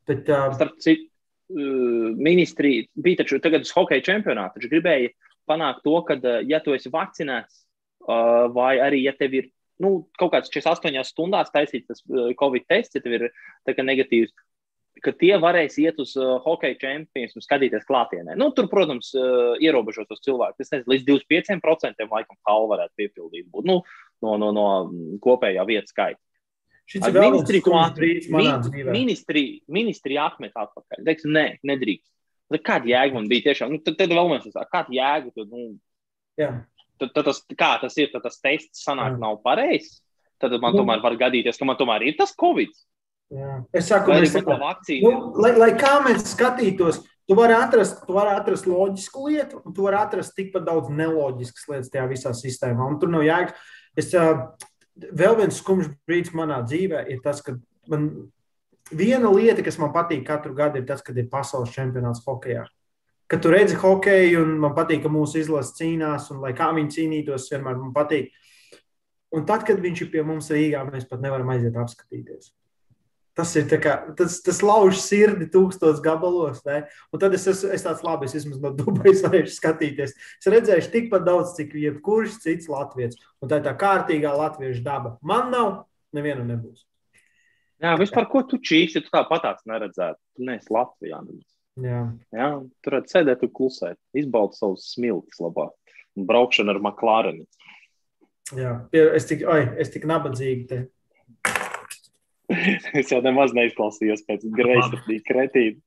Bet, 0.07 0.29
uh, 0.29 0.49
Starp 0.55 0.79
citu, 0.83 1.07
ministrija 1.49 2.85
bija 2.93 3.23
taču 3.23 3.39
tagad 3.41 3.63
uz 3.65 3.71
hokeja 3.73 4.03
čempionāta. 4.05 4.59
Taču 4.59 4.69
gribēja 4.69 5.09
panākt 5.49 5.81
to, 5.81 5.95
ka, 6.05 6.19
ja 6.45 6.59
tu 6.61 6.75
esi 6.75 6.91
vakcinēts, 6.93 7.63
uh, 8.05 8.45
vai 8.53 8.75
arī, 8.85 9.01
ja 9.07 9.15
tev 9.17 9.33
ir 9.33 9.49
nu, 9.81 10.03
kaut 10.19 10.33
kāds 10.35 10.51
48 10.53 11.07
stundās 11.07 11.49
taisīts 11.53 11.87
tas 11.89 12.03
covid 12.39 12.67
tests, 12.69 12.97
ja 12.97 13.01
tev 13.01 13.15
ir 13.17 13.27
negatīvs, 13.65 14.33
ka 15.03 15.13
tie 15.15 15.35
varēs 15.39 15.77
iet 15.79 15.99
uz 16.03 16.15
uh, 16.19 16.37
hokeja 16.43 16.77
čempionu 16.81 17.39
un 17.39 17.45
skatīties 17.45 17.87
klātienē. 17.87 18.35
Nu, 18.39 18.49
tur, 18.55 18.67
protams, 18.71 19.13
uh, 19.15 19.55
ierobežos 19.63 20.09
tos 20.09 20.23
cilvēkus. 20.25 20.65
Es 20.65 20.73
nezinu, 20.73 20.93
līdz 20.93 21.05
25% 21.31 22.09
laikam 22.11 22.39
kalnu 22.47 22.71
varētu 22.73 22.99
piepildīt 22.99 23.47
būt, 23.53 23.69
nu, 23.69 23.79
no, 24.25 24.35
no, 24.41 24.51
no 24.55 24.65
kopējā 25.23 25.63
vietas 25.69 25.95
skaita. 25.95 26.19
Šis 26.89 27.05
ir 27.05 27.19
ministrija, 27.21 27.63
ko 27.65 27.75
mi, 28.01 28.83
ministrija, 28.89 29.59
ministrija 29.69 30.25
atmet 30.31 30.55
atpakaļ. 30.57 31.03
Teiks, 31.05 31.27
nē, 31.29 31.45
nedrīkst. 31.69 32.07
Kāda 32.65 32.89
jēga 32.89 33.13
man 33.13 33.27
bija 33.29 33.51
tiešām? 33.51 33.75
Nu, 33.75 33.81
tad, 33.85 33.99
tad 33.99 34.09
vēl 34.09 34.31
viens 34.31 34.47
tāds, 34.47 34.69
kāda 34.73 34.95
jēga? 34.95 35.33
Tad, 35.35 35.51
nu, 35.53 35.67
Jā. 36.39 36.49
tad, 36.97 37.11
tad 37.13 37.27
tas, 37.27 37.43
kā 37.53 37.75
tas 37.83 37.97
ir, 38.01 38.09
tad 38.13 38.25
tas 38.25 38.41
tests 38.41 38.81
sanāk 38.87 39.13
Jā. 39.13 39.19
nav 39.21 39.37
pareizs. 39.45 39.99
Tad 40.41 40.55
man 40.57 40.73
nu. 40.73 40.81
tomēr 40.81 41.03
var 41.03 41.17
gadīties, 41.19 41.59
ka 41.59 41.67
man 41.67 41.77
tomēr 41.77 42.07
ir 42.09 42.17
tas 42.17 42.33
covid. 42.39 42.73
Jā. 43.29 43.59
Es 43.75 43.91
saku, 43.91 44.15
mēs, 44.15 44.33
nu, 44.39 45.13
lai, 45.37 45.51
lai 45.59 45.69
kā 45.77 45.99
mēs 46.01 46.23
skatītos, 46.31 47.03
tu 47.29 47.37
vari 47.37 47.53
atrast, 47.53 48.01
tu 48.07 48.15
vari 48.15 48.33
atrast 48.33 48.65
loģisku 48.65 49.27
lietu, 49.27 49.59
un 49.61 49.75
tu 49.77 49.85
vari 49.85 49.99
atrast 49.99 50.33
tikpat 50.39 50.65
daudz 50.65 50.89
neloģiskas 50.89 51.69
lietas 51.69 51.93
tajā 51.93 52.07
visā 52.09 52.33
sistēmā. 52.33 52.87
Un 52.89 52.97
tur 52.97 53.13
nav 53.13 53.27
jēga. 53.27 53.53
Es, 53.99 54.09
vēl 55.21 55.37
viens 55.39 55.61
skumjš 55.61 55.93
brīdis 56.07 56.35
manā 56.37 56.59
dzīvē 56.65 57.05
ir 57.13 57.21
tas, 57.23 57.41
ka 57.45 57.55
man 57.91 58.09
viena 58.91 59.31
lieta, 59.33 59.63
kas 59.65 59.79
man 59.81 59.93
patīk 59.95 60.25
katru 60.27 60.55
gadu, 60.57 60.81
ir 60.81 60.87
tas, 60.89 61.01
kad 61.05 61.17
ir 61.17 61.29
pasaules 61.31 61.73
čempionāts 61.73 62.23
hokeja. 62.25 62.65
Kad 63.29 63.43
tu 63.43 63.51
redzi 63.53 63.77
hokeju, 63.77 64.41
un 64.41 64.55
man 64.61 64.73
patīk, 64.77 65.03
ka 65.03 65.11
mūsu 65.13 65.41
izlase 65.43 65.75
cīnās, 65.77 66.31
un 66.33 66.41
lai 66.41 66.55
kā 66.57 66.71
viņi 66.73 66.95
cīnītos, 66.95 67.49
vienmēr 67.53 67.77
man 67.77 67.93
patīk. 67.93 68.31
Un 69.37 69.45
tad, 69.45 69.61
kad 69.67 69.77
viņš 69.81 70.05
ir 70.05 70.09
pie 70.13 70.23
mums 70.25 70.49
Rīgā, 70.49 70.81
mēs 70.89 71.05
pat 71.09 71.21
nevaram 71.21 71.51
aiziet 71.53 71.77
apskatīties. 71.77 72.49
Tas 73.39 73.53
ir 73.55 73.69
kā, 73.79 73.93
tas, 74.19 74.41
tas 74.43 74.57
lauž 74.65 74.97
sirdi 74.99 75.45
tūkstošos 75.53 76.01
gabalos. 76.03 76.59
Ne? 76.65 76.81
Un 77.15 77.21
tad 77.21 77.37
es 77.37 77.45
esmu 77.47 77.69
es 77.71 77.85
tāds 77.85 78.01
labi, 78.03 78.27
es 78.27 78.35
vismaz 78.35 78.59
no 78.59 78.73
Dubajas 78.75 79.21
varēšu 79.25 79.53
skatīties. 79.55 80.11
Es 80.41 80.49
redzēšu 80.51 80.91
tikpat 80.91 81.23
daudz, 81.23 81.53
cik 81.55 81.77
jebkurš 81.79 82.41
cits 82.43 82.67
latviečs. 82.71 83.21
Un 83.39 83.51
tā 83.51 83.61
ir 83.61 83.67
tā 83.69 83.75
kārtīgā 83.79 84.33
latviešu 84.35 84.83
daba. 84.83 85.15
Man 85.23 85.53
nav, 85.53 85.71
nevienam 86.15 86.51
nebūs. 86.51 86.83
Jā, 87.79 87.95
vispār 87.95 88.27
ko 88.27 88.43
tu 88.43 88.59
čīsti, 88.59 89.05
tu 89.05 89.13
tāpat 89.13 89.45
tāds 89.45 89.63
neredzētu. 89.69 90.19
Tu 90.35 90.47
neesi 90.49 90.73
Latvijā. 90.75 91.21
Jā. 91.79 92.01
Jā, 92.35 92.49
tur 92.83 92.97
varētu 92.97 93.13
sēdēt 93.13 93.45
un 93.47 93.55
klusēt, 93.55 93.99
izbaudīt 94.19 94.59
savus 94.59 94.89
smiltis 94.97 95.39
labāk. 95.39 95.71
Un 96.19 96.27
braukšana 96.27 96.75
ar 96.75 96.81
McLarenu. 96.83 97.47
Jā, 98.57 98.73
es 98.91 99.29
tik, 99.29 99.47
oi, 99.47 99.61
es 99.79 99.93
tik 99.93 100.09
nabadzīgi 100.09 100.65
te 100.67 100.81
es 102.99 103.07
jau 103.11 103.21
nemaz 103.25 103.49
neizklausījos 103.57 104.21
pēc 104.27 104.39
greizsirdīga 104.55 105.23
kretīna. 105.27 105.77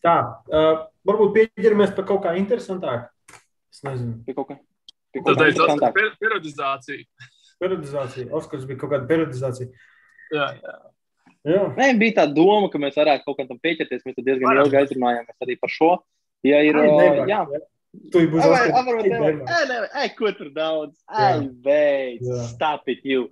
Tā, 0.00 0.16
uh, 0.48 0.88
varbūt 1.04 1.34
pieķeramies 1.36 1.92
pie 1.96 2.04
kaut 2.08 2.22
kā 2.24 2.30
interesantāka. 2.40 3.04
Es 3.70 3.78
nezinu. 3.84 4.14
Pie 4.24 4.32
kaut 4.36 4.48
kā. 4.48 4.54
Pie 5.12 5.20
kaut 5.20 5.36
kā 5.36 5.44
interesantāka. 5.52 5.94
Per 5.98 6.08
periodizācija. 6.22 7.00
Periodizācija. 7.60 8.24
Oskars 8.38 8.64
bija 8.68 8.78
kaut 8.80 8.90
kāda 8.94 9.04
periodizācija. 9.10 9.66
Jā, 10.32 10.46
jā. 10.56 10.74
Jā. 11.48 11.60
Nē, 11.76 11.92
bija 12.00 12.18
tā 12.20 12.24
doma, 12.28 12.68
ka 12.72 12.80
mēs 12.80 12.96
varētu 13.00 13.24
kaut 13.26 13.38
kam 13.38 13.48
tam 13.48 13.60
pieķerties. 13.64 14.04
Mēs 14.04 14.18
diezgan 14.20 14.60
ilgi 14.60 14.80
aizrunājāmies 14.80 15.46
arī 15.46 15.56
par 15.60 15.72
šo. 15.72 15.92
Ja 16.44 16.60
ir, 16.64 16.76
Ai, 16.76 16.88
nebāk, 16.88 17.28
jā. 17.28 17.40
jā. 17.52 17.60
Tu 17.90 18.22
būsi 18.30 18.46
Oskars. 18.46 19.88
Ej, 19.98 20.12
ko 20.18 20.30
tur 20.38 20.52
daudz? 20.54 20.94
Ej, 21.10 21.48
beidz, 21.64 22.28
stop 22.52 22.86
it 22.90 23.02
you. 23.06 23.26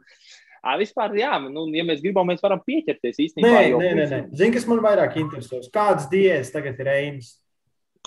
À, 0.59 0.75
vispār, 0.81 1.15
jā, 1.15 1.31
nu, 1.45 1.69
ja 1.71 1.85
mēs 1.87 2.03
gribam, 2.03 2.27
mēs 2.27 2.43
varam 2.43 2.59
pieķerties 2.67 3.21
īstenībā. 3.29 3.53
Nē, 3.55 3.69
nē, 3.79 3.93
nē, 3.95 4.07
nē. 4.11 4.19
Zini, 4.35 4.57
kas 4.57 4.67
man 4.69 4.83
vairāk 4.83 5.15
interesēs? 5.23 5.71
Kādas 5.73 6.09
diētas 6.11 6.51
tagad 6.55 6.81
ir 6.83 6.91
Einas? 6.91 7.31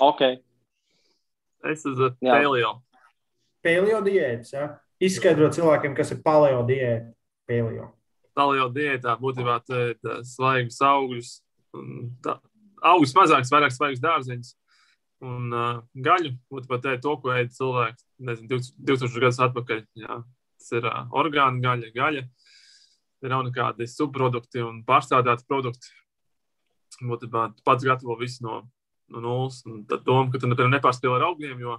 Ok. 0.04 0.26
Es 1.72 1.88
uz 1.88 2.04
paleo. 2.20 2.76
Paleo 3.64 4.04
diētas, 4.04 4.52
jā. 4.52 4.68
Izskaidro 5.02 5.48
cilvēkiem, 5.56 5.96
kas 5.98 6.12
ir 6.12 6.20
paleo 6.26 6.66
diēta. 6.68 7.14
Paleo. 7.48 7.88
Paleo 8.36 8.68
diētā 8.76 9.16
būtībā 9.24 9.62
svaigus 10.28 10.84
augļus. 10.84 11.38
Augus 12.92 13.16
mazāks, 13.16 13.54
vairāk 13.54 13.72
svaigus 13.72 14.04
dārzeņus 14.04 14.58
un 15.26 15.54
uh, 15.54 15.82
gaļu. 15.94 16.34
Pat 16.70 16.88
to, 17.04 17.16
ko 17.22 17.34
ēda 17.36 17.54
cilvēks 17.56 18.06
nezinu, 18.28 18.62
2000 18.90 19.24
gadus 19.24 19.42
atpakaļ. 19.48 19.84
Jā. 20.02 20.20
Tas 20.62 20.74
ir 20.78 20.88
uh, 20.90 21.04
orgānu 21.22 21.64
gaļa, 21.64 21.92
gaļa. 21.96 22.26
Nav 23.30 23.46
nekādi 23.46 23.86
subprodukti 23.86 24.64
un 24.66 24.82
pārstrādāti 24.86 25.46
produkti. 25.50 25.94
Būtībā 27.06 27.52
pats 27.66 27.86
gatavo 27.86 28.18
visu 28.18 28.46
no, 28.46 28.64
no 29.14 29.22
nulles. 29.22 29.62
Tad 29.90 30.04
doma, 30.08 30.30
ka 30.34 30.42
tu 30.42 30.50
nepārspēlē 30.50 31.20
ar 31.20 31.28
augļiem, 31.30 31.62
jo 31.62 31.78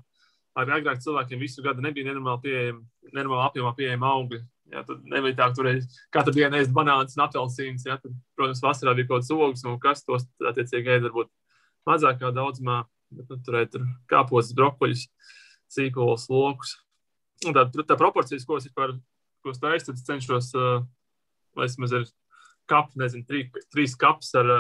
arī 0.58 0.76
agrāk 0.78 1.02
cilvēkiem 1.02 1.40
visu 1.40 1.64
gadu 1.64 1.82
nebija 1.84 2.06
nenormāli 2.08 2.44
pieejami, 2.46 2.82
nenormāli 3.10 3.46
apjomā 3.46 3.74
pieejami 3.78 4.08
augļi. 4.08 4.40
Jā, 4.72 4.82
tad 4.88 5.02
nebija 5.04 5.36
tā, 5.36 5.48
ka 5.50 5.56
tur 5.58 5.68
katru 6.14 6.34
dienu 6.36 6.56
ēst 6.56 6.72
banānas 6.72 7.16
un 7.18 7.78
tad, 7.82 8.06
protams, 8.38 8.62
vasarā 8.64 8.94
bija 8.96 9.10
kaut 9.10 9.20
kāds 9.20 9.32
ogas 9.34 9.64
un 9.68 9.78
kas 9.80 10.04
tos 10.04 10.24
attiecīgi 10.48 10.94
ēda 10.96 11.10
varbūt 11.10 11.28
mazākā 11.88 12.30
daudzumā. 12.32 12.84
Bet, 13.12 13.28
nu, 13.28 13.38
turēt 13.44 13.72
tur 13.74 13.86
kāpostus, 14.10 14.56
brokoļus, 14.58 15.06
sīkos, 15.72 16.28
lokus. 16.32 16.76
Un 17.46 17.56
tā, 17.56 17.66
tā 17.74 17.96
proporcijas, 17.98 18.46
ko 18.46 18.58
es 18.60 18.68
es 18.68 19.58
taisu, 19.58 19.88
tad 19.88 19.96
es 19.98 20.04
cenšos, 20.06 20.52
uh, 20.54 20.84
lai 21.58 21.66
vismaz 21.66 21.94
ir 21.96 22.06
kapi, 22.70 23.00
nezinu, 23.02 23.26
trī, 23.26 23.42
trīs 23.74 23.96
kaps 23.98 24.30
ar, 24.38 24.52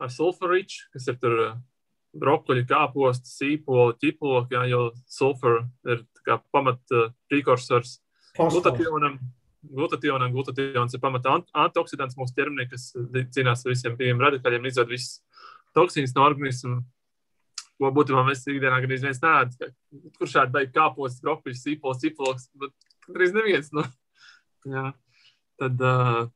ar 0.00 0.12
sulfurīču, 0.14 0.86
kas 0.94 1.08
ir 1.10 1.18
tur 1.22 1.36
uh, 1.42 1.58
brokoļi, 2.20 2.66
kāposti, 2.70 3.30
sīpoli, 3.30 3.96
ķiploki, 4.02 4.56
jā, 4.56 4.64
jo 4.70 4.84
sulfur 5.10 5.64
ir 5.88 6.04
kā 6.26 6.38
pamat 6.54 6.94
uh, 6.94 7.10
prekursors 7.30 7.98
glutationam. 8.38 9.18
Glutationam, 9.60 10.32
glutations 10.32 10.94
ir 10.96 11.02
pamata 11.02 11.34
ant 11.36 11.50
antoksidants 11.66 12.16
mūsu 12.16 12.32
ķermenī, 12.38 12.64
kas 12.70 12.94
cīnās 13.34 13.66
ar 13.66 13.74
visiem 13.74 13.98
pieejamiem 13.98 14.22
radikāļiem, 14.24 14.70
izdod 14.70 14.88
visas 14.88 15.18
toksīnas 15.76 16.14
no 16.16 16.24
organisma 16.24 16.78
ko 17.80 17.90
būtībā 17.96 18.22
mēs 18.26 18.44
ikdienā 18.44 18.82
gandrīz 18.82 19.06
viens 19.06 19.22
neēdam. 19.24 19.74
Kur 20.18 20.28
šādi 20.28 20.54
beigas 20.54 20.76
kāpos, 20.76 21.18
brokoļus, 21.24 21.64
sīpols, 21.64 22.02
cipols, 22.02 22.48
Drīz 23.14 23.34
neviens. 23.34 23.70
Nu. 23.74 23.84
Jā. 24.68 24.90
Tad, 25.60 25.82
uh, 25.84 26.28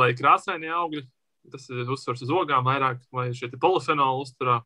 lai 0.00 0.12
krāsainie 0.18 0.70
augļi, 0.74 1.04
tas 1.52 1.64
ir 1.72 1.88
uzsvars 1.90 2.22
uz 2.24 2.32
ogām 2.34 2.66
vairāk, 2.66 3.02
vai 3.14 3.30
šie 3.36 3.50
polifenoli 3.62 4.26
uzturā. 4.26 4.60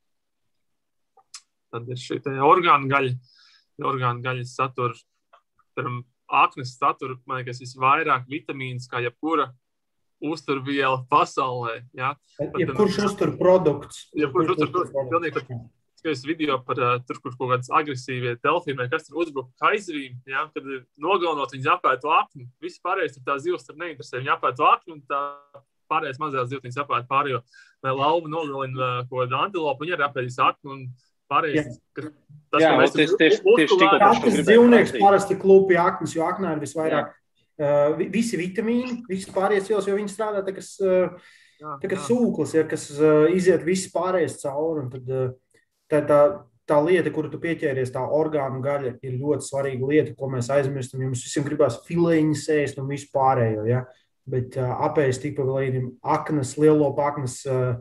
Tad 1.73 1.89
ir 1.93 2.01
šī 2.01 2.21
orgānu 2.45 2.91
gaļa. 2.93 3.15
Orgānu 3.87 4.25
gaļas 4.25 4.55
satura, 4.57 4.95
piemēram, 5.77 6.01
aknas 6.33 6.71
satura, 6.79 7.19
man 7.29 7.43
liekas, 7.43 7.61
visvairāk 7.61 8.25
vitamīnas 8.31 8.89
kā 8.89 9.03
jebkura 9.05 9.51
uzturviela 10.25 11.03
pasaulē. 11.11 11.83
Ja? 11.97 12.15
Jebkurš 12.57 13.03
uzturprodukts. 13.11 14.07
Jebkurš 14.17 14.55
uzturprodukts. 14.55 14.97
Pilnīgi 15.13 15.37
skaties 16.07 16.27
video 16.27 16.59
par 16.63 16.79
uh, 16.79 16.99
tur, 17.07 17.19
kur 17.23 17.35
kaut 17.35 17.51
kādas 17.51 17.71
agresīvie 17.75 18.37
delfīni 18.45 18.79
vai 18.79 18.89
kas 18.93 19.09
tur 19.09 19.23
uzbruka 19.25 19.51
kaizivīm, 19.65 20.19
ja, 20.31 20.47
kad 20.55 20.69
nogalinot 21.03 21.55
viņus 21.55 21.73
apēd 21.75 22.03
to 22.03 22.13
aknu. 22.15 22.47
Visi 22.63 22.81
pārējais 22.85 23.17
tur 23.17 23.25
tā 23.27 23.39
zivs 23.43 23.67
tur 23.67 23.79
neinteresē. 23.81 24.21
Viņi 24.21 24.35
apēd 24.37 24.59
to 24.59 24.69
aknu 24.69 24.97
un 24.97 25.03
tā 25.11 25.21
pārējais 25.91 26.21
mazās 26.23 26.51
zivtiņas 26.53 26.81
apēd 26.85 27.11
pārējo. 27.11 27.43
Vai 27.83 27.95
lauva 27.95 28.31
nogalina 28.31 28.79
uh, 28.79 29.05
kaut 29.09 29.25
kādu 29.25 29.39
antilopu, 29.41 29.85
viņi 29.85 29.97
arī 29.99 30.09
apēdīs 30.09 30.41
aknu. 30.47 30.79
Un, 30.79 30.89
Pārējais, 31.27 31.81
ka 31.91 32.05
tas 32.55 32.63
Jā, 32.63 32.69
mēs 32.79 32.93
tieši, 32.95 33.17
tieši, 33.19 33.41
tieši 33.43 33.79
tikko 33.81 33.97
Katrs 33.99 34.45
dzīvnieks 34.47 34.93
parasti 34.95 35.35
klūpja 35.41 35.87
aknas, 35.91 36.13
jo 36.15 36.23
aknā 36.23 36.53
ir 36.55 36.61
visvairāk 36.63 37.09
uh, 37.11 37.97
visi 38.15 38.39
vitamīni, 38.39 39.01
visi 39.11 39.35
pārējais 39.35 39.67
vielas, 39.73 39.89
jo 39.91 39.97
viņi 39.99 40.13
strādā 40.13 40.45
tā, 40.47 40.55
kas, 40.55 40.69
uh, 40.87 41.19
tā, 41.59 41.91
kas 41.91 42.07
sūklis, 42.07 42.55
ja, 42.55 42.63
kas 42.71 42.87
uh, 42.95 43.27
iziet 43.35 43.67
visi 43.67 43.91
pārējais 43.91 44.39
cauri. 44.45 44.85
Un 44.85 44.93
tad, 44.95 45.11
uh, 45.11 45.35
tā, 45.91 46.01
tā, 46.07 46.21
tā 46.69 46.79
lieta, 46.83 47.13
kuru 47.15 47.31
tu 47.33 47.41
pieķēries, 47.43 47.93
tā 47.95 48.03
orgānu 48.03 48.63
gaļa, 48.65 48.97
ir 49.07 49.21
ļoti 49.21 49.49
svarīga 49.49 49.91
lieta, 49.91 50.17
ko 50.19 50.31
mēs 50.33 50.51
aizmirstam. 50.53 51.05
Jums 51.07 51.25
visiem 51.27 51.47
gribās 51.47 51.79
filēņus 51.87 52.49
ēst 52.57 52.83
un 52.83 52.91
visu 52.91 53.11
pārējo. 53.15 53.67
Ja? 53.71 53.85
Bet 54.27 54.59
uh, 54.59 54.75
apēst 54.89 55.23
tik 55.23 55.37
pa 55.39 55.47
līdim 55.47 55.93
aknas, 56.03 56.57
lielo 56.59 56.91
aknas, 57.03 57.39
uh, 57.47 57.79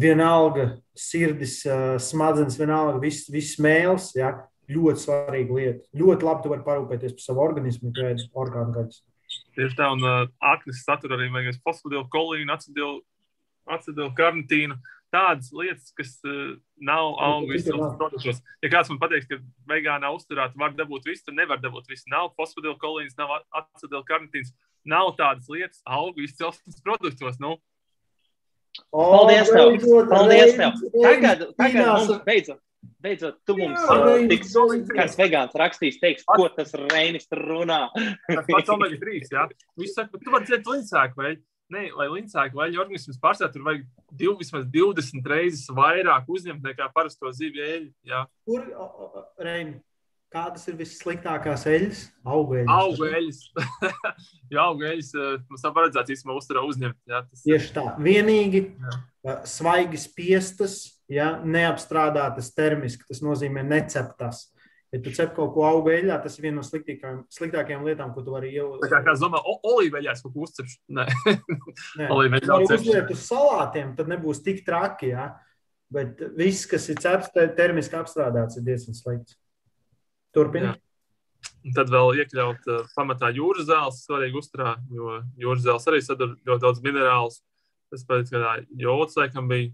vienalga 0.00 0.74
sirdis, 0.98 1.62
uh, 1.68 1.96
smadzenes, 2.02 2.58
vienalga 2.60 3.00
viss, 3.02 3.30
viss 3.32 3.60
mēls. 3.62 4.12
Ja? 4.18 4.34
Ļoti 4.70 5.02
svarīga 5.02 5.56
lieta. 5.56 5.86
Ļoti 5.98 6.28
labi 6.28 6.44
tu 6.44 6.52
vari 6.52 6.66
parūpēties 6.66 7.16
par 7.16 7.24
savu 7.24 7.42
organismu, 7.42 7.90
ja 7.96 8.12
ēd 8.12 8.28
orgānu 8.38 8.76
gaļas. 8.76 9.00
Tieši 9.56 9.76
tā, 9.78 9.88
un 9.94 10.04
uh, 10.04 10.28
aknas 10.52 10.84
satura 10.84 11.16
arī 11.16 11.30
fosfodilu 11.64 12.04
kolīnu, 12.12 12.52
acetilu, 12.54 13.00
acetilu 13.70 14.12
karnitīnu. 14.18 14.76
Uh, 14.76 14.99
tādas 15.14 15.50
lietas, 15.54 15.90
kas 15.96 16.12
uh, 16.26 16.54
nav 16.80 17.14
augu 17.26 17.56
izcelsmes 17.58 17.96
produktos. 17.98 18.40
Ja 18.64 18.70
kāds 18.72 18.90
man 18.92 19.00
pateiks, 19.02 19.28
ka 19.30 19.40
vegānā 19.70 20.12
uzturā 20.14 20.48
var 20.58 20.74
dabūt 20.78 21.08
visu, 21.10 21.26
tad 21.28 21.38
nevar 21.38 21.60
dabūt 21.62 21.90
visu. 21.90 22.06
Nav 22.12 22.32
fosfodilkolīns, 22.38 23.18
nav 23.20 23.40
acetylkarnitīns, 23.62 24.54
nav 24.88 25.14
tādas 25.18 25.50
lietas 25.52 25.82
augu 25.84 26.24
izcelsmes 26.26 26.80
produktos. 26.86 27.38
Nu. 27.42 27.58
O, 28.94 29.04
Paldies, 29.04 29.50
tev! 29.50 29.70
Beidzot, 29.74 30.10
Paldies 30.10 30.58
tev! 30.58 30.82
Tagad, 31.02 31.46
tagad 31.58 31.88
mums 31.90 32.26
beidzot. 32.26 32.62
Beidzot, 33.00 33.36
tu 33.48 33.56
mums 33.58 33.80
uh, 33.92 34.14
tiks, 34.28 34.54
kāds 34.92 35.16
vegāns 35.18 35.56
rakstīs, 35.56 35.98
teiks, 36.00 36.24
ko 36.28 36.46
tas 36.52 36.72
Reinis 36.76 37.26
runā. 37.36 37.86
tas 38.28 38.46
pats 38.48 38.72
omega 38.72 38.96
3, 39.00 39.20
jā. 39.32 39.44
Viņš 39.80 39.94
saka, 39.96 40.20
tu 40.20 40.32
vari 40.32 40.48
dzert 40.48 40.68
līdzsēku, 40.68 41.20
vai? 41.20 41.34
Nē, 41.70 41.84
lai 41.94 42.08
līdzsāku 42.10 42.58
vaļu 42.58 42.80
organismus 42.82 43.20
pārstāvētu, 43.22 43.54
tur 43.54 43.66
vajag 43.68 43.84
div, 44.18 44.32
vismaz 44.40 44.64
20 44.74 45.28
reizes 45.30 45.68
vairāk 45.74 46.26
uzņemt 46.30 46.64
nekā 46.66 46.88
parasto 46.94 47.30
zivju 47.36 47.62
eļļu. 47.62 47.92
Jā. 48.10 48.24
Kur, 48.48 48.66
Reini, 49.38 49.76
kādas 50.34 50.66
ir 50.70 50.78
vissliktākās 50.80 51.66
eļļas? 51.70 52.02
Augeļas. 52.26 52.72
Augeļas. 52.74 53.40
jā, 54.54 54.64
augeļas 54.64 55.12
mums 55.46 55.66
nav 55.66 55.76
paredzēts 55.78 56.14
īstenībā 56.16 56.38
uzturā 56.38 56.64
uzņemt. 56.66 56.98
Jā, 57.10 57.22
tas... 57.28 57.44
Tieši 57.46 57.74
tā. 57.76 57.86
Vienīgi 58.02 58.64
jā. 58.74 59.36
svaigi 59.50 60.00
spiestas, 60.02 60.80
ja, 61.10 61.36
neapstrādātas 61.46 62.50
termiski, 62.56 63.06
tas 63.10 63.22
nozīmē 63.22 63.62
neceptas. 63.66 64.48
Ja 64.90 64.98
tu 65.04 65.12
cep 65.14 65.36
kaut 65.36 65.52
ko 65.54 65.62
auga 65.68 65.92
eļļā, 65.94 66.16
tas 66.24 66.34
ir 66.38 66.48
viena 66.48 66.56
no 66.58 66.64
sliktākajām, 66.66 67.20
sliktākajām 67.30 67.84
lietām, 67.86 68.10
ko 68.14 68.24
tu 68.26 68.32
vari 68.34 68.48
ielikt. 68.56 68.88
Tā 68.90 68.98
kā 69.06 69.14
es 69.14 69.22
domāju, 69.22 69.54
olīveļās 69.70 70.24
kaut 70.24 70.32
ko 70.34 70.46
uzcepšu. 70.48 70.80
Nē, 70.98 71.04
Nē. 72.00 72.08
olīveļā 72.16 72.56
uzliet 72.66 73.12
uz 73.14 73.22
salātiem, 73.22 73.92
tad 73.98 74.10
nebūs 74.10 74.42
tik 74.42 74.64
traki. 74.66 75.12
Ja? 75.12 75.28
Bet 75.94 76.18
viss, 76.34 76.66
kas 76.70 76.88
ir 76.90 76.98
cepts, 77.02 77.30
termiski 77.58 77.98
apstrādāts, 78.00 78.58
ir 78.58 78.66
diezgan 78.66 78.98
slikts. 78.98 79.38
Turpiniet. 80.34 80.82
Tad 81.76 81.90
vēl 81.92 82.22
iekļaut 82.22 82.66
uh, 82.72 82.82
pamatā 82.96 83.30
jūras 83.36 83.68
zāles, 83.68 84.02
svarīgi 84.06 84.38
uzturā, 84.42 84.74
jo 84.90 85.20
jūras 85.38 85.64
zāles 85.66 85.86
arī 85.90 86.02
sadara 86.02 86.34
ļoti 86.48 86.64
daudz 86.66 86.82
minerālus. 86.84 87.40
Tas 87.90 88.02
pēc 88.06 88.30
kādā 88.32 88.56
jods, 88.78 89.16
laikam, 89.18 89.46
bija 89.50 89.70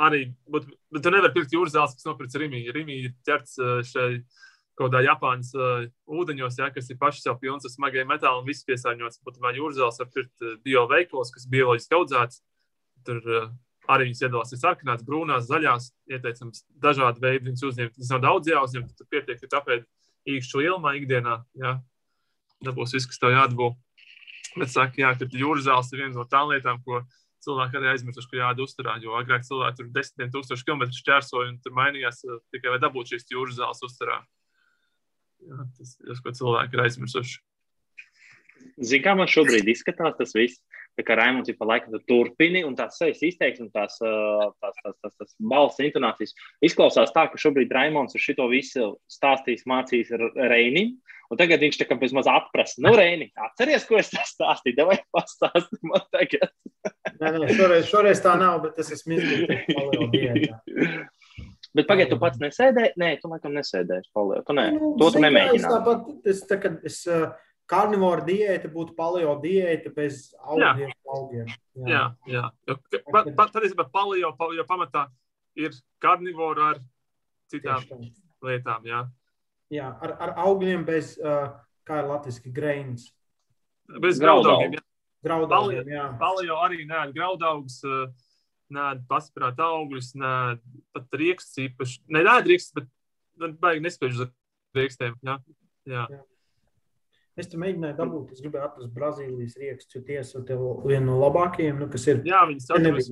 arī, 0.00 0.24
bet, 0.50 0.66
bet 0.92 1.04
tu 1.04 1.12
nevari 1.12 1.34
pirkt 1.34 1.54
jūras 1.54 1.74
zāles, 1.74 1.94
kas 1.96 2.08
nopirks 2.08 2.38
Rimī. 2.40 2.64
Rimī 2.74 2.98
ir 3.06 3.14
ķerts 3.26 3.58
uh, 3.60 3.76
šai 3.86 4.08
kaut 4.74 4.88
kādā 4.88 5.04
Japānas 5.06 5.52
uh, 5.54 5.84
ūdeņos, 6.10 6.58
ja, 6.58 6.70
kas 6.74 6.90
ir 6.90 6.98
paši 7.00 7.22
sev 7.22 7.38
pilns 7.42 7.66
ar 7.66 7.72
smagiem 7.74 8.08
metāliem 8.10 8.42
un 8.42 8.48
viss 8.48 8.66
piesārņots. 8.66 9.22
Būtībā 9.26 9.54
jūras 9.54 10.00
var 10.00 10.10
pirkt 10.14 10.42
uh, 10.42 10.56
bioveiklos, 10.66 11.30
kas 11.34 11.46
bioloģiski 11.50 11.98
audzēts. 11.98 12.42
Tur 13.06 13.20
uh, 13.22 13.48
arī 13.94 14.08
viņas 14.08 14.24
iedalās 14.24 14.54
ir 14.54 14.62
sarkanās, 14.62 15.04
brūnās, 15.06 15.46
zaļās. 15.48 15.90
Ieteicams, 16.10 16.64
dažādi 16.82 17.22
veidi 17.22 17.50
viņas 17.50 17.66
uzņemt. 17.70 17.98
Tas 18.00 18.12
nav 18.14 18.24
daudz 18.24 18.50
jāuzņem, 18.50 18.86
tad 18.98 19.10
pietiek, 19.12 19.40
ka 19.40 19.52
tāpēc 19.58 19.86
īkšķu 20.34 20.64
ilmā 20.64 20.96
ikdienā. 21.00 21.38
Ja. 21.60 21.78
Nebūs 22.64 22.94
viss, 22.96 23.08
kas 23.10 23.20
tev 23.20 23.34
jādabū. 23.34 23.74
Bet 24.54 24.70
saka, 24.70 24.96
jā, 25.02 25.10
ka 25.18 25.28
jūras 25.34 25.66
zāles 25.66 25.90
ir 25.92 26.04
viena 26.04 26.14
no 26.14 26.24
tām 26.30 26.52
lietām, 26.52 26.80
ko 26.86 27.02
cilvēki 27.44 27.78
arī 27.78 27.90
aizmirsuši, 27.92 28.30
ka 28.30 28.40
jāda 28.40 28.64
uzturā. 28.64 28.96
Jo 29.02 29.16
agrāk 29.18 29.46
cilvēki 29.46 29.80
tur 29.80 29.90
desmitiem 29.94 30.32
tūkstoši 30.34 30.66
kilometru 30.68 31.00
šķērsoja 31.00 31.52
un 31.52 31.58
tur 31.64 31.76
mainījās 31.76 32.22
tikai 32.54 32.74
lai 32.74 32.80
dabūtu 32.82 33.14
šīs 33.14 33.28
jūras 33.32 33.58
zāles 33.60 33.84
uzturā. 33.86 34.20
Jā, 35.44 35.66
tas 35.78 35.96
ir 36.00 36.12
tas, 36.12 36.22
ko 36.24 36.32
cilvēki 36.40 36.78
ir 36.78 36.84
aizmirsuši. 36.86 37.42
Zini, 38.80 39.02
kā 39.04 39.12
man 39.18 39.28
šobrīd 39.30 39.68
izskatās 39.68 40.16
tas 40.18 40.32
viss? 40.36 40.62
Tā 40.94 41.04
kā 41.06 41.16
Raimons 41.18 41.48
ir 41.50 41.56
pa 41.58 41.66
laikam 41.66 41.96
turpini, 42.08 42.62
un 42.66 42.76
tās 42.78 42.98
sejas 43.00 43.22
izteiksmes, 43.26 43.72
tās, 43.74 43.96
tās, 43.98 44.76
tās, 44.78 44.94
tās, 45.02 45.14
tās 45.18 45.32
balss 45.42 45.82
intonācijas 45.82 46.34
izklausās 46.64 47.14
tā, 47.14 47.26
ka 47.30 47.40
šobrīd 47.40 47.74
Raimons 47.74 48.14
ar 48.14 48.22
šito 48.22 48.46
visu 48.52 48.92
stāstīs, 49.10 49.66
mācīs 49.70 50.12
ar 50.14 50.28
Reini. 50.52 50.92
Un 51.32 51.40
tagad 51.40 51.62
viņš 51.64 51.78
tā 51.80 51.86
kā 51.88 51.96
bez 51.98 52.12
maz 52.14 52.28
atprasa, 52.30 52.78
nu, 52.84 52.92
Reini, 52.94 53.30
atceries, 53.46 53.86
ko 53.88 53.96
es 53.98 54.12
tā 54.12 54.22
stāstīju, 54.28 54.84
vai 54.90 54.98
pastāsti 55.14 55.80
man 55.88 56.04
tagad? 56.14 56.52
nē, 57.20 57.32
nē, 57.40 57.48
šoreiz, 57.56 57.88
šoreiz 57.90 58.20
tā 58.22 58.36
nav, 58.38 58.60
bet 58.66 58.76
tas 58.78 58.92
ir 58.92 59.00
smieklīgi. 59.00 59.56
Bet 61.74 61.88
pagaidi, 61.88 62.12
tu 62.12 62.20
pats 62.22 62.38
nesēdēji? 62.38 62.92
Nē, 63.02 63.08
tu 63.18 63.30
laikam 63.32 63.56
nesēdēji. 63.56 64.06
Tu 64.14 64.54
ne, 64.54 64.66
nu, 64.76 64.92
to 65.00 65.08
tu 65.16 65.22
nemēģināji. 65.24 65.64
Tāpat, 65.64 66.04
es, 66.30 66.44
tā, 66.46 66.58
es 66.86 67.00
uh, 67.10 67.32
karnivora 67.70 68.24
diēta 68.26 68.68
būtu 68.72 68.94
paleo 68.96 69.34
diēta 69.42 69.92
bez 69.94 70.28
augiem. 70.40 70.92
augiem. 71.08 71.52
Jā, 71.88 72.06
jā. 72.28 72.46
jā. 72.68 72.78
Pa, 73.10 73.24
pa, 73.24 73.48
tad 73.52 73.66
es 73.66 73.74
pat 73.76 73.92
paleo, 73.94 74.34
jo 74.56 74.66
pamatā 74.68 75.06
ir 75.58 75.74
karnivora 76.02 76.74
ar 76.74 76.80
citām 77.52 77.84
lietām. 78.44 78.84
Jā, 78.88 79.04
jā 79.72 79.90
ar, 80.00 80.16
ar 80.26 80.34
augļiem 80.44 80.84
bez, 80.86 81.14
uh, 81.22 81.54
kā 81.88 82.02
ir 82.02 82.10
latviski, 82.10 82.52
grains. 82.54 83.08
Bez 84.00 84.20
graudaugiem. 84.20 84.80
Graudaugiem, 85.24 85.88
jā. 85.88 86.04
Paleo 86.20 86.60
arī 86.64 86.84
nē, 86.88 87.06
graudaugs. 87.16 87.80
Uh, 87.86 88.08
nē, 88.74 88.90
paspirāt 89.08 89.60
augļus, 89.60 90.12
nē, 90.20 90.34
pat 90.94 91.18
rīkstus 91.20 91.64
īpaši. 91.68 92.00
Nē, 92.12 92.24
nē, 92.26 92.36
rīkstus, 92.46 92.74
bet 92.76 92.88
nu, 93.40 93.50
baigi 93.60 93.84
nespēju 93.84 94.14
uz 94.14 94.30
rīkstiem. 94.76 95.16
Jā, 95.24 95.38
jā. 95.88 96.06
jā. 96.12 96.22
Es 97.34 97.48
te 97.50 97.58
mēģināju 97.58 97.96
dabūt, 97.98 98.30
es 98.36 98.42
gribēju 98.44 98.68
atrast 98.68 98.94
Brazīlijas 98.94 99.56
tiesa 100.06 100.38
ir 100.38 100.60
viena 100.86 101.06
no 101.08 101.18
labākajiem, 101.18 101.80
nu, 101.82 101.88
kas 101.90 102.06
ir. 102.06 102.22
Jā, 102.28 102.44
viņi 102.46 102.62
sadarbs 102.62 103.10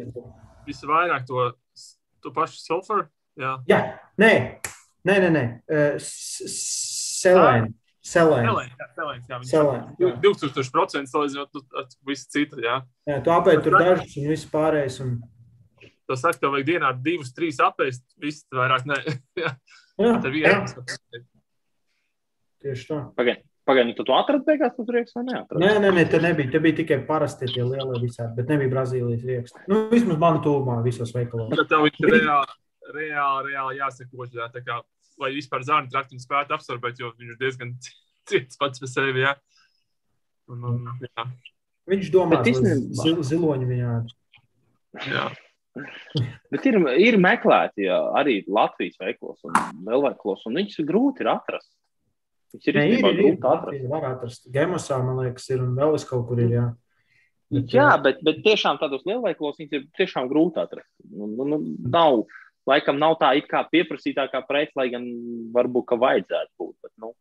visvairāk 0.69 1.27
to, 1.27 1.49
to 2.23 2.31
pašu 2.35 2.61
sulfuru. 2.63 3.09
Jā. 3.41 3.57
jā, 3.67 3.81
nē, 4.21 4.33
nē, 5.09 5.17
nē, 5.25 5.31
nē. 5.35 5.45
Uh, 5.67 5.97
selēni. 5.99 7.73
Selēns. 8.03 8.73
Selēns. 9.51 9.91
2000% 9.99 11.11
salīdzinot 11.11 11.61
ar 11.79 11.87
visu 12.07 12.31
citu. 12.35 12.59
Jā, 12.63 12.81
jā 13.09 13.21
tu 13.23 13.35
apēdi 13.35 13.63
tur 13.67 13.79
dažus 13.79 14.17
un 14.19 14.27
viss 14.31 14.51
pārējais. 14.51 14.99
Un... 15.05 15.21
Tu 15.83 16.19
saki, 16.19 16.43
tev 16.43 16.55
vajag 16.55 16.69
dienā 16.69 16.91
divus, 16.99 17.31
trīs 17.35 17.63
apēst, 17.63 18.05
viss 18.23 18.47
vairāk 18.55 18.87
ne. 18.91 18.99
jā, 19.43 19.55
jā. 19.99 20.59
Tieši 22.63 22.91
tā. 22.91 23.01
Pagaid. 23.19 23.47
Pagaidām, 23.73 23.93
tu 23.97 24.05
to 24.05 24.15
atradi 24.17 24.45
beigās, 24.51 24.75
tu 24.77 24.85
tur 24.85 24.99
iekšā 25.01 25.19
vai 25.19 25.25
neatradi? 25.31 25.63
Nē, 25.65 25.71
nē, 25.81 25.91
nē, 25.97 26.03
te 26.13 26.19
nebija. 26.21 26.51
Te 26.53 26.61
bija 26.61 26.79
tikai 26.83 26.99
parasti 27.09 27.49
tie 27.49 27.65
lielie 27.65 28.01
visādi, 28.03 28.35
bet 28.37 28.51
nebija 28.53 28.73
Brazīlijas 28.75 29.23
rieksti. 29.29 29.63
Nu, 29.73 29.87
vismaz 29.93 30.19
man 30.21 30.41
tūmā 30.45 30.81
visos 30.85 31.15
veikalos. 31.17 31.55
Tad 31.57 31.71
tev 31.71 31.89
ir 31.89 31.97
reāli, 32.05 32.59
reāli, 32.93 33.55
reāli 33.55 33.81
jāseko, 33.81 34.29
tā 34.53 34.65
kā, 34.67 34.83
vai 35.23 35.33
vispār 35.33 35.65
zārni 35.65 35.93
traktiņu 35.93 36.25
spētu 36.27 36.57
absorbēt, 36.59 37.01
jo 37.01 37.15
viņš 37.17 37.33
ir 37.33 37.41
diezgan 37.41 37.73
ciets 38.29 38.61
pats 38.61 38.83
par 38.83 38.93
sevi. 38.93 39.25
Jā. 39.25 39.37
Un, 40.53 40.69
un, 40.69 40.93
jā. 41.09 41.29
Viņš 41.89 42.13
domā, 42.15 42.43
Bet 42.43 42.53
ka 42.53 42.77
zil, 43.03 43.23
ziloņi 43.27 43.73
viņā 43.73 43.95
ir. 44.03 44.17
Jā. 45.09 45.31
Bet 46.53 46.67
ir, 46.69 46.77
ir 47.01 47.17
meklēti 47.17 47.87
jā, 47.87 47.97
arī 48.21 48.43
Latvijas 48.45 48.99
veiklos 49.01 49.41
un 49.49 49.57
vēl 49.87 50.05
veiklos, 50.11 50.45
un 50.51 50.61
viņus 50.61 50.83
ir 50.83 50.89
grūti 50.91 51.25
ir 51.25 51.33
atrast. 51.33 51.71
Viņus 52.53 52.69
ir 52.69 52.79
grūti 53.17 53.49
atrast. 53.49 53.89
Var 53.93 54.07
atrast. 54.11 54.47
Gemosā, 54.53 54.99
man 55.05 55.23
liekas, 55.25 55.49
ir 55.55 55.63
un 55.65 55.75
vēl 55.79 55.97
es 55.97 56.05
kaut 56.09 56.27
kur 56.29 56.41
ir, 56.43 56.53
jā. 56.53 56.67
Bet, 57.53 57.73
Jā, 57.73 57.89
bet, 58.01 58.21
bet 58.25 58.39
tiešām 58.45 58.79
tādos 58.81 59.03
lielveikalos 59.09 59.59
viņus 59.61 59.75
ir 59.77 59.83
tiešām 59.99 60.29
grūti 60.31 60.61
atrast. 60.63 60.89
Nu, 61.05 61.27
nu, 61.29 61.45
nu, 61.51 61.59
nav, 61.93 62.23
laikam 62.69 62.97
nav 63.01 63.19
tā 63.21 63.35
it 63.37 63.49
kā 63.51 63.61
pieprasītākā 63.69 64.41
prece, 64.49 64.73
lai 64.81 64.87
gan 64.93 65.05
varbūt 65.53 65.89
ka 65.91 65.99
vajadzētu 66.01 66.53
būt. 66.61 66.77
Bet, 66.85 66.93
nu, 67.03 67.13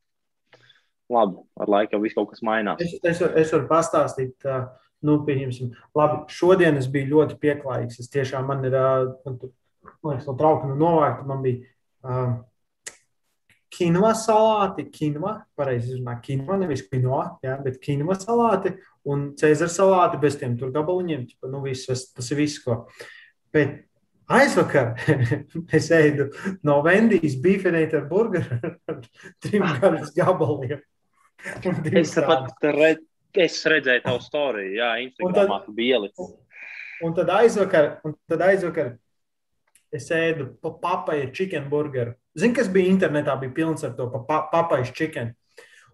labi, 1.12 1.42
ar 1.60 1.74
laiku 1.76 1.98
jau 1.98 2.04
viss 2.06 2.16
kaut 2.16 2.30
kas 2.32 2.44
mainās. 2.48 2.80
Es, 2.84 2.96
es, 3.04 3.20
varu- 3.24 3.42
es 3.44 3.52
varu 3.56 3.68
pastāstīt, 3.72 4.38
uh, 4.48 4.70
nu, 5.08 5.18
pieņemsim, 5.28 5.74
labi, 6.00 6.22
šodien 6.32 6.80
es 6.80 6.88
biju 6.92 7.12
ļoti 7.16 7.40
pieklājīgs. 7.42 8.00
Es 8.00 8.12
tiešām 8.14 8.48
man 8.48 8.64
ir, 8.68 8.78
man 9.26 9.40
liekas, 9.42 10.28
no 10.30 10.38
trauka 10.40 10.70
no 10.72 10.80
novārta 10.80 11.28
man 11.28 11.44
bija 11.44 11.66
uh, 12.08 12.38
kinva 13.72 14.12
salāti, 14.18 14.88
kinva, 14.92 15.38
pareizi 15.58 15.94
izrunā, 15.94 16.18
kinva, 16.24 16.58
nevis 16.60 16.84
kinoa, 16.90 17.38
jā, 17.46 17.56
bet 17.64 17.80
kinva 17.84 18.18
salāti 18.20 18.74
un 19.08 19.30
cēzara 19.40 19.72
salāti 19.72 20.20
bez 20.22 20.38
tiem 20.40 20.58
tur 20.60 20.74
gabaliņiem, 20.76 21.24
ķipa, 21.30 21.52
nu, 21.52 21.64
viss, 21.66 21.88
tas, 21.88 22.32
ir 22.34 22.42
viss, 22.42 22.60
ko. 22.64 22.82
Bet 23.56 23.82
aizvakar 24.32 24.94
es 25.78 25.90
ēdu 25.96 26.30
no 26.68 26.80
Vendijas 26.86 27.38
bifenēta 27.44 28.02
ar 28.02 28.10
burgeru 28.12 28.60
ar 28.92 29.00
trim 29.44 29.68
gaļas 29.80 30.14
gabaliem. 30.18 30.84
Es 31.98 32.14
pat 32.20 32.68
red, 32.76 33.02
es 33.34 33.58
redzēju 33.66 34.06
tavu 34.06 34.22
storiju, 34.22 34.76
jā, 34.78 34.92
Instagramā 35.08 35.64
tu 35.66 35.74
biji 35.78 35.96
ielicis. 35.96 36.36
Un 37.02 37.16
tad 37.18 37.32
aizvakar, 37.34 37.96
un 38.06 38.14
tad 38.30 38.44
aizvakar 38.46 38.92
es 39.96 40.12
ēdu 40.14 40.52
pa 40.62 40.76
papaiņu 40.84 41.32
chicken 41.34 41.66
burgeru. 41.72 42.14
Zini, 42.38 42.56
kas 42.56 42.70
bija 42.72 42.92
internetā, 42.92 43.36
bija 43.40 43.54
pilns 43.54 43.84
ar 43.84 43.92
to 43.98 44.08
pa- 44.10 44.24
pa- 44.28 44.48
papaiņu 44.54 44.94
chicken. 44.94 45.34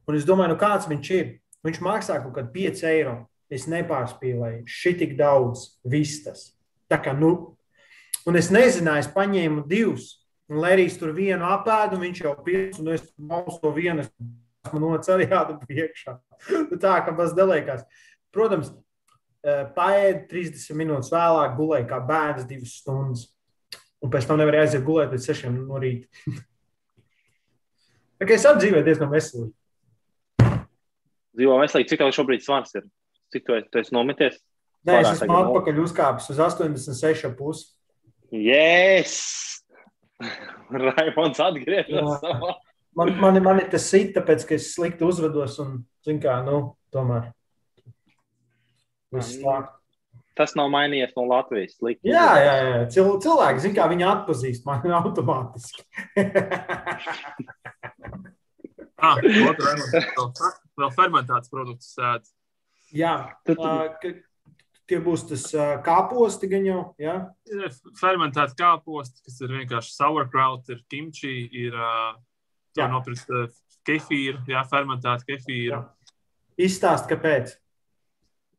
Un 0.07 0.15
es 0.15 0.25
domāju, 0.25 0.53
nu 0.53 0.55
kāds 0.55 0.87
viņš 0.87 1.09
ir. 1.11 1.39
Viņš 1.65 1.79
maksā 1.81 2.21
kaut 2.23 2.33
kādu 2.35 2.51
5 2.53 2.83
eiro. 2.83 3.27
Es 3.49 3.65
nepārspīlēju, 3.65 4.65
šī 4.67 4.97
tik 4.99 5.17
daudz 5.17 5.79
vistas. 5.85 6.53
Tā 6.91 6.99
kā, 7.01 7.17
nu, 7.17 7.55
un 8.27 8.35
es 8.35 8.49
nezināju, 8.51 9.05
es 9.05 9.07
paņēmu 9.07 9.67
divus. 9.67 10.23
Un, 10.49 10.57
lai 10.57 10.73
arī 10.75 10.85
es 10.87 10.97
tur 10.97 11.13
vienu 11.15 11.43
apēdu, 11.43 11.99
viņš 11.99 12.21
jau 12.23 12.35
pilns, 12.43 12.79
un 12.79 12.89
es 12.93 13.03
mausu 13.19 13.59
to 13.61 13.71
vienu, 13.71 13.99
es 14.03 14.11
man 14.73 14.83
otrs 14.83 15.07
arī 15.07 15.27
jādara 15.27 15.59
iekšā. 15.67 16.19
Nu, 16.69 16.77
tā 16.77 16.97
kā 17.05 17.15
tas 17.17 17.33
deliekās. 17.33 17.83
Protams, 18.35 18.73
eh, 19.43 19.65
paēdu 19.75 20.27
30 20.29 20.75
minūtes 20.75 21.11
vēlāk, 21.11 21.55
gulēju 21.57 21.87
kā 21.87 21.99
bērns 22.07 22.47
divas 22.47 22.75
stundas. 22.81 23.25
Un 24.05 24.11
pēc 24.13 24.27
tam 24.29 24.37
nevarēju 24.41 24.67
aiziet 24.67 24.85
gulēt 24.85 25.13
līdz 25.15 25.29
6 25.33 25.49
no 25.55 25.81
rīta. 25.81 26.07
Es 28.17 28.47
apdzīvoju 28.49 28.81
diezgan 28.81 29.11
veselīgi. 29.11 29.51
Dzīvo 31.37 31.57
veselīgi, 31.61 31.89
cik 31.91 31.99
tev 32.01 32.13
šobrīd 32.15 32.41
svars 32.41 32.73
ir? 32.79 32.87
Cik 33.29 33.43
tu, 33.45 33.57
tu 33.69 33.77
esi 33.77 33.93
nometies? 33.93 34.39
Nē, 34.89 34.95
es 35.03 35.19
esmu 35.19 35.35
atpakaļ 35.37 35.81
uzkāpis 35.83 36.31
uz 36.33 36.39
86,5. 36.41 37.61
Yes! 38.33 39.19
Raimons 40.73 41.43
atgriezās 41.45 41.93
Jā. 41.93 42.17
savā. 42.23 42.55
Man, 42.97 43.13
man, 43.21 43.37
man 43.45 43.61
ir 43.61 43.67
tas 43.69 43.85
sit, 43.91 44.15
tāpēc, 44.15 44.47
ka 44.49 44.55
es 44.57 44.71
slikti 44.73 45.05
uzvedos 45.05 45.59
un, 45.61 45.83
zin 46.05 46.17
kā, 46.23 46.39
nu, 46.47 46.63
tomēr. 46.93 47.29
Viss 49.13 49.37
tā. 49.43 49.59
Tas 50.37 50.53
nav 50.57 50.69
mainījies 50.73 51.15
no 51.17 51.25
Latvijas. 51.31 51.77
Slikti. 51.79 52.11
Jā, 52.13 52.27
jā, 52.41 52.53
jā. 52.61 52.79
Cil, 52.93 53.09
cilvēki, 53.23 53.63
zin 53.65 53.75
kā, 53.77 53.87
viņi 53.89 54.05
atpazīst 54.11 54.67
mani 54.69 54.93
automātiski. 54.97 55.85
Ah, 58.97 59.19
otru 59.21 59.61
Raimonds, 59.61 60.39
vēl, 60.79 60.89
fermentēts 60.95 61.51
produkts 61.53 61.91
sēd. 61.93 62.23
jā, 62.97 63.11
ka, 63.45 64.09
tie 64.89 64.99
būs 65.03 65.27
tas 65.29 65.43
ā, 65.53 65.67
kāposti 65.85 66.49
gan 66.49 66.65
jau, 66.65 66.79
jā. 67.01 67.17
Ir 67.51 67.67
fermentēts 67.99 68.57
kāposts, 68.57 69.21
kas 69.25 69.37
ir 69.43 69.53
vienkārši 69.59 69.93
sauerkraut, 69.93 70.69
ir 70.73 70.81
kimči, 70.89 71.35
ir 71.65 71.77
uh, 71.77 72.15
nopirkt 72.79 73.29
uh, 73.29 73.45
kefīru, 73.87 74.41
jā, 74.49 74.63
fermentētu 74.71 75.29
kefīru. 75.29 75.75
Jā. 75.75 75.83
Izstāst, 76.67 77.05
kāpēc. 77.11 77.53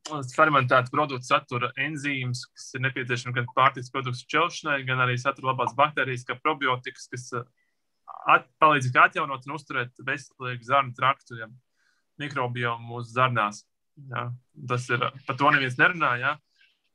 Fermentēts 0.08 0.92
produkts 0.92 1.28
satura 1.28 1.68
enzīmus, 1.84 2.46
kas 2.54 2.68
ir 2.76 2.84
nepieciešami 2.86 3.34
gan 3.36 3.48
pārtikas 3.56 3.92
produktu 3.92 4.24
šķelšanai, 4.24 4.78
gan 4.88 5.02
arī 5.04 5.18
satura 5.20 5.50
labās 5.50 5.74
baktērijas, 5.76 6.24
kā 6.28 6.38
probiotikas, 6.40 7.08
kas 7.12 7.26
uh, 7.36 7.44
at, 8.32 8.48
palīdz 8.62 8.88
atjaunot 9.04 9.44
un 9.48 9.56
uzturēt 9.58 10.00
veselīgu 10.06 10.64
zarnu 10.64 10.96
traktu, 10.96 11.36
ja, 11.42 11.50
mikrobiomu 12.22 12.94
mūsu 12.94 13.12
zarnās. 13.18 13.64
Jā. 14.08 14.28
Tas 14.70 14.88
ir, 14.88 15.04
uh, 15.04 15.22
par 15.28 15.38
to 15.40 15.52
neviens 15.52 15.76
nerunā. 15.80 16.14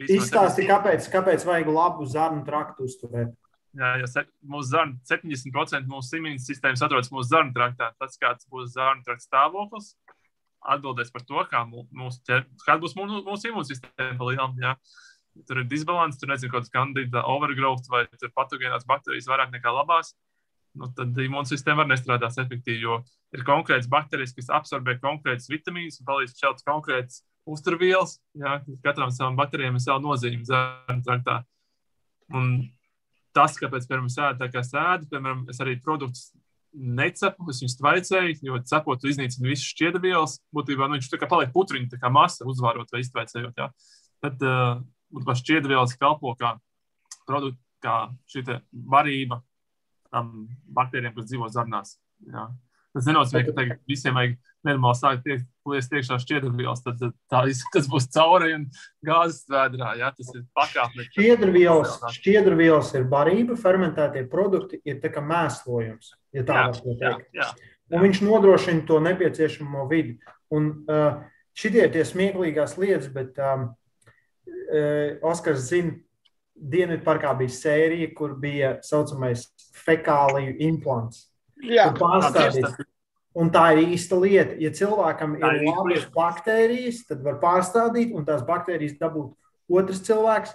Īstenībā 0.02 0.24
Izstāsti, 0.24 0.66
kāpēc, 0.68 1.08
kāpēc 1.14 1.46
vajag 1.46 1.70
labu 1.70 2.10
zarnu 2.10 2.42
traktu 2.48 2.88
uzturēt. 2.90 3.36
Jā, 3.74 3.96
ja 4.04 4.24
mūsu 4.46 4.70
zarnu 4.70 5.00
70% 5.10 5.90
mūsu 5.90 6.20
imūnas 6.20 6.46
sistēmas 6.46 6.84
atrodas 6.86 7.10
mūsu 7.14 7.32
zarnu 7.32 7.54
traktā. 7.56 7.90
Tas, 8.02 8.20
kāds 8.22 8.46
būs 8.50 8.76
zarnu 8.76 9.02
trakta 9.06 9.26
stāvoklis, 9.26 9.94
atbildēs 10.76 11.12
par 11.14 11.24
to, 11.28 11.44
kā 11.52 11.64
mū- 11.68 11.88
mūsu, 11.92 12.22
ķer- 12.28 12.46
kāda 12.66 12.82
būs 12.84 12.96
mūsu, 12.96 13.24
mūsu 13.26 13.52
imūnsistēma 13.52 14.18
pa 14.18 14.30
lielam. 14.30 14.56
Jā. 14.62 14.76
Tur 15.48 15.64
ir 15.64 15.66
disbalans, 15.66 16.20
tur 16.20 16.30
nezinu, 16.30 16.52
kādas 16.54 16.70
kandida 16.70 17.24
overgrowth 17.26 17.90
vai 17.90 18.06
patogēnās 18.06 18.86
baktērijas 18.86 19.28
vairāk 19.28 19.52
nekā 19.52 19.74
labās. 19.74 20.14
Nu, 20.76 20.90
tad 20.90 21.14
imūnsistēma 21.14 21.84
var 21.84 21.90
nestrādāt 21.90 22.38
efektīvi, 22.42 22.82
jo 22.82 23.04
ir 23.34 23.44
konkrēts 23.46 23.90
baktērijas, 23.90 24.34
kas 24.34 24.50
absorbē 24.50 25.00
konkrētas 25.02 25.50
vitamīnas 25.50 26.00
un 26.02 26.08
palīdz 26.08 26.34
šķelt 26.34 26.64
konkrētas 26.66 27.22
uzturvielas. 27.46 28.20
Jā, 28.38 28.62
katram 28.86 29.12
savam 29.14 29.38
baktērijam 29.38 29.78
ir 29.78 29.84
sava 29.86 30.02
nozīme 30.02 30.46
zarnu 30.46 31.04
traktā. 31.06 31.44
Un 32.34 32.72
tas, 33.34 33.58
kāpēc, 33.58 33.86
piemēram, 33.90 34.10
sēž 34.10 34.40
tā 34.40 34.50
kā 34.54 34.64
sēdi, 34.66 35.10
piemēram, 35.12 35.46
es 35.50 35.62
arī 35.62 35.76
produktus 35.82 36.32
necepu, 36.74 37.48
es 37.52 37.62
viņus 37.62 37.78
tvaicēju, 37.80 38.36
jo 38.48 38.60
cepot, 38.70 39.00
tu 39.02 39.12
iznīcini 39.12 39.52
visas 39.52 39.70
šķiedrvielas. 39.74 40.40
Būtībā 40.56 40.88
nu, 40.90 40.98
viņš 40.98 41.10
tā 41.12 41.20
kā 41.22 41.30
paliek 41.30 41.54
putriņš, 41.54 41.92
tā 41.94 42.00
kā 42.02 42.12
masa 42.14 42.48
uzvārot 42.50 42.90
vai 42.94 43.04
iztvaicējot. 43.04 43.62
Jā. 43.62 43.70
Tad 44.24 44.46
uh, 44.48 44.82
būtībā 45.14 45.38
šķiedrvielas 45.40 45.96
kalpo 46.02 46.34
kā 46.40 46.56
produkti, 47.28 47.62
kā 47.84 47.98
šī 48.32 48.46
te 48.48 48.60
barība 48.72 49.42
tam 50.14 50.48
baktērijiem, 50.74 51.16
kas 51.16 51.30
dzīvo 51.30 51.50
zarnās. 51.54 51.98
Jā. 52.30 52.48
Tas 52.94 53.10
nenozīmē, 53.10 53.46
ka 53.50 53.80
visiem 53.90 54.18
vajag 54.18 54.38
nenormāli 54.66 55.00
sākt 55.00 55.26
tiek- 55.26 55.48
liest 55.70 55.94
iekšā 55.96 56.18
šķiedrvielas, 56.24 56.82
tad 56.86 57.02
tā 57.32 57.42
izskatās 57.52 57.90
būs 57.92 58.08
cauri 58.14 58.54
un 58.58 58.66
gāzes 59.06 59.44
vēdrā. 59.52 59.94
Jā. 60.00 60.12
Tas 60.18 60.32
ir 60.36 60.44
pakāpeniski. 60.58 61.14
Šķiedrvielas, 61.18 61.98
šķiedrvielas 62.18 62.94
ir 63.00 63.06
barība, 63.12 63.58
fermentētie 63.60 64.26
produkti 64.32 64.82
ir 64.86 65.00
tā 65.04 65.12
kā 65.14 65.24
mēslojums, 65.24 66.14
ja 66.36 66.46
tā 66.48 66.58
Jā, 66.60 66.66
var 66.70 66.82
to 66.82 66.96
Jā, 66.96 67.14
teikt. 67.16 67.30
jā. 67.38 67.52
Un 67.94 68.02
viņš 68.08 68.24
nodrošina 68.26 68.86
to 68.90 68.98
nepieciešamo 69.06 69.84
vidi. 69.92 70.16
Un 70.54 70.72
uh, 70.90 71.22
šitie 71.58 71.84
ir 71.86 71.92
tie 71.94 72.06
smieklīgās 72.08 72.78
lietas, 72.82 73.10
bet 73.14 73.38
um, 73.42 73.70
uh, 74.48 75.30
Oskars 75.30 75.70
zina, 75.70 75.96
Dienvidparkā 76.54 77.32
bija 77.38 77.50
sērija, 77.50 78.12
kur 78.16 78.36
bija 78.40 78.76
tā 78.78 78.86
saucamais 78.86 79.48
fekāliju 79.84 80.54
implants. 80.68 81.26
Jā, 81.64 81.88
Kur 81.92 82.04
pārstādīts. 82.06 82.78
Un 83.34 83.50
tā 83.50 83.64
ir 83.74 83.88
īsta 83.96 84.18
lieta. 84.22 84.54
Ja 84.62 84.70
cilvēkam 84.70 85.40
Tā 85.42 85.56
ir 85.58 85.64
labas 85.66 86.04
baktērijas, 86.14 87.00
tad 87.10 87.24
var 87.26 87.40
pārstādīt, 87.42 88.12
un 88.14 88.26
tās 88.28 88.44
baktērijas 88.46 89.00
dabūt 89.00 89.34
otrs 89.74 90.04
cilvēks, 90.06 90.52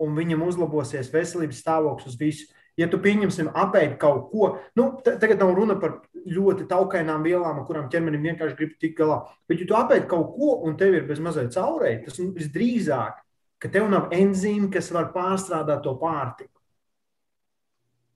un 0.00 0.14
viņam 0.16 0.46
uzlabosies 0.46 1.10
veselības 1.12 1.60
stāvoklis 1.60 2.06
uz 2.08 2.16
visu. 2.20 2.46
Ja 2.80 2.88
tu 2.90 2.98
pieņemsim 2.98 3.52
apēdi 3.54 3.98
kaut 4.02 4.30
ko, 4.32 4.48
nu, 4.74 4.86
ta- 5.04 5.18
tagad 5.20 5.38
nav 5.38 5.52
runa 5.54 5.76
par 5.78 6.00
ļoti 6.26 6.64
taukainām 6.66 7.22
vielām, 7.22 7.60
ar 7.60 7.66
kurām 7.68 7.90
ķermenim 7.92 8.24
vienkārši 8.24 8.56
grib 8.58 8.72
tikt 8.80 8.96
galā. 8.98 9.20
Bet, 9.46 9.60
ja 9.60 9.66
tu 9.68 9.76
apēdi 9.78 10.08
kaut 10.10 10.32
ko, 10.34 10.56
un 10.66 10.74
tev 10.80 10.94
ir 10.96 11.04
bez 11.06 11.20
mazliet 11.22 11.52
caurēji, 11.54 12.00
tas 12.08 12.18
nu, 12.18 12.32
visdrīzāk, 12.34 13.20
ka 13.62 13.68
tev 13.68 13.86
nav 13.92 14.08
enzīmi, 14.16 14.72
kas 14.72 14.90
var 14.96 15.12
pārstrādāt 15.14 15.84
to 15.84 15.92
pārtiku. 16.00 16.50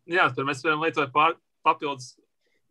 Jā, 0.09 0.27
tur 0.35 0.49
mēs 0.49 0.65
varam 0.65 0.83
lietot 0.83 1.13
pār, 1.13 1.37
papildus 1.63 2.17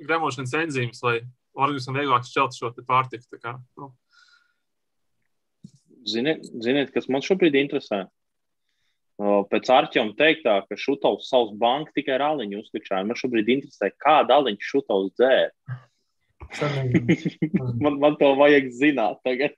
gremošanas 0.04 0.54
enzīmus, 0.64 1.02
lai 1.06 1.20
organismam 1.58 1.98
vieglāk 2.00 2.28
šķelt 2.28 2.58
šo 2.58 2.74
pārtiku. 2.88 3.39
Kā, 3.41 3.56
nu, 3.80 3.91
Ziniet, 6.08 6.45
ziniet, 6.64 6.93
kas 6.95 7.10
man 7.12 7.24
šobrīd 7.26 7.58
interesē? 7.60 8.06
Pēc 9.18 9.70
Arčiem 9.74 10.12
teiktā, 10.18 10.60
ka 10.70 10.78
Šutovs 10.78 11.28
savus 11.32 11.56
banku 11.58 11.91
tikai 11.95 12.14
ar 12.16 12.24
aliņu 12.30 12.62
uzkričāja. 12.62 13.06
Man 13.08 13.18
šobrīd 13.18 13.50
interesē, 13.56 13.89
kāda 14.04 14.38
aliņa 14.38 14.68
Šutovs 14.70 15.16
dzēra. 15.18 15.52
man, 17.84 17.98
man 18.00 18.16
to 18.22 18.30
vajag 18.39 18.70
zināt 18.78 19.20
tagad. 19.26 19.58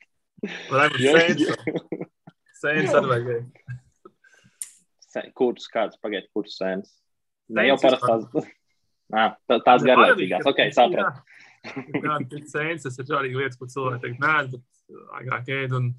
Sēnes 2.60 2.96
arī 2.98 3.12
vajag. 3.12 3.44
Kurus 5.38 5.68
kāds 5.74 6.00
pagaid, 6.02 6.32
kurus 6.34 6.56
sēnes? 6.58 6.96
Ne 7.52 7.68
jau 7.68 7.78
parastās. 7.82 8.50
Nā, 9.14 9.26
tās 9.49 9.86
garlaicīgās. 9.86 10.47
Ok, 10.49 10.64
sapratu. 10.76 11.26
Kādas 11.99 12.51
sēnes, 12.53 12.86
tas 12.86 12.99
ir 13.01 13.16
arī 13.18 13.34
lietas, 13.36 13.57
ko 13.60 13.68
cilvēki 13.70 14.03
teikt, 14.05 14.20
nē, 14.24 14.36
bet 14.53 14.97
agrāk 15.20 15.49
ēd. 15.53 15.76
Un, 15.76 15.89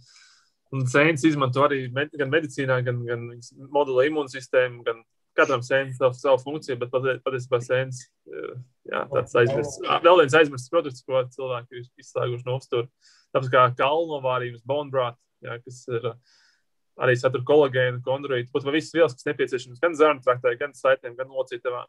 un 0.77 0.85
sēnes 0.89 1.27
izmanto 1.29 1.65
arī 1.67 1.83
med, 1.95 2.13
gan 2.17 2.31
medicīnā, 2.33 2.81
gan, 2.87 3.03
gan 3.09 3.27
modulē 3.75 4.07
imūnsistēmu, 4.09 4.85
gan 4.87 5.03
katram 5.39 5.63
sēnes 5.65 5.99
savu, 6.01 6.17
savu 6.19 6.41
funkciju, 6.43 6.79
bet 6.81 6.93
patiesībā 7.25 7.61
sēnes, 7.65 8.03
jā, 8.89 9.05
tāds 9.13 9.37
aizmirsts. 9.43 9.81
Vēl 10.07 10.23
viens 10.23 10.37
aizmirsts 10.41 10.73
produkts, 10.73 11.05
ko 11.07 11.23
cilvēki 11.35 11.81
ir 11.81 11.89
izslēguši 12.03 12.49
no 12.49 12.59
uztur. 12.61 12.89
Tāpēc 13.35 13.53
kā 13.53 13.67
kalnovārības, 13.79 14.65
bone 14.67 14.91
broth, 14.93 15.19
jā, 15.45 15.57
kas 15.63 15.83
ir 15.93 16.13
arī 17.01 17.15
satur 17.17 17.45
kolagēnu, 17.47 18.03
kondroītu, 18.05 18.51
pat 18.53 18.67
visas 18.75 18.95
vielas, 18.97 19.15
kas 19.17 19.29
nepieciešamas 19.31 19.81
gan 19.83 19.95
zarnu 19.97 20.25
traktē, 20.25 20.57
gan 20.61 20.75
saitēm, 20.77 21.15
gan 21.19 21.31
locītavām. 21.33 21.89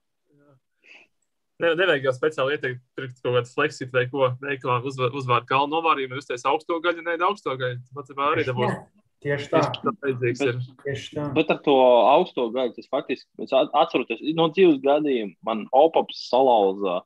Ne, 1.61 1.73
nevajag 1.77 2.07
jau 2.07 2.13
speciāli 2.15 2.55
ieteikt, 2.55 2.81
pirkt 2.97 3.19
kaut 3.21 3.35
kādu 3.37 3.51
fleksītu 3.51 3.93
vai 3.93 4.07
ko 4.09 4.31
veikalā 4.41 4.79
uzvārt 4.87 5.17
uzvār 5.19 5.45
kalnu 5.49 5.75
novārījumu, 5.75 6.17
jūs 6.17 6.29
teicat 6.29 6.49
augsto 6.49 6.79
gaļu, 6.81 7.03
ne 7.05 7.17
augsto 7.27 7.53
gaļu. 7.59 7.81
Pats 7.97 8.15
arī 8.17 8.45
dabūs. 8.47 8.79
Tieši 9.21 9.51
tā. 9.51 9.61
Tieši 9.61 10.39
tā, 10.41 10.53
Tieši 10.81 11.11
tā. 11.13 11.27
Bet 11.35 11.51
ar 11.53 11.59
to 11.61 11.75
augsto 12.09 12.47
gaļu, 12.55 12.73
tas 12.77 12.89
faktiski, 12.89 13.27
es 13.45 13.53
atceros, 13.53 14.23
no 14.37 14.47
dzīves 14.49 14.79
gadījuma 14.81 15.35
man 15.45 15.67
opaps 15.77 16.23
salauza, 16.31 17.03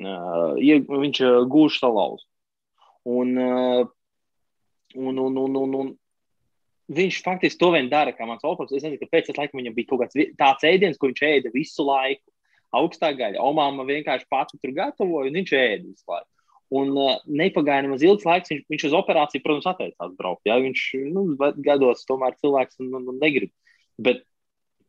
uh, 0.00 0.56
viņš 0.56 1.20
uh, 1.26 1.42
gūž 1.52 1.76
salauza. 1.82 2.24
Un, 3.06 3.36
uh, 3.36 3.82
un, 4.96 5.20
un, 5.26 5.36
un, 5.42 5.60
un, 5.60 5.76
un 5.82 5.92
viņš 6.96 7.20
faktiski 7.26 7.60
to 7.60 7.70
vien 7.74 7.92
dara, 7.92 8.16
kā 8.16 8.24
mans 8.28 8.46
opaps. 8.46 8.72
Es 8.72 8.86
nezinu, 8.86 9.02
kāpēc 9.04 9.28
tas 9.28 9.42
laikam 9.42 9.60
viņam 9.60 9.76
bija 9.76 9.92
kaut 9.92 10.06
kāds 10.06 10.32
tāds 10.40 10.66
ēdiens, 10.66 10.96
ko 10.96 11.12
viņš 11.12 11.22
ēda 11.28 11.52
visu 11.52 11.84
laiku 11.84 12.24
augstā 12.74 13.12
gaļa. 13.16 13.42
Omāma 13.44 13.86
vienkārši 13.88 14.26
pati 14.32 14.58
tur 14.60 14.72
gatavoja, 14.76 15.30
un 15.30 15.38
viņš 15.38 15.52
ēda 15.58 15.84
visu 15.84 16.10
laiku. 16.10 16.30
Un 16.76 16.96
uh, 16.98 17.18
nepagāja 17.30 17.84
nemaz 17.86 18.02
ilgs 18.02 18.26
laiks. 18.26 18.50
Viņš, 18.50 18.64
viņš 18.72 18.86
uz 18.88 18.96
operāciju, 18.98 19.42
protams, 19.44 19.68
atteicās 19.70 20.14
braukt. 20.18 20.42
Ja? 20.48 20.56
Viņš 20.62 20.86
nu, 21.14 21.26
gados 21.62 22.06
tomēr 22.08 22.34
cilvēks 22.40 22.80
un, 22.82 22.94
un, 22.98 23.10
un 23.12 23.20
negrib. 23.22 23.52
Bet 24.02 24.24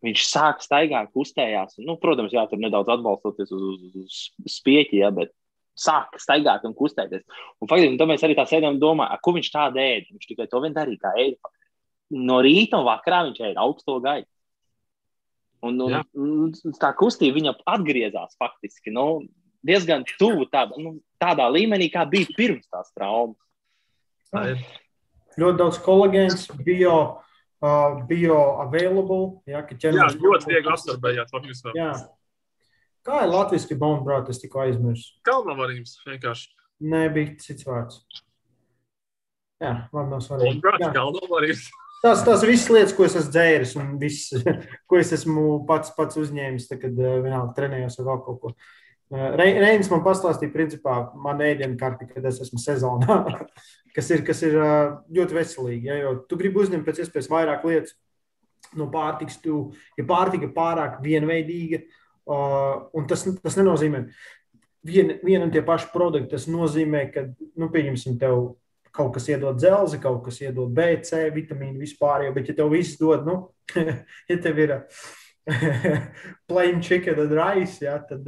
viņš 0.05 0.23
sāk 0.29 0.63
staigāt, 0.65 1.11
kustējās. 1.13 1.77
Nu, 1.85 1.97
protams, 2.01 2.33
jā, 2.33 2.45
tur 2.49 2.61
nedaudz 2.61 2.89
atbalstoties 2.97 3.53
uz, 3.53 3.67
uz, 3.67 4.23
uz 4.41 4.57
spieķi, 4.57 5.01
ja, 5.03 5.11
bet 5.13 5.33
sāk 5.77 6.17
staigāt 6.21 6.65
un 6.65 6.73
kustēties. 6.77 7.25
Un 7.61 7.69
faktiski 7.69 7.93
un 7.93 8.09
mēs 8.09 8.25
arī 8.25 8.37
tā 8.37 8.47
sēdām 8.49 8.75
un 8.75 8.81
domājam, 8.81 9.21
ko 9.21 9.35
viņš 9.37 9.51
tādu 9.53 9.81
ēda. 9.81 10.09
Viņš 10.15 10.31
tikai 10.31 10.49
to 10.49 10.61
vien 10.63 10.75
darīja, 10.75 11.03
kā 11.05 11.13
ēda. 11.21 11.53
No 12.17 12.39
rīta 12.45 12.79
un 12.79 12.87
vakarā 12.87 13.25
viņš 13.27 13.43
ēda 13.51 13.63
augsto 13.63 13.99
gaidu. 14.03 14.29
Un, 15.65 15.79
un, 15.81 15.95
un 16.53 16.75
tā 16.77 16.91
kustība 16.97 17.39
viņam 17.39 17.61
atgriezās 17.65 18.37
faktiski 18.37 18.93
nu, 18.93 19.23
diezgan 19.65 20.05
tuvu 20.19 20.45
tāda, 20.51 20.77
nu, 20.81 20.97
tādā 21.21 21.47
līmenī, 21.49 21.89
kā 21.93 22.05
bija 22.09 22.29
pirms 22.37 22.67
tās 22.69 22.91
traumas. 22.93 23.39
Tā. 24.33 24.43
Ļoti 25.37 25.59
daudz 25.59 25.79
kolagēns, 25.85 26.45
bio, 26.65 26.93
uh, 27.61 27.97
bio 28.09 28.37
available. 28.63 29.39
Ja, 29.49 29.63
jā, 29.65 30.07
ļoti 30.13 30.51
viegli. 30.51 31.57
Jā. 31.77 31.91
Kā 33.07 33.23
ir 33.23 33.31
latviešu 33.31 33.77
bone 33.79 34.03
broth, 34.03 34.29
es 34.33 34.41
tikko 34.41 34.65
aizmirsu? 34.65 35.13
Kalnavarījums 35.27 35.99
vienkārši. 36.05 36.49
Nē, 36.91 37.05
bija 37.13 37.37
cits 37.41 37.65
vārds. 37.65 38.01
Jā, 39.63 39.87
labi, 39.95 40.09
nav 40.11 40.25
svarīgi. 40.25 40.57
Bone 40.57 40.65
broth, 40.65 40.89
kalnavarījums. 40.97 41.69
Tas, 42.03 42.21
tas 42.25 42.43
viss 42.45 42.69
lietas, 42.69 42.93
ko 42.93 43.07
es 43.07 43.15
esmu 43.17 43.33
dzēris, 43.33 43.75
un 43.81 43.95
viss, 44.01 44.33
ko 44.89 44.99
es 45.01 45.13
esmu 45.17 45.45
pats, 45.69 45.93
pats 45.97 46.19
uzņēmis, 46.21 46.67
tad, 46.69 46.81
kad 46.83 46.99
uh, 47.01 47.17
vienalga 47.23 47.55
trenējos 47.57 47.97
vai 47.99 48.05
vēl 48.09 48.19
kaut 48.25 48.41
ko. 48.43 48.51
Uh, 49.07 49.29
Reinis 49.39 49.89
man 49.89 50.03
pastāstīja, 50.05 50.53
principā, 50.53 50.97
man 51.23 51.41
ēdienu 51.41 51.77
karti, 51.79 52.09
kad 52.11 52.25
es 52.29 52.41
esmu 52.43 52.61
sezonā, 52.61 53.17
kas 53.95 54.11
ir, 54.13 54.21
kas 54.27 54.43
ir 54.45 54.59
uh, 54.61 54.97
ļoti 55.17 55.39
veselīgi. 55.39 55.89
Ja, 55.89 55.97
jo 56.03 56.13
tu 56.29 56.37
gribi 56.39 56.61
uzņemt 56.61 56.85
pēc 56.85 57.01
iespējas 57.05 57.31
vairāk 57.33 57.65
lietas 57.65 57.97
no 58.77 58.89
pārtikas, 58.93 59.39
tu, 59.41 59.67
ja 59.97 60.05
pārtika 60.05 60.49
pārāk 60.53 60.97
vienveidīga, 61.01 61.85
un 62.27 63.05
tas, 63.07 63.21
tas 63.39 63.55
nenozīmē, 63.55 64.01
vien, 64.87 65.13
vien 65.23 65.45
un 65.45 65.51
tie 65.53 65.61
paši 65.65 65.87
produkti, 65.93 66.33
tas 66.33 66.47
nozīmē, 66.51 67.05
ka, 67.13 67.23
nu, 67.59 67.69
pieņemsim, 67.71 68.17
tev 68.19 68.57
kaut 68.97 69.13
kas 69.15 69.29
iedod 69.29 69.59
dzelzi, 69.59 70.01
kaut 70.01 70.23
kas 70.25 70.41
iedod 70.41 70.73
B, 70.73 70.89
C, 71.05 71.27
vitamīnu 71.33 71.81
vispār. 71.81 72.27
Bet, 72.35 72.49
ja 72.49 72.57
tev 72.57 72.73
viss 72.73 72.97
dod, 72.99 73.27
nu, 73.27 73.37
ja 74.31 74.37
tev 74.43 74.61
ir 74.63 74.75
plain 76.49 76.81
chicken 76.83 77.21
and 77.23 77.35
rice, 77.37 77.79
jā, 77.85 77.97
tad 78.09 78.27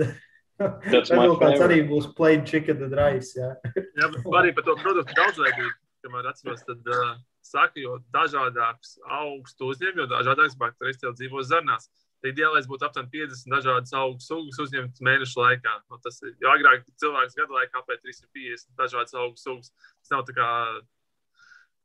rezultāts 0.59 1.63
arī 1.67 1.81
būs 1.89 2.11
plain 2.17 2.45
chicken 2.47 2.83
and 2.85 2.95
rice. 2.99 3.33
Jā, 3.39 3.53
jā 3.75 4.11
bet 4.13 4.29
arī 4.41 4.53
par 4.55 4.67
to 4.67 4.77
produktu 4.83 5.17
daudzveidību, 5.17 5.73
kamēr 6.05 6.29
atceros, 6.31 6.63
tad 6.67 6.93
uh, 6.93 7.15
saka, 7.45 7.79
jo 7.81 7.97
dažādāks 8.13 8.97
augstu 9.21 9.73
uzņēmumi, 9.73 10.05
jo 10.05 10.11
dažādāks 10.13 10.59
bakterijas 10.59 11.01
tev 11.01 11.17
dzīvo 11.17 11.43
zarnās. 11.47 11.89
Ideālais 12.27 12.67
būtu 12.67 12.83
aptuveni 12.83 13.11
50 13.13 13.53
dažādas 13.53 13.93
augu 13.95 14.19
sugas 14.23 14.57
uzņemtas 14.59 15.03
mēnešu 15.07 15.39
laikā. 15.39 15.75
Nu, 15.87 15.99
tas 16.03 16.17
ir 16.25 16.33
jau 16.43 16.51
agrāk, 16.51 16.83
cilvēks 16.99 17.37
gadu 17.37 17.55
laikā 17.55 17.79
apēd 17.79 18.01
350 18.03 18.73
dažādas 18.79 19.15
augu 19.15 19.39
sugas. 19.39 19.71
Tas 20.03 20.11
nav 20.15 20.25
tā 20.27 20.35
kā. 20.35 20.49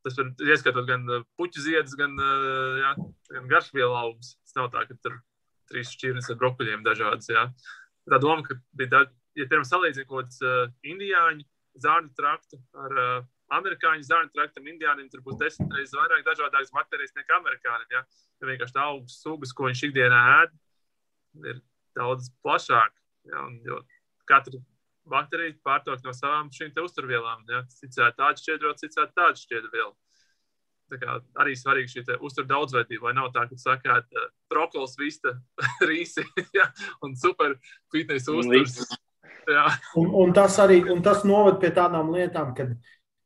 Tas 0.05 0.19
var 0.19 0.33
ieskaitot 0.51 0.89
gan 0.89 1.07
uh, 1.09 1.23
puķu 1.39 1.63
ziedus, 1.65 1.95
gan, 1.97 2.19
uh, 2.19 2.81
jā, 2.83 2.91
gan 3.31 3.47
garšvielu 3.53 3.95
augus. 3.97 4.35
Tas 4.43 4.59
nav 4.59 4.73
tā, 4.75 4.83
ka 4.91 4.99
tur 5.01 5.21
trīs 5.71 5.95
šķirnes 5.95 6.29
ar 6.35 6.41
brokoļiem 6.43 6.83
dažādas. 6.85 7.31
Jā. 7.31 7.47
Tā 8.11 8.19
doma, 8.21 8.43
ka 8.45 8.59
bija 8.77 8.91
tā, 8.91 9.05
ja 9.39 9.47
piemēram 9.47 9.69
salīdzina 9.71 10.11
kaut 10.11 10.27
kāds 10.27 10.43
uh, 10.45 10.67
indiāņu 10.85 11.47
zārnu 11.87 12.13
traktu 12.19 12.59
ar 12.85 12.99
uh, 12.99 13.15
amerikāņu 13.59 14.07
zārnu 14.09 14.33
traktam, 14.35 14.69
indiānim 14.71 15.09
tur 15.13 15.23
būs 15.27 15.39
desmit 15.41 15.73
reizes 15.77 15.97
vairāk 15.99 16.25
dažādākas 16.27 16.75
baktērijas 16.75 17.17
nekā 17.19 17.39
amerikāņiem. 17.41 17.97
Ja? 17.97 18.05
ja 18.41 18.51
vienkārši 18.51 18.77
tā 18.77 18.87
augstas 18.91 19.25
sugas, 19.25 19.55
ko 19.57 19.69
viņš 19.69 19.87
ikdienā 19.89 20.21
ēd, 20.43 20.55
ir 21.53 21.61
daudz 21.99 22.31
plašāk. 22.45 22.95
Ja? 23.31 23.47
Un, 23.47 23.59
jo 23.67 23.83
katra 24.29 24.61
baktērija 25.11 25.59
pārtok 25.65 26.05
no 26.05 26.15
savām 26.17 26.51
šīm 26.55 26.73
uzturvielām. 26.85 27.45
Ja? 27.51 27.65
Šķiedru, 27.75 28.75
cits 28.81 29.01
ēd 29.01 29.15
tādu 29.17 29.45
šķiedru 29.45 29.73
vielu. 29.75 29.95
Tā 30.93 30.99
kā 31.01 31.15
arī 31.41 31.55
svarīgi 31.57 31.95
šī 31.95 32.19
uztur 32.25 32.45
daudzveidība, 32.49 33.09
lai 33.09 33.15
nav 33.17 33.31
tā, 33.33 33.47
ka 33.49 33.57
sakāt, 33.59 34.05
uh, 34.13 34.29
brokolis, 34.53 34.99
vista, 35.01 35.33
rīsi 35.89 36.25
ja? 36.57 36.69
un 37.05 37.17
super 37.17 37.57
fitness 37.93 38.29
uzturs. 38.29 38.83
Un, 40.01 40.11
un 40.23 40.33
tas 40.37 40.55
arī 40.63 40.83
un 40.93 41.03
tas 41.05 41.25
noved 41.29 41.59
pie 41.61 41.73
tādām 41.77 42.13
lietām, 42.15 42.55
kad 42.57 42.73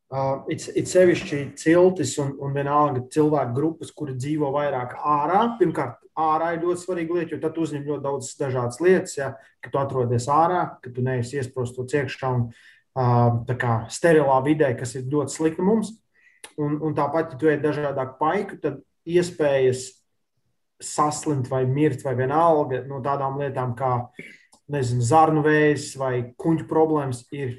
Uh, 0.09 0.41
it, 0.49 0.63
it 0.73 0.89
sevišķi 0.89 1.39
ciltis 1.61 2.15
un, 2.23 2.31
un 2.41 2.55
vienalga 2.57 3.03
cilvēku 3.13 3.53
grupas, 3.53 3.91
kuri 3.93 4.15
dzīvo 4.17 4.49
vairāk 4.55 4.95
ārā. 5.05 5.43
Pirmkārt, 5.59 5.99
ārā 6.17 6.55
ir 6.55 6.63
ļoti 6.65 6.81
svarīga 6.81 7.19
lieta, 7.19 7.35
jo 7.35 7.41
tad 7.43 7.59
uzņem 7.61 7.85
ļoti 7.85 8.05
daudz 8.07 8.31
dažādas 8.41 8.81
lietas. 8.81 9.19
Ja, 9.19 9.35
kad 9.61 9.75
tu 9.75 9.81
atrodies 9.83 10.31
ārā, 10.33 10.63
kad 10.81 10.95
tu 10.97 11.05
neesi 11.05 11.37
iesprostos 11.37 11.93
iekšā 11.93 12.31
un 12.39 12.47
uh, 12.49 13.59
kā, 13.61 13.75
sterilā 13.93 14.39
vidē, 14.47 14.73
kas 14.79 14.97
ir 14.97 15.11
ļoti 15.13 15.35
slikta 15.35 15.67
mums. 15.67 15.93
Un, 16.57 16.79
un 16.81 16.97
tāpat, 16.97 17.35
ja 17.35 17.41
tu 17.43 17.53
ej 17.53 17.61
dažādāk 17.61 18.17
paiku, 18.17 18.57
tad 18.63 18.81
iespējas 19.09 19.91
saslimt 20.81 21.51
vai 21.51 21.67
mirt 21.69 22.01
vai 22.07 22.15
vienalga 22.17 22.81
no 22.89 23.03
tādām 23.05 23.37
lietām 23.43 23.75
kā 23.77 23.93
nezinu, 24.73 25.05
zarnu 25.05 25.43
vējs 25.45 25.91
vai 25.99 26.13
kuģu 26.39 26.69
problēmas 26.71 27.25
ir 27.35 27.59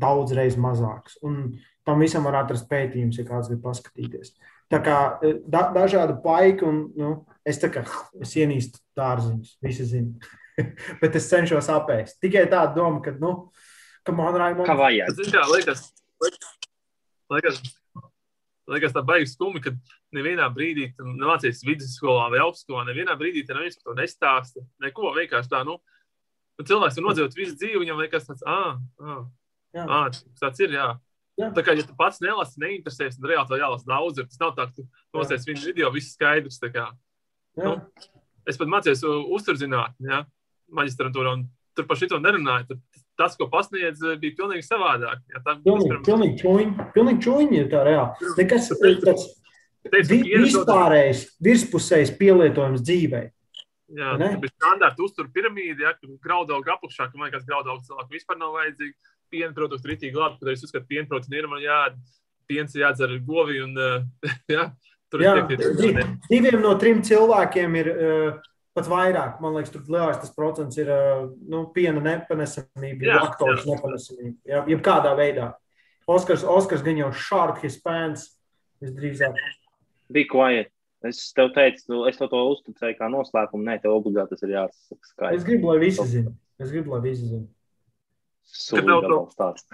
daudz 0.00 0.34
reizes 0.36 0.60
mazāks. 0.60 1.16
Un 1.24 1.56
tam 1.86 2.02
visam 2.02 2.26
var 2.26 2.40
atrast 2.42 2.66
pētījumus, 2.70 3.20
ja 3.20 3.26
kāds 3.28 3.50
grib 3.50 3.62
paskatīties. 3.62 4.34
Tā 4.72 4.80
kā 4.82 4.96
e, 5.22 5.36
da, 5.46 5.68
dažādi 5.74 6.16
paiki, 6.24 6.66
un 6.66 6.80
nu, 6.98 7.12
es 7.46 7.60
tā 7.62 7.70
kā 7.72 7.84
es 8.22 8.34
ienīstu 8.38 8.82
dārziņus, 8.98 9.56
visi 9.62 9.86
zina. 9.92 10.34
Bet 11.02 11.18
es 11.18 11.28
cenšos 11.30 11.70
apēst. 11.70 12.18
Tikai 12.24 12.46
tāda 12.50 12.74
doma, 12.74 12.98
ka, 13.04 13.14
nu, 13.20 13.36
ka 14.06 14.14
man 14.16 14.34
Raimond... 14.34 14.66
Kā 14.66 14.74
vajag? 14.78 15.14
Zin 15.20 15.30
kā, 15.34 15.44
liekas, 15.52 15.84
liekas, 17.30 17.62
liekas 18.74 18.96
tā 18.96 19.04
baigas 19.06 19.36
skumi, 19.36 19.62
ka 19.62 19.76
nevienā 20.16 20.48
brīdī, 20.54 20.90
nemācies 20.98 21.62
vidusskolā 21.66 22.26
vai 22.34 22.42
augstskolā, 22.42 22.86
nevienā 22.88 23.14
brīdī 23.20 23.46
te 23.46 23.54
neviens 23.54 23.78
par 23.78 23.92
to 23.92 23.98
nestāsta. 24.00 24.66
Neko, 24.82 25.12
vienkārši 25.20 25.54
tā, 25.54 25.62
nu, 25.68 25.78
nu 26.58 26.66
cilvēks 26.66 26.98
ir 26.98 27.06
nodzīvot 27.06 27.38
visu 27.38 27.58
dzīvi, 27.60 27.84
viņam 27.84 28.02
liekas 28.02 28.26
tāds, 28.32 28.46
ah, 28.48 28.80
ah, 28.98 29.26
ah, 29.86 30.22
tāds 30.42 30.66
ir, 30.66 30.74
jā. 30.80 30.94
Jā. 31.36 31.50
Tā 31.52 31.62
kā 31.64 31.74
ja 31.76 31.84
tu 31.84 31.92
pats 31.98 32.22
nelasi, 32.24 32.60
neinteresējies, 32.62 33.18
tad 33.18 33.28
reāli 33.28 33.50
tev 33.50 33.60
jālasa 33.60 33.88
daudz. 33.90 34.22
Tas 34.22 34.40
nav 34.40 34.54
tā, 34.56 34.68
ka 34.70 34.78
tu 34.78 34.86
nosies 35.16 35.44
viņu 35.48 35.66
video, 35.68 35.90
viss 35.92 36.14
skaidrs. 36.16 36.60
Nu, 37.60 37.74
es 38.48 38.60
pat 38.60 38.72
mācījos 38.72 39.04
uzturzinātni, 39.36 40.08
ja, 40.08 40.22
maģistrantūrā, 40.76 41.34
un 41.36 41.44
tur 41.76 41.88
par 41.88 42.00
šito 42.00 42.20
nerunāju. 42.24 42.70
Tur 42.70 43.04
tas, 43.20 43.36
ko 43.36 43.48
pasniedz, 43.52 44.00
bija 44.20 44.36
pilnīgi 44.38 44.64
savādāk. 44.64 45.22
Ja, 45.32 45.42
tā, 45.44 45.58
pilnīgi, 45.64 45.92
pirms... 45.92 46.06
pilnīgi 46.08 46.40
čūņi, 46.42 46.88
pilnīgi 46.96 47.24
čūņi 47.26 47.60
ir 47.60 47.70
tā 47.72 47.84
reāli. 47.88 48.32
Nekas 48.40 48.72
tāds 48.72 49.28
vi, 50.10 50.20
vispārējais, 50.44 51.24
virspusējs 51.46 52.12
pielietojums 52.18 52.84
dzīvei. 52.84 53.26
Jā, 53.96 54.16
tā 54.18 54.32
bija 54.42 54.50
standarta 54.50 55.04
uzturu 55.04 55.30
piramīda, 55.34 55.84
ja, 55.84 56.16
graudauga 56.22 56.74
apakšā, 56.74 57.06
ka 57.06 57.18
man 57.18 57.28
liekas, 57.28 57.44
graudauga 57.46 57.84
cilvēku 57.86 58.16
vispār 58.16 58.40
nav 58.40 58.56
vajadzīgi. 58.56 58.96
Piena 59.32 59.52
produkti 59.56 59.90
ritīgi 59.90 60.18
labi, 60.18 60.38
kad 60.40 60.52
es 60.52 60.64
uzskatu, 60.66 60.86
piena 60.88 61.08
proteīna 61.10 61.40
ir 61.40 61.48
man 61.50 61.62
jāēd, 61.64 61.96
piens 62.46 62.76
jādzer 62.78 63.10
ar 63.10 63.22
govi 63.26 63.58
un, 63.64 63.74
jā, 64.54 64.68
tur 65.12 65.24
jā, 65.24 65.32
ir 65.50 65.64
tiek. 65.80 66.02
Diviem 66.30 66.60
no 66.62 66.76
trim 66.80 67.02
cilvēkiem 67.06 67.80
ir 67.80 67.90
uh, 67.92 68.52
pat 68.76 68.90
vairāk. 68.92 69.40
Man 69.42 69.56
liekas, 69.56 69.72
tur 69.74 69.86
lielākais 69.88 70.32
procents 70.36 70.78
ir 70.80 70.90
uh, 70.92 71.26
nu, 71.50 71.66
piena 71.74 72.02
nepanesamība, 72.04 73.18
laktozes 73.24 73.66
nepanesamība. 73.68 74.38
Jā, 74.48 74.62
jebkādā 74.70 75.16
veidā. 75.18 75.52
Oskars, 76.06 76.44
Oskars 76.46 76.84
gan 76.86 77.00
jau 77.00 77.10
short 77.18 77.62
his 77.64 77.80
pants 77.82 78.28
visdrīzāk. 78.82 79.38
Be 80.12 80.26
quiet. 80.30 80.70
Es 81.06 81.18
tev 81.36 81.50
teicu, 81.54 82.04
es 82.08 82.18
tev 82.18 82.30
to 82.32 82.40
uzticēju 82.52 82.96
kā 82.98 83.08
noslēpumu. 83.12 83.66
Nē, 83.66 83.78
tev 83.82 83.94
obligāti 83.98 84.34
tas 84.34 84.46
ir 84.46 84.54
jāsaka 84.54 85.10
skaidrs. 85.10 85.40
Es 85.40 85.46
gribu, 85.46 85.70
lai 85.70 85.82
visi 85.82 86.06
zina. 86.10 86.32
Es 86.62 86.72
gribu, 86.72 86.94
lai 86.94 87.02
visi 87.04 87.28
zina. 88.50 89.00
Sūdzīgs. 89.00 89.66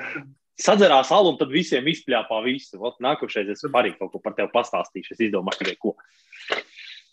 Sadzerās 0.63 1.11
albumu, 1.15 1.39
tad 1.41 1.51
visiem 1.51 1.87
izpļāpā 1.91 2.43
visu. 2.45 2.79
Ot, 2.85 2.99
nākošais 3.03 3.49
es 3.51 3.65
arī 3.73 3.95
kaut 3.97 4.13
ko 4.13 4.21
par 4.23 4.37
tevi 4.37 4.53
pastāstīšu. 4.53 5.15
Es 5.15 5.23
izdomāju 5.29 5.63
tikai 5.63 5.79
ko. 5.81 5.95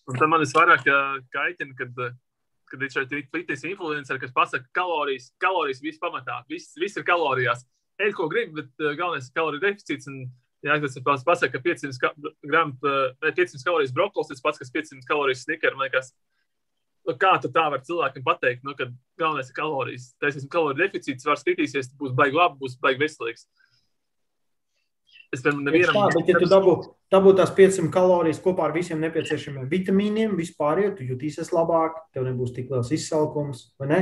Un 0.10 0.20
tad 0.20 0.28
man 0.30 0.44
visvairāk 0.44 0.84
kaitina, 1.34 1.74
kad, 1.80 2.04
kad 2.70 2.84
ir 2.84 2.92
šeit 2.94 3.16
fitness 3.32 3.66
influenceri, 3.66 4.22
kas 4.22 4.36
pasaka 4.36 4.68
kalorijas, 4.76 5.32
kalorijas 5.42 5.82
viss 5.86 6.02
pamatā. 6.02 6.42
Viss, 6.52 6.76
viss 6.78 7.00
ir 7.00 7.08
kalorijās. 7.08 7.64
Ej, 8.00 8.14
ko 8.18 8.28
gribi, 8.32 8.62
bet 8.62 8.86
galvenais 9.00 9.32
ir 9.32 9.36
kaloriju 9.40 9.66
deficīts. 9.66 10.12
Un, 10.12 10.28
Jā, 10.60 10.76
tas 10.84 10.98
ir 11.00 11.04
pats, 11.06 11.24
pasaka, 11.24 11.56
ka 11.56 11.64
500 11.64 12.34
gramu, 12.44 12.74
500 13.24 13.64
kalorijas 13.64 13.94
brokolis, 13.96 14.28
tas 14.28 14.44
pats, 14.44 14.60
kas 14.60 14.74
500 14.74 15.08
kalorijas 15.08 15.46
snikers. 15.46 15.78
Man 15.80 15.88
liekas, 15.88 16.12
nu, 17.10 17.16
kā 17.20 17.34
tu 17.42 17.50
tā 17.54 17.66
var 17.74 17.82
cilvēkam 17.86 18.26
pateikt, 18.26 18.62
nu, 18.68 18.76
ka 18.78 18.90
galvenais 19.20 19.50
ir 19.50 19.58
kalorijas. 19.58 20.12
Teiksim, 20.22 20.50
kaloriju 20.52 20.84
deficīts 20.84 21.28
var 21.28 21.42
skatīties, 21.42 21.92
būs 22.00 22.14
baigi 22.18 22.38
labi, 22.38 22.60
būs 22.62 22.78
baigi 22.84 23.02
veselīgs. 23.02 23.50
Es 25.34 25.44
tam 25.46 25.60
nevienam 25.62 26.08
bet, 26.10 26.30
ja 26.32 26.40
tu 26.42 26.48
dabū, 26.50 26.72
dabū 27.14 27.36
tās 27.38 27.52
500 27.54 27.92
kalorijas 27.94 28.40
kopā 28.42 28.66
ar 28.66 28.74
visiem 28.74 29.02
nepieciešamiem 29.04 29.68
vitamīniem, 29.70 30.34
vispār, 30.38 30.82
ja 30.88 30.94
tu 30.96 31.06
jutīsies 31.06 31.52
labāk, 31.54 32.00
tev 32.16 32.26
nebūs 32.26 32.56
tik 32.56 32.72
liels 32.74 32.90
izsalkums, 32.96 33.68
vai 33.78 33.92
ne? 33.92 34.02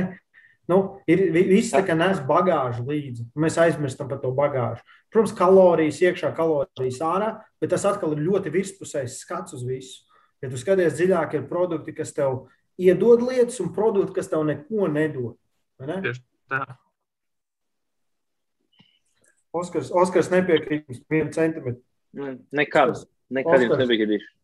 Nu, 0.68 0.78
ir 1.08 1.22
viss 1.32 1.72
tā, 1.72 1.80
ka 1.84 1.94
nes 1.96 2.18
bagāžu 2.28 2.84
līdzi. 2.84 3.24
Mēs 3.40 3.56
aizmirstam 3.60 4.08
par 4.08 4.20
to 4.20 4.34
bagāžu. 4.36 4.84
Protams, 5.12 5.32
kalorijas 5.36 6.00
iekšā, 6.04 6.34
kalorijas 6.36 7.00
ārā, 7.04 7.30
bet 7.60 7.72
tas 7.72 7.86
atkal 7.88 8.12
ir 8.12 8.26
ļoti 8.26 8.52
virspusējs 8.52 9.16
skats 9.22 9.56
uz 9.56 9.64
visu. 9.64 10.04
Ja 10.44 10.50
tu 10.52 10.60
skaties 10.60 10.98
dziļāk, 10.98 11.34
ir 11.34 11.48
produkti, 11.48 11.96
kas 11.96 12.12
tev 12.14 12.44
iedod 12.78 13.22
lietas, 13.26 13.58
un 13.64 13.72
produkti, 13.74 14.14
kas 14.18 14.30
tev 14.30 14.44
neko 14.48 14.88
nedod. 14.92 15.36
Ne? 15.82 16.00
Tieši 16.04 16.22
tā. 16.50 16.62
Oskars, 19.58 19.90
Oskars 19.94 20.30
nepiekrīt 20.32 20.88
mums 20.88 21.04
vienu 21.10 21.32
centimetru. 21.34 21.82
Nekad. 22.54 22.98
Nekad 23.32 23.64
jums 23.64 23.80
nepiekritīšu. 23.80 24.34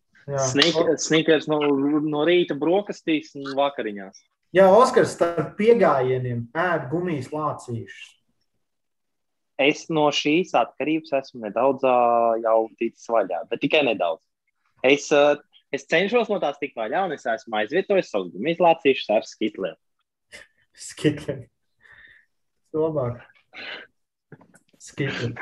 Sniegers 1.05 1.49
no, 1.51 1.59
no 2.01 2.25
rīta 2.25 2.57
brokastīs 2.57 3.35
un 3.37 3.53
vakariņās. 3.59 4.23
Jā, 4.55 4.69
Oskars, 4.71 5.17
starp 5.17 5.57
piegājieniem 5.59 6.47
ēd 6.57 6.87
gumijas 6.93 7.31
lācīšus. 7.35 8.13
Es 9.61 9.85
no 9.93 10.09
šīs 10.15 10.55
atkarības 10.59 11.13
esmu 11.21 11.45
nedaudz 11.45 11.85
jau 12.43 12.59
ticis 12.79 13.07
vaļā, 13.11 13.45
bet 13.51 13.63
tikai 13.63 13.85
nedaudz. 13.87 14.23
Es, 14.85 15.07
es 15.75 15.87
cenšos 15.91 16.31
no 16.33 16.41
tās 16.43 16.61
tikt 16.61 16.79
vaļā, 16.79 17.05
un 17.09 17.17
es 17.17 17.27
esmu 17.31 17.59
aizvietojis 17.61 18.13
savus 18.13 18.33
gumijas 18.35 19.09
ar 19.15 19.27
skitliem. 19.29 19.77
Skitliem. 20.75 21.45
Labāk. 22.75 23.21
Skitliem. 24.83 25.37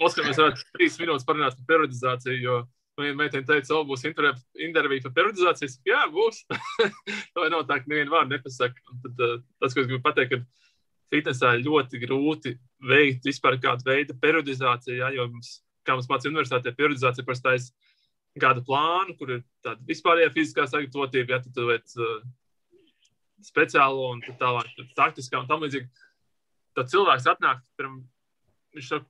Oskar, 0.00 0.26
mēs 0.26 0.38
varētu 0.38 0.68
trīs 0.76 1.00
minūtes 1.00 1.26
parunāt 1.28 1.56
par 1.58 1.72
periodizāciju, 1.74 2.42
jo 2.44 2.60
Viena 3.00 3.16
meitene 3.16 3.46
teica, 3.46 3.78
ka 3.78 3.84
būs 3.88 4.04
intervija 4.08 5.04
par 5.06 5.14
periodizāciju. 5.16 5.70
Jā, 5.88 6.02
būs. 6.12 6.42
Vai 7.38 7.48
nav 7.52 7.64
tā, 7.68 7.80
ka 7.80 7.90
nevienu 7.90 8.12
vārdu 8.12 8.34
nepasaka. 8.34 8.82
Un 8.92 9.00
tad, 9.04 9.22
uh, 9.24 9.36
tas, 9.62 9.74
ko 9.74 9.82
es 9.82 9.88
gribu 9.88 10.02
pateikt, 10.04 10.34
ka 10.34 11.14
fitnesā 11.14 11.54
ļoti 11.60 12.02
grūti 12.04 12.54
veikt 12.90 13.26
vispār 13.30 13.58
kādu 13.62 13.88
veidu 13.88 14.16
periodizāciju. 14.20 14.98
Jā, 15.00 15.12
jo 15.16 15.28
mums, 15.30 15.60
kā 15.86 15.96
mums 15.96 16.10
mācīja 16.10 16.34
universitātē, 16.34 16.74
periodizācija 16.76 17.26
parasti 17.26 17.48
taisa 17.48 17.89
gada 18.38 18.62
plānu, 18.66 19.16
kur 19.18 19.34
ir 19.36 19.42
tāda 19.64 19.80
vispārējā 19.88 20.30
fiziskā 20.34 20.66
sagatavotība, 20.70 21.38
ja 21.38 21.54
tu 21.54 21.66
veic 21.70 21.96
uh, 21.98 22.20
speciālo 23.44 24.12
un 24.14 24.22
tā 24.24 24.36
tālāk, 24.40 24.70
taktiskā 24.98 25.42
un 25.42 25.50
tam 25.50 25.64
līdzīgi. 25.64 25.88
Tad 26.78 26.90
cilvēks 26.92 27.28
atnāk, 27.32 27.62
pirms 27.78 28.04
viņš 28.76 28.90
saka, 28.92 29.08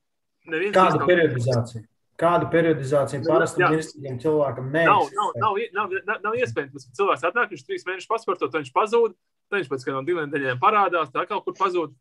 neviens. 0.49 0.77
Kāda 0.77 1.07
periodizācija? 1.09 1.87
Kādu 2.21 2.51
periodizāciju 2.53 3.25
parastam 3.25 3.75
mirstīgam 3.75 4.19
cilvēkam 4.21 4.67
neexistē? 4.75 5.17
Nav, 5.17 5.31
nav, 5.41 5.61
nav, 5.77 5.95
nav, 6.05 6.19
nav 6.27 6.37
iespējams. 6.37 6.91
Cilvēks 6.97 7.25
atnāk, 7.29 7.53
viņš 7.55 7.65
trīs 7.65 7.87
mēnešus 7.89 8.11
pasportot, 8.11 8.57
viņš 8.59 8.73
pazūd, 8.77 9.15
tad 9.49 9.61
viņš 9.61 9.71
pēc 9.73 9.87
kādām 9.89 10.09
divām 10.09 10.29
nedēļām 10.29 10.61
parādās, 10.61 11.13
tā 11.15 11.25
kaut 11.29 11.47
kur 11.47 11.57
pazūd. 11.57 11.95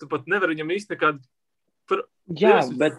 Tu 0.00 0.08
pat 0.08 0.28
nevari 0.32 0.56
viņam 0.56 0.72
īsti 0.76 0.94
nekādu. 0.94 1.20
Par... 1.90 2.06
Jā, 2.40 2.62
bet 2.80 2.96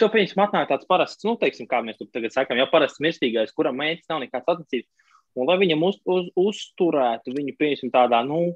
to 0.00 0.10
pieņemsim 0.12 0.42
atnāk 0.44 0.68
tāds 0.70 0.88
parasts, 0.90 1.24
nu, 1.26 1.36
teiksim, 1.40 1.68
kā 1.70 1.80
mēs 1.84 2.00
tagad 2.02 2.34
sakām, 2.34 2.58
jau 2.60 2.68
parasts 2.72 3.02
mirstīgais, 3.04 3.54
kuram 3.56 3.78
mērķis 3.80 4.10
nav 4.10 4.22
nekāds 4.24 4.50
attiecības. 4.54 5.10
Un 5.34 5.48
lai 5.50 5.58
viņam 5.58 5.82
uz, 5.82 5.98
uz, 6.06 6.28
uzturētu 6.38 7.34
viņu, 7.34 7.56
pieņemsim, 7.58 7.90
tādā, 7.94 8.20
nu, 8.26 8.52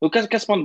Nu, 0.00 0.08
kas, 0.08 0.24
kas 0.32 0.46
man, 0.48 0.64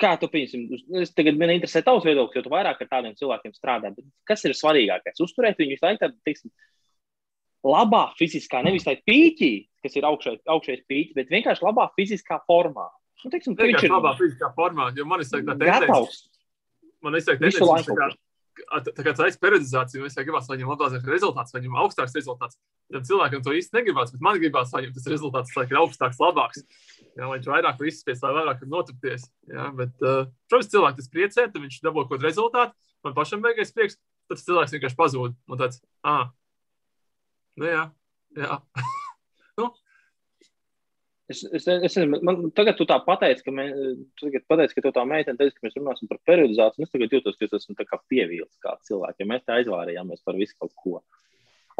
kā 0.00 0.14
tu 0.20 0.28
pieņemsim, 0.32 0.62
es 1.02 1.10
tagad 1.12 1.36
man 1.36 1.52
interesē 1.52 1.82
tavs 1.84 2.06
viedoklis, 2.06 2.38
jo 2.38 2.46
tu 2.46 2.52
vairāk 2.52 2.78
ar 2.80 2.88
tādiem 2.88 3.12
cilvēkiem 3.18 3.52
strādā. 3.52 3.90
Kas 4.28 4.44
ir 4.48 4.56
svarīgākais? 4.56 5.20
Uzturēt 5.20 5.60
viņu 5.60 5.74
visu 5.74 5.84
laiku 5.84 6.00
tādā, 6.06 6.16
teiksim, 6.24 6.52
labā 7.68 8.06
fiziskā, 8.16 8.62
nevis 8.64 8.88
tādā 8.88 9.04
pīķī, 9.04 9.50
kas 9.84 10.00
ir 10.00 10.08
augšais, 10.08 10.40
augšais 10.48 10.80
pīķis, 10.88 11.18
bet 11.18 11.34
vienkārši 11.34 11.66
labā 11.66 11.90
fiziskā 11.98 12.40
formā. 12.48 12.88
Nu, 13.20 13.34
teiksim, 13.34 13.58
viņš 13.60 13.84
ir 13.84 13.92
labā 13.92 14.14
fiziskā 14.16 14.48
formā, 14.56 14.88
jo 14.96 15.04
man 15.08 15.20
ir 15.20 15.28
tā 15.28 15.42
tendence. 15.44 16.24
Man 17.04 17.20
ir 17.20 17.26
tā 17.26 17.36
tendence, 17.36 18.16
tā 18.86 19.04
kā 19.04 19.12
tā 19.16 19.26
periodizācija, 19.42 20.06
es 20.06 20.16
gribētu, 20.18 20.50
lai 20.50 20.58
viņam 20.58 20.72
labāks 20.74 21.08
rezultāts, 21.08 21.54
vai 21.54 21.62
viņam 21.62 21.78
augstāks 21.82 22.16
rezultāts. 22.16 22.58
Tad 22.90 23.06
cilvēkam 23.08 23.42
to 23.46 23.54
īsti 23.56 23.76
negribās, 23.78 24.12
bet 24.14 24.24
man 24.24 24.40
gribās, 24.42 24.72
viņam 24.74 24.94
tas 24.96 25.08
rezultāts 25.10 25.56
lai 25.56 25.66
ir 25.70 25.80
augstāks, 25.80 26.20
labāks. 26.22 26.64
Jā, 27.16 27.26
lai 27.26 27.38
viņš 27.38 27.50
vairāk 27.50 27.82
izspiest, 27.90 28.24
lai 28.24 28.32
vairāk 28.38 28.64
noturties. 28.70 29.26
Jā, 29.50 29.68
bet, 29.76 29.94
uh, 30.02 30.30
protams, 30.50 30.70
cilvēks 30.74 31.00
tas 31.00 31.12
priecē, 31.12 31.46
tad 31.48 31.60
viņš 31.60 31.80
dabū 31.86 32.04
kaut 32.04 32.16
kādu 32.16 32.28
rezultātu. 32.28 32.76
Man 33.06 33.16
pašam 33.16 33.44
beigās 33.44 33.72
prieks, 33.74 33.98
tad 34.30 34.42
cilvēks 34.42 34.76
vienkārši 34.76 34.98
pazūd. 34.98 35.36
Un 35.50 35.60
tāds, 35.60 35.80
ah, 36.06 36.28
nu 37.60 37.70
jā, 37.70 37.84
jā. 38.38 38.60
nu, 39.60 39.70
Es, 41.30 41.44
es, 41.54 41.66
es, 41.68 41.96
man, 42.26 42.48
tagad 42.56 42.74
tu 42.78 42.86
tā 42.90 42.96
pateici, 43.04 43.44
ka, 43.46 43.52
mē, 43.54 43.68
tu 44.18 44.30
pateici, 44.50 44.74
ka 44.74 44.82
tu 44.88 44.90
tā 44.96 45.04
meitene 45.06 45.38
teica, 45.38 45.54
ka 45.54 45.66
mēs 45.68 45.76
runāsim 45.78 46.10
par 46.10 46.18
periodizāciju. 46.26 46.86
Es 46.86 46.90
tagad 46.94 47.14
jūtos, 47.14 47.38
ka 47.38 47.46
es 47.46 47.54
esmu 47.60 47.76
pievīlis 48.10 48.56
kā 48.64 48.74
cilvēks, 48.88 49.22
ja 49.22 49.28
mēs 49.30 49.44
tā 49.46 49.60
aizvārījāmies 49.60 50.24
par 50.26 50.38
visu 50.40 50.56
kaut 50.58 50.74
ko. 50.74 51.02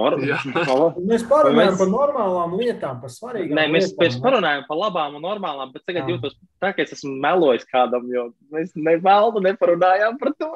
Or, 0.01 0.16
mēs 1.11 1.26
parunājam 1.28 1.74
mēs... 1.74 1.80
par 1.82 1.90
normālām 1.90 2.57
lietām, 2.61 3.03
par 3.03 3.12
svarīgām 3.12 3.59
Nē, 3.59 3.66
mēs, 3.74 3.90
lietām. 3.90 4.05
Mēs 4.05 4.18
parunājam 4.22 4.64
par 4.70 4.80
labām 4.84 5.18
un 5.18 5.26
normālām, 5.26 5.74
bet 5.74 5.84
tagad 5.88 6.07
Jā. 6.07 6.14
jūtos 6.14 6.38
tā, 6.62 6.70
ka 6.76 6.86
es 6.86 6.94
esmu 6.96 7.16
melojis 7.20 7.66
kādam, 7.68 8.07
jo 8.12 8.30
mēs 8.55 8.72
ne 8.78 8.96
veldu 9.03 9.42
neparunājām 9.51 10.20
par 10.22 10.34
to. 10.38 10.53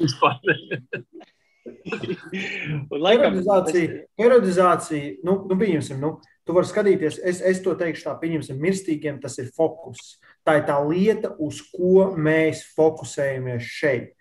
laikam, 1.64 3.32
periodizācija, 3.32 3.84
es... 3.88 4.06
periodizācija 4.20 5.18
nu, 5.26 5.40
nu, 5.48 5.58
pieņemsim, 5.60 6.00
nu, 6.02 6.16
Tu 6.44 6.52
vari 6.52 6.68
skatīties, 6.68 7.22
es, 7.24 7.38
es 7.40 7.62
to 7.64 7.72
teikšu, 7.80 8.04
tā 8.04 8.12
pieņemsim, 8.20 8.58
mirstīgiem 8.60 9.16
tas 9.22 9.38
ir 9.40 9.48
fokus. 9.56 10.18
Tā 10.44 10.58
ir 10.58 10.66
tā 10.68 10.76
lieta, 10.84 11.30
uz 11.40 11.62
ko 11.72 12.10
mēs 12.20 12.66
fokusējamies 12.76 13.64
šeit. 13.64 14.12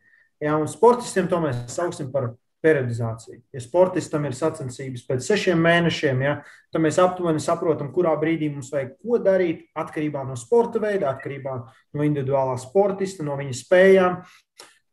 Ja, 0.43 0.55
un 0.55 0.69
sportistiem 0.71 1.27
to 1.31 1.41
mēs 1.43 1.59
sauksim 1.71 2.13
par 2.13 2.31
periodizāciju. 2.63 3.41
Ja 3.51 3.59
sportistam 3.59 4.23
ir 4.23 4.37
sacensības 4.37 5.03
pēc 5.09 5.27
sešiem 5.27 5.59
mēnešiem, 5.59 6.23
ja, 6.23 6.37
tad 6.71 6.83
mēs 6.85 6.99
aptuveni 7.03 7.43
saprotam, 7.43 7.91
kurā 7.91 8.13
brīdī 8.19 8.47
mums 8.53 8.71
vajag 8.71 8.95
ko 9.03 9.19
darīt 9.19 9.65
atkarībā 9.75 10.23
no 10.23 10.39
sporta 10.39 10.79
veida, 10.83 11.11
atkarībā 11.11 11.57
no 11.59 12.07
individuālā 12.07 12.55
sportista, 12.61 13.25
no 13.27 13.35
viņa 13.39 13.57
spējām, 13.59 14.15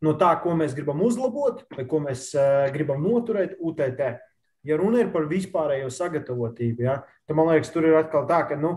no 0.05 0.15
tā, 0.21 0.33
ko 0.43 0.55
mēs 0.59 0.75
gribam 0.77 1.03
uzlabot 1.05 1.65
vai 1.77 1.87
ko 1.89 2.03
mēs 2.05 2.31
uh, 2.37 2.67
gribam 2.75 3.03
noturēt 3.05 3.59
UTT. 3.61 4.01
Ja 4.67 4.77
runa 4.77 5.01
ir 5.01 5.13
par 5.13 5.25
vispārējo 5.29 5.89
sagatavotību, 5.93 6.85
ja, 6.85 6.99
tad 7.25 7.37
man 7.39 7.49
liekas, 7.49 7.71
tur 7.73 7.87
ir 7.89 7.97
atkal 7.97 8.27
tā, 8.29 8.43
ka 8.51 8.59
nu, 8.61 8.75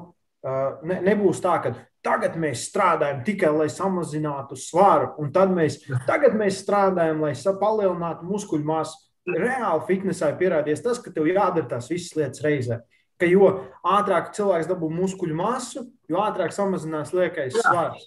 ne, 0.88 0.99
nebūs 1.03 1.41
tā, 1.43 1.57
ka 1.63 1.74
tagad 2.05 2.36
mēs 2.39 2.67
strādājam 2.69 3.24
tikai, 3.26 3.51
lai 3.55 3.69
samazinātu 3.71 4.57
svaru, 4.59 5.13
un 5.24 5.32
tad 5.36 5.53
mēs, 5.55 5.82
tagad 6.09 6.38
mēs 6.39 6.61
strādājam, 6.63 7.24
lai 7.24 7.34
palielinātu 7.36 8.30
muskuļu 8.30 8.67
masu. 8.67 8.99
Reāli 9.24 9.86
fitnesā 9.88 10.34
ir 10.34 10.39
pierādījies 10.41 10.82
tas, 10.84 10.97
ka 10.99 11.11
tev 11.15 11.30
jādara 11.30 11.63
tās 11.69 11.86
visas 11.88 12.17
lietas 12.17 12.43
reizē. 12.43 12.82
Ka 13.15 13.30
jo 13.30 13.45
ātrāk 13.88 14.34
cilvēks 14.36 14.67
dabū 14.67 14.89
muskuļu 14.91 15.38
masu, 15.39 15.86
jo 16.11 16.19
ātrāk 16.19 16.51
samazinās 16.51 17.13
liekais 17.15 17.55
svars. 17.55 18.03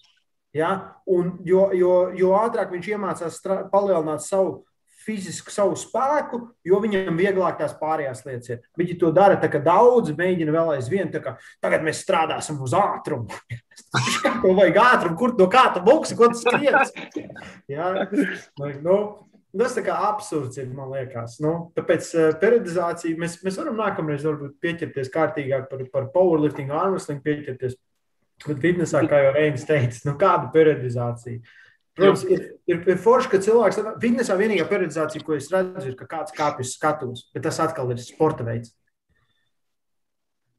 Ja? 0.57 0.73
Un 1.13 1.37
jo, 1.47 1.69
jo, 1.77 1.99
jo 2.17 2.33
ātrāk 2.39 2.73
viņš 2.73 2.95
iemācās 2.95 3.43
palielināt 3.73 4.25
savu 4.25 4.63
fizisku 5.07 5.53
savu 5.55 5.77
spēku, 5.79 6.41
jo 6.67 6.79
viņam 6.83 7.19
vieglāk 7.19 7.61
tās 7.61 7.77
pārējās 7.79 8.25
lietas 8.27 8.51
ir. 8.51 8.65
Viņi 8.79 8.97
to 9.01 9.13
dara 9.15 9.39
tā, 9.41 9.51
ka 9.53 9.61
daudzi 9.63 10.17
mēģina 10.19 10.55
vēl 10.55 10.73
aizvien, 10.77 11.13
tā 11.13 11.23
kā 11.23 11.37
tagad 11.63 11.87
mēs 11.87 12.03
strādāsim 12.03 12.59
uz 12.63 12.75
ātrumu. 12.77 13.31
Ko 14.43 14.57
vajag 14.57 14.81
ātrumu, 14.83 15.19
kur 15.21 15.37
no 15.39 15.47
kā 15.53 15.69
tu 15.75 15.85
buksi, 15.87 16.17
ko 16.19 16.31
tu 16.33 16.41
skriens? 16.41 16.91
Jā, 17.71 17.93
nu, 18.83 18.97
tas 19.57 19.77
tā 19.77 19.85
kā 19.87 19.97
absurds 20.09 20.59
ir, 20.59 20.69
man 20.75 20.91
liekas. 20.97 21.39
Nu, 21.45 21.55
tāpēc 21.77 22.11
uh, 22.17 22.29
periodizācija, 22.41 23.19
mēs, 23.21 23.39
mēs 23.47 23.61
varam 23.63 23.79
nākamreiz 23.79 24.27
varbūt 24.27 24.59
pieķerties 24.65 25.13
kārtīgāk 25.15 25.71
par, 25.71 25.87
par 25.93 26.11
powerlifting, 26.15 26.73
armwrestling 26.75 27.23
pieķerties. 27.25 27.79
Bet 28.45 28.59
fitnesā, 28.61 29.01
kā 29.09 29.22
jau 29.24 29.37
Reinis 29.37 29.64
teica, 29.68 30.03
nu 30.05 30.16
kāda 30.20 30.51
periodizācija? 30.53 31.41
Protams, 31.97 32.26
ir, 32.28 32.43
ir, 32.68 32.82
ir 32.93 32.99
forši, 33.01 33.30
ka 33.32 33.41
cilvēks 33.41 33.78
fitnesā 34.03 34.37
vienīgā 34.37 34.66
periodizācija, 34.68 35.24
ko 35.24 35.39
es 35.39 35.49
redzu, 35.53 35.87
ir, 35.89 35.95
ka 35.97 36.09
kāds 36.11 36.34
kāpj 36.37 36.66
uz 36.66 36.74
skatuves, 36.76 37.22
bet 37.32 37.47
tas 37.49 37.61
atkal 37.64 37.95
ir 37.95 38.03
sporta 38.05 38.45
veids. 38.45 38.74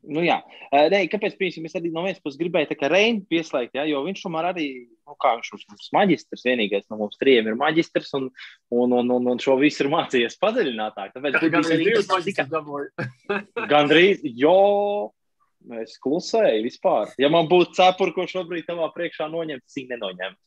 Nu, 0.08 0.22
jā, 0.24 0.38
Nē, 0.72 1.02
kāpēc 1.12 1.36
piemēram, 1.40 1.66
es 1.68 1.76
arī 1.76 1.90
no 1.92 2.04
vienas 2.06 2.22
puses 2.24 2.40
gribēju 2.40 2.76
Reinu 2.92 3.26
pieslēgt, 3.30 3.76
ja, 3.76 3.84
jo 3.90 4.02
viņš 4.06 4.22
tomēr 4.24 4.50
arī, 4.54 4.68
nu, 5.08 5.16
kā 5.20 5.34
viņš 5.36 5.52
mums 5.54 5.90
maģistrs, 5.96 6.46
vienīgais 6.48 6.88
no 6.92 7.00
mums 7.02 7.20
trijiem 7.20 7.50
ir 7.52 7.58
maģistrs, 7.60 8.14
un, 8.20 8.30
un, 8.72 8.96
un, 9.02 9.12
un, 9.18 9.30
un 9.34 9.42
šo 9.44 9.58
visu 9.60 9.84
ir 9.84 9.92
mācījies 9.92 10.40
padziļinātāk. 10.44 11.12
Tāpēc 11.16 11.40
gan 11.52 11.60
arī 11.68 11.90
divas 11.90 12.10
maģistrs 12.14 12.52
dabūju. 12.54 13.10
Gandrīz, 13.74 14.24
jo 14.40 14.58
es 15.82 15.98
klusēju 16.04 16.64
vispār. 16.66 17.06
Ja 17.22 17.28
man 17.34 17.46
būtu 17.52 17.70
cepuri, 17.78 18.14
ko 18.16 18.24
šobrīd 18.30 18.64
tavā 18.68 18.88
priekšā 18.96 19.26
noņemt, 19.32 19.64
es 19.66 19.74
viņu 19.78 19.90
nenoņemtu. 19.94 20.40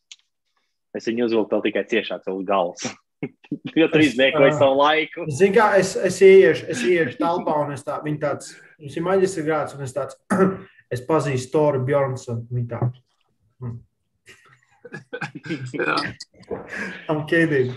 Es 0.98 1.04
viņu 1.06 1.22
uzvilku 1.28 1.60
tikai 1.66 1.84
ciešāk 1.90 2.20
uz 2.32 2.44
galvas. 2.48 2.82
jo 3.80 3.86
tur 3.92 4.00
izniekoja 4.00 4.52
savu 4.56 4.74
laiku. 4.80 5.18
Zini, 5.28 5.54
kā 5.58 5.66
es, 5.80 5.88
es 5.96 6.16
ieiešu, 6.24 6.62
es 6.72 6.78
ieiešu 6.86 7.16
telpā, 7.20 7.54
un 7.64 7.68
es 7.76 7.82
tā, 7.86 7.94
viņa 8.04 8.20
tāds, 8.24 8.44
viņš 8.80 8.94
ir 8.96 9.02
maģistra 9.06 9.42
grāds, 9.46 9.72
un 9.76 9.80
es 9.86 9.92
tāds, 9.96 10.14
es 10.94 11.00
pazīstu 11.06 11.50
Toru 11.54 11.80
Bjornsonu, 11.86 12.44
viņa 12.50 12.68
tā. 12.72 12.80
Hmm. 13.60 13.76
I'm 17.10 17.20
kidding. 17.30 17.68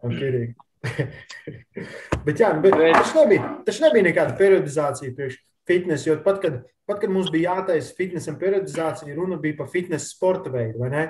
I'm 0.00 0.12
kidding. 0.16 0.50
bet 2.24 2.40
jā, 2.40 2.48
bet 2.62 2.72
tas 2.72 3.12
nebija, 3.18 3.42
tas 3.66 3.78
nebija 3.82 4.02
nekāda 4.06 4.32
periodizācija 4.38 5.12
priekš 5.16 5.34
fitness, 5.70 6.06
jo 6.08 6.18
pat 6.26 6.42
kad, 6.42 6.60
pat, 6.90 7.00
kad 7.00 7.14
mums 7.14 7.30
bija 7.32 7.54
jātaisa 7.54 7.94
fitnesam 7.96 8.38
periodizācija, 8.40 9.14
runa 9.16 9.38
bija 9.40 9.62
par 9.62 9.70
fitness 9.72 10.12
sporta 10.16 10.52
veidu, 10.52 10.82
vai 10.82 10.90
ne? 10.92 11.04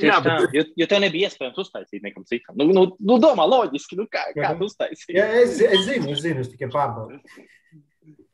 Jā, 0.00 0.18
bet... 0.22 0.30
tā, 0.30 0.50
jo, 0.54 0.64
jo 0.78 0.86
tev 0.88 1.02
nebija 1.02 1.28
iespējams 1.28 1.58
uztaisīt 1.60 2.04
nekam 2.04 2.24
citam. 2.28 2.56
Nu, 2.58 2.68
nu, 2.72 2.84
nu 3.04 3.16
domā, 3.22 3.46
loģiski, 3.50 3.98
nu, 3.98 4.06
kā, 4.10 4.28
kā 4.36 4.52
tu 4.58 4.68
uztaisīji. 4.70 5.16
Jā, 5.18 5.26
es, 5.40 5.58
es 5.64 5.86
zinu, 5.88 6.12
es 6.14 6.22
zinu, 6.24 6.44
es 6.44 6.52
tikai 6.52 6.70
pārbaudu. 6.72 7.18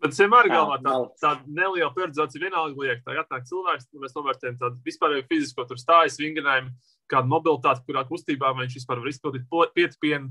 Bet 0.02 0.12
es 0.12 0.20
vienmēr 0.20 0.50
galvā 0.52 0.76
tā, 0.84 0.94
tāda 1.22 1.56
neliela 1.56 1.88
periodizācija 1.96 2.44
vienalga 2.44 2.84
liek. 2.84 3.00
Tā 3.06 3.16
atnāk 3.22 3.46
cilvēks, 3.48 3.88
mēs 4.02 4.14
novērtējam 4.14 4.58
tādu 4.60 4.78
vispārēju 4.86 5.26
fizisko, 5.30 5.64
tur 5.66 5.80
stājas 5.80 6.20
vingrinājumu, 6.20 6.74
kādu 7.10 7.30
mobilitāti, 7.30 7.84
kurā 7.86 8.04
kustībā 8.08 8.52
viņš 8.58 8.78
vispār 8.80 9.02
var 9.02 9.10
izpildīt 9.12 9.48
pietipienu, 9.76 10.30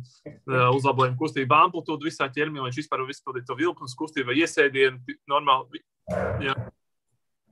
uzlabojumu 0.75 1.19
kustību 1.19 1.57
amplitūdu 1.57 2.09
visā 2.09 2.29
ķermenī, 2.29 2.63
vai 2.63 2.71
viņš 2.71 2.81
vispār 2.83 3.03
var 3.03 3.13
izpildīt 3.15 3.47
to 3.47 3.59
vilkums 3.59 3.97
kustību 3.99 4.35
iesēdienu 4.43 5.19
normāli. 5.31 5.83
Jā 6.43 6.57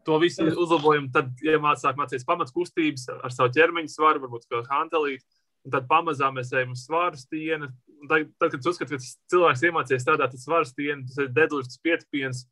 to 0.06 0.18
visu 0.20 0.46
uzlabojumu, 0.60 1.12
tad 1.14 1.32
iemācās 1.46 1.96
mācīties 1.98 2.28
pamatkustības 2.28 3.08
ar 3.16 3.34
savu 3.34 3.54
ķermeņa 3.56 3.92
svaru, 3.92 4.24
varbūt 4.24 4.50
kā 4.52 4.64
hantelīt. 4.70 5.24
Un 5.64 5.72
tad 5.72 5.88
pamazām 5.88 6.36
mēs 6.36 6.52
ejam 6.52 6.74
uz 6.76 6.84
svaru 6.84 7.20
stieni. 7.20 7.70
Tad, 8.10 8.28
tad, 8.36 8.52
kad 8.52 8.66
uzskatām, 8.68 9.00
ka 9.00 9.32
cilvēks 9.32 9.64
iemācījies 9.70 10.04
strādāt 10.04 10.36
ar 10.36 10.42
svaru 10.42 10.68
stieni, 10.68 11.06
tas 11.08 11.22
ir 11.24 11.30
deadlifts, 11.32 11.80
pietiekams. 11.86 12.44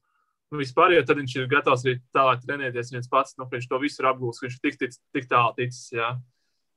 Nu, 0.52 0.60
vispār, 0.60 0.96
jo 0.96 1.04
tad 1.08 1.20
viņš 1.20 1.34
ir 1.38 1.50
gatavs 1.52 1.84
arī 1.86 1.98
tālāk 2.16 2.44
trenēties 2.46 2.92
viens 2.96 3.12
pats. 3.12 3.36
Nu, 3.40 3.48
viņš 3.52 3.68
to 3.72 3.80
visu 3.84 4.00
ir 4.00 4.10
apgūlis, 4.10 4.40
viņš 4.44 4.56
ir 4.56 4.64
tik, 4.64 4.80
tik, 4.80 4.96
tik 5.16 5.28
tālu 5.32 5.56
ticis. 5.60 5.92
Jā. 5.96 6.14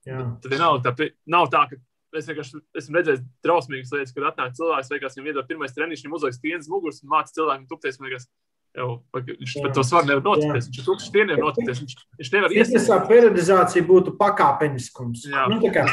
Tad 0.05 0.57
nav 0.61 0.81
tā, 0.85 0.95
nav 1.31 1.51
tā, 1.53 1.67
ka 1.71 1.81
es 2.19 2.31
vienkārši 2.31 2.61
esmu 2.79 2.99
redzējis 2.99 3.23
drausmīgas 3.45 3.93
lietas, 3.95 4.15
kad 4.15 4.29
atnāk 4.31 4.57
cilvēks, 4.59 4.91
vienkārši 4.93 5.21
viņam 5.21 5.31
iedod 5.33 5.49
pirmais 5.51 5.75
treniņš, 5.77 6.05
viņam 6.05 6.19
uzliek 6.19 6.37
stieņas 6.37 6.71
muguras 6.71 7.01
un 7.03 7.15
māca 7.15 7.35
cilvēkiem 7.35 7.69
tupties. 7.71 7.99
Man 8.01 8.13
liekas, 8.13 8.29
Jau, 8.75 8.89
viņš 9.15 9.53
jā. 9.55 9.71
to 9.71 9.83
svaru 9.87 10.09
nevar 10.09 10.25
noticēt. 10.25 10.65
Viņš 10.67 10.79
ir 10.81 10.87
tukšs 10.89 11.05
stieniem 11.07 11.39
noticēt. 11.39 11.77
Viņš, 11.79 12.01
viņš 12.19 12.31
nevar 12.33 12.55
iesaistīt. 12.57 12.89
Tā 12.89 12.97
periodizācija 13.07 13.87
būtu 13.87 14.15
pakāpeniskums. 14.19 15.29
Jā, 15.31 15.45
nu, 15.53 15.61
kā, 15.75 15.85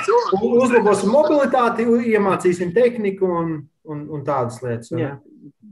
uzlabosim 0.41 1.14
mobilitāti, 1.14 1.86
iemācīsim 2.16 2.72
tehniku 2.74 3.30
un, 3.38 3.51
un, 3.86 4.01
un 4.18 4.24
tādas 4.26 4.57
lietas. 4.66 4.89
Jā. 4.97 5.14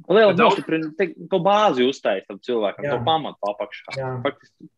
Liela 0.10 0.36
nostiprina, 0.38 0.92
to 1.30 1.40
bāzi 1.46 1.90
uztaisīt 1.90 2.30
tam 2.30 2.38
cilvēkam, 2.46 2.86
jā. 2.86 2.94
to 2.94 3.06
pamatu 3.10 3.52
apakšā. 3.56 3.98
Faktiski, 4.26 4.70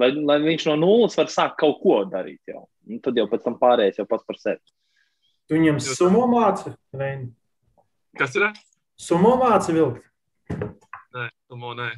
lai, 0.00 0.10
lai 0.28 0.38
viņš 0.44 0.66
no 0.70 0.76
nulles 0.80 1.16
var 1.18 1.30
sākt 1.32 1.58
kaut 1.60 1.80
ko 1.82 2.00
darīt 2.10 2.40
jau. 2.50 2.66
Un 2.86 3.00
tad 3.02 3.18
jau 3.18 3.26
pēc 3.30 3.44
tam 3.46 3.58
pārējais 3.60 4.00
jau 4.00 4.06
pats 4.08 4.26
par 4.26 4.38
sevi. 4.40 4.60
Tu 5.46 5.58
viņam 5.58 5.78
sumo 5.82 6.24
māci? 6.30 6.72
Kas 8.18 8.34
ir? 8.38 8.48
Sumo 8.98 9.36
māci 9.40 9.74
vilkt. 9.76 10.02
Nē, 11.16 11.28
sumo 11.48 11.74
nē. 11.78 11.90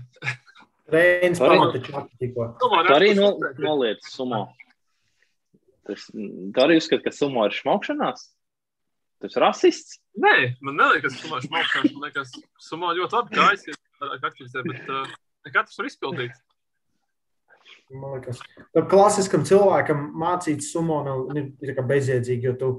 Reins 0.92 1.40
pamata 1.40 1.80
čatu 1.84 2.08
tikko. 2.20 2.48
Tu 2.60 2.70
arī 2.94 3.12
no, 3.16 3.34
noliec 3.60 4.04
sumo. 4.08 4.46
Tas, 5.88 6.04
tu 6.12 6.64
arī 6.64 6.78
uzskati, 6.80 7.04
ka 7.04 7.12
sumo 7.14 7.46
ir 7.48 7.56
šmaukšanās? 7.56 8.26
Tas 9.22 9.34
ir 9.36 9.42
rasists? 9.42 9.98
Nē, 10.20 10.34
man 10.64 10.76
neliekas, 10.80 11.16
ka 11.16 11.24
sumo 11.24 11.40
ir 11.40 11.48
šmaukšanās. 11.48 11.94
Man 11.94 12.08
liekas, 12.08 12.34
sumo 12.68 12.92
ļoti 12.96 13.18
labi 13.18 13.36
kājas 13.36 13.66
ir 13.68 13.78
aktivizē, 14.18 14.64
bet 14.68 14.92
uh, 14.92 15.16
ne 15.46 15.54
katrs 15.54 15.80
var 15.80 15.88
izpildīt. 15.90 16.36
Tam 17.88 18.88
klasiskam 18.90 19.46
cilvēkam 19.48 20.10
mācīt 20.18 20.64
sumo 20.66 21.00
nav, 21.06 21.24
ir 21.64 21.78
bezjēdzīgi, 21.88 22.50
jo 22.50 22.54
tu 22.60 22.70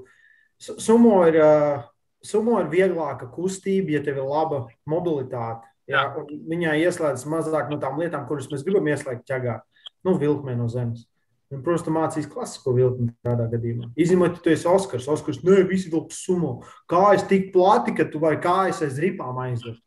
sumo 0.59 1.23
ir, 1.29 1.39
sumo 2.25 2.59
ir 2.61 2.69
vieglāka 2.71 3.29
kustība, 3.33 3.97
ja 3.97 4.03
tev 4.05 4.21
ir 4.21 4.29
laba 4.29 4.65
mobilitāte. 4.89 5.65
Jā, 5.89 6.03
viņā 6.29 6.75
ieslēdzas 6.83 7.25
mazāk 7.25 7.71
no 7.71 7.79
tām 7.81 7.97
lietām, 7.97 8.27
kuras 8.29 8.49
mēs 8.51 8.61
gribam 8.65 8.85
ieslēgt 8.91 9.25
ķēgā. 9.25 9.55
Nu, 10.05 10.19
vilkmē 10.21 10.53
no 10.55 10.67
zemes. 10.69 11.07
Un, 11.49 11.63
protams, 11.65 11.81
tu 11.81 11.91
mācīs 11.95 12.27
klasisko 12.29 12.75
vilkli 12.75 13.07
tādā 13.25 13.47
gadījumā. 13.49 13.87
Izņemot, 13.97 14.35
ja 14.37 14.43
tu 14.45 14.51
esi 14.53 14.67
Oskars. 14.69 15.07
Oskars, 15.09 15.39
nē, 15.41 15.63
visi 15.65 15.89
vilk 15.89 16.13
sumo. 16.13 16.59
Kājas 16.91 17.25
tik 17.25 17.49
plati, 17.55 17.95
ka 17.97 18.05
tu 18.05 18.21
vai 18.21 18.35
kājas 18.41 18.83
aiz 18.85 18.99
ripām 19.01 19.39
aizver. 19.41 19.79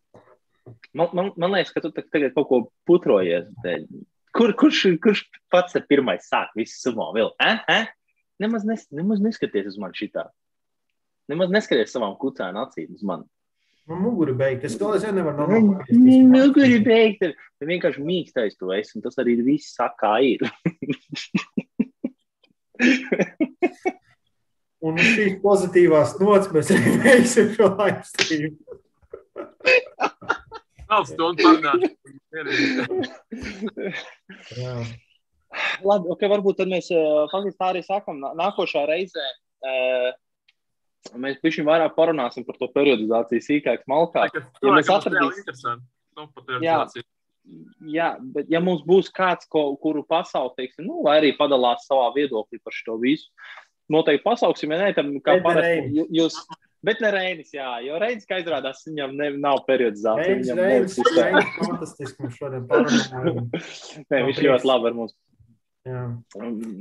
Man, 0.91 1.13
man, 1.15 1.31
man 1.39 1.55
liekas, 1.55 1.71
ka 1.71 1.85
tu 1.85 1.93
tagad 1.95 2.35
kaut 2.35 2.49
ko 2.51 2.61
putrojies. 2.91 3.47
Kur, 4.33 4.55
kurš, 4.57 4.87
kurš 5.05 5.27
pats 5.53 5.77
ir 5.77 5.85
pirmais 5.89 6.25
sāk 6.25 6.55
visu 6.57 6.79
sumo 6.81 7.11
vilku? 7.17 7.37
Eh? 7.45 7.59
Eh? 7.69 7.87
Nemaz, 8.41 8.65
nes, 8.65 8.87
nemaz 8.95 9.21
neskaties 9.21 9.69
uz 9.75 9.79
mani 9.81 9.99
šitā. 9.99 10.25
Nemaz 11.31 11.53
neskaties 11.53 11.93
savām 11.93 12.17
kucēm 12.21 12.57
acīm 12.65 12.97
uz 12.97 13.05
mani. 13.07 13.29
Man 13.91 13.99
muguri 14.05 14.35
beigta. 14.39 14.67
Es 14.69 14.79
to 14.79 14.93
aizvien 14.95 15.17
nevaru 15.19 15.37
nomākt. 15.43 15.91
Muguri 15.93 16.79
beigta. 16.87 17.33
Tu 17.59 17.67
vienkārši 17.69 18.05
mīkstais 18.07 18.55
tu 18.59 18.71
esi, 18.75 18.95
un 18.97 19.03
tas 19.05 19.19
arī 19.21 19.33
viss 19.43 19.75
saka, 19.77 19.97
kā 20.05 20.13
ir. 20.25 20.41
un 24.87 24.93
uz 24.97 25.09
šīs 25.17 25.35
pozitīvās 25.43 26.11
nots 26.23 26.49
mēs 26.55 26.71
arī 26.75 26.89
veiksim 27.05 27.47
šo 27.59 27.67
live 27.75 28.03
stream. 28.09 28.53
Nav 30.93 31.07
stundu 31.09 31.43
parunāt. 31.43 31.81
Labi, 35.85 36.13
ok, 36.15 36.27
varbūt 36.33 36.63
tad 36.63 36.69
mēs 36.73 36.89
uh, 36.95 37.25
faktiski 37.33 37.59
tā 37.61 37.73
arī 37.73 37.83
sākam 37.85 38.21
nākošā 38.23 38.85
reizē. 38.89 39.25
Uh, 39.63 40.13
Mēs 41.19 41.41
pēc 41.43 41.59
vairāk 41.67 41.97
parunāsim 41.97 42.45
par 42.47 42.57
to 42.61 42.69
periodizāciju 42.71 43.43
sīkāk, 43.43 43.83
smalkāk. 43.83 44.37
Ja 44.63 44.75
mēs 44.77 44.91
atradīsim, 44.93 45.81
nu, 46.17 46.29
jā, 46.63 46.77
jā, 47.91 48.09
bet 48.35 48.53
ja 48.53 48.61
mums 48.63 48.85
būs 48.87 49.11
kāds, 49.15 49.49
ko, 49.51 49.65
kuru 49.83 50.05
pasaukt, 50.07 50.55
teiksim, 50.61 50.87
nu, 50.87 51.01
vai 51.07 51.19
arī 51.19 51.33
padalās 51.39 51.89
savā 51.89 52.07
viedoklī 52.15 52.63
par 52.63 52.77
šo 52.77 53.01
visu, 53.03 53.33
noteikti 53.93 54.25
pasauksim, 54.25 54.75
ja 54.77 54.85
ne, 54.85 54.93
tam 54.97 55.11
kā 55.27 55.41
parasti 55.45 56.07
jūs, 56.15 56.39
Bet 56.83 57.03
ne 57.03 57.13
Reinis, 57.15 57.53
jā, 57.55 57.69
jo 57.87 57.99
Reinis, 58.03 58.27
kā 58.27 58.41
izrādās, 58.43 58.81
viņam 58.89 59.13
ne, 59.15 59.29
nav 59.39 59.61
periodizācija. 59.69 60.27
Reinis, 60.27 60.49
Viņam 60.49 60.63
Reinis, 60.63 60.97
Reinis, 61.15 61.53
fantastiski 61.61 62.25
mums 62.25 62.39
šodien 62.41 62.65
parunājām. 62.71 63.43
Nē, 64.11 64.23
viņš 64.29 64.41
ļoti 64.49 64.71
labi 64.71 64.91
ar 64.91 64.97
mums 64.99 65.15
Jā. 65.87 66.03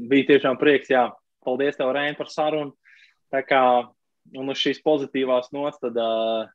bija 0.09 0.29
tiešām 0.33 0.57
prieks. 0.61 0.89
Jā. 0.93 1.09
Paldies, 1.45 1.77
tev, 1.77 1.93
Reini, 1.93 2.17
par 2.17 2.29
sarunu. 2.33 2.73
Tā 3.33 3.43
kā 3.45 3.61
un 4.37 4.51
uz 4.51 4.59
šīs 4.61 4.81
pozitīvās 4.85 5.49
nots, 5.55 5.79
tad 5.81 5.97
uh, 6.01 6.49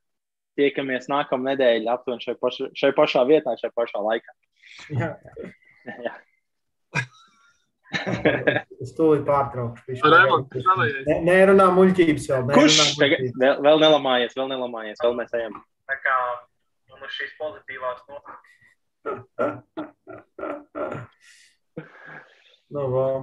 tiekamies 0.58 1.08
nākamā 1.10 1.52
nedēļa 1.52 1.96
aptuveni 1.96 2.26
šai, 2.26 2.36
paša, 2.42 2.70
šai 2.78 2.92
pašā 2.96 3.24
vietā, 3.28 3.54
šai 3.60 3.70
pašā 3.76 4.02
laikā. 4.06 4.36
Jā. 4.94 5.10
Jā. 6.06 6.16
Es 8.86 8.90
tūlīt 8.96 9.22
pārtraukšu. 9.26 9.82
Ne- 11.08 11.20
Nerunā 11.26 11.66
muļķības 11.74 12.24
vēl. 12.32 12.42
Kurš 12.54 12.76
tagad 13.00 13.22
muļķības. 13.24 13.62
vēl, 13.66 13.76
nelamājies, 13.82 14.36
vēl 14.38 14.48
nelamājies, 14.52 15.00
vēl 15.02 15.14
mēs 15.18 15.32
ejam. 15.38 15.54
Tā 15.90 15.96
kā 16.04 16.16
un 16.94 16.98
uz 17.06 17.12
šīs 17.16 17.32
pozitīvās 17.40 18.00
nots. 18.10 18.30
Nu, 22.66 22.82
vēl. 22.90 23.18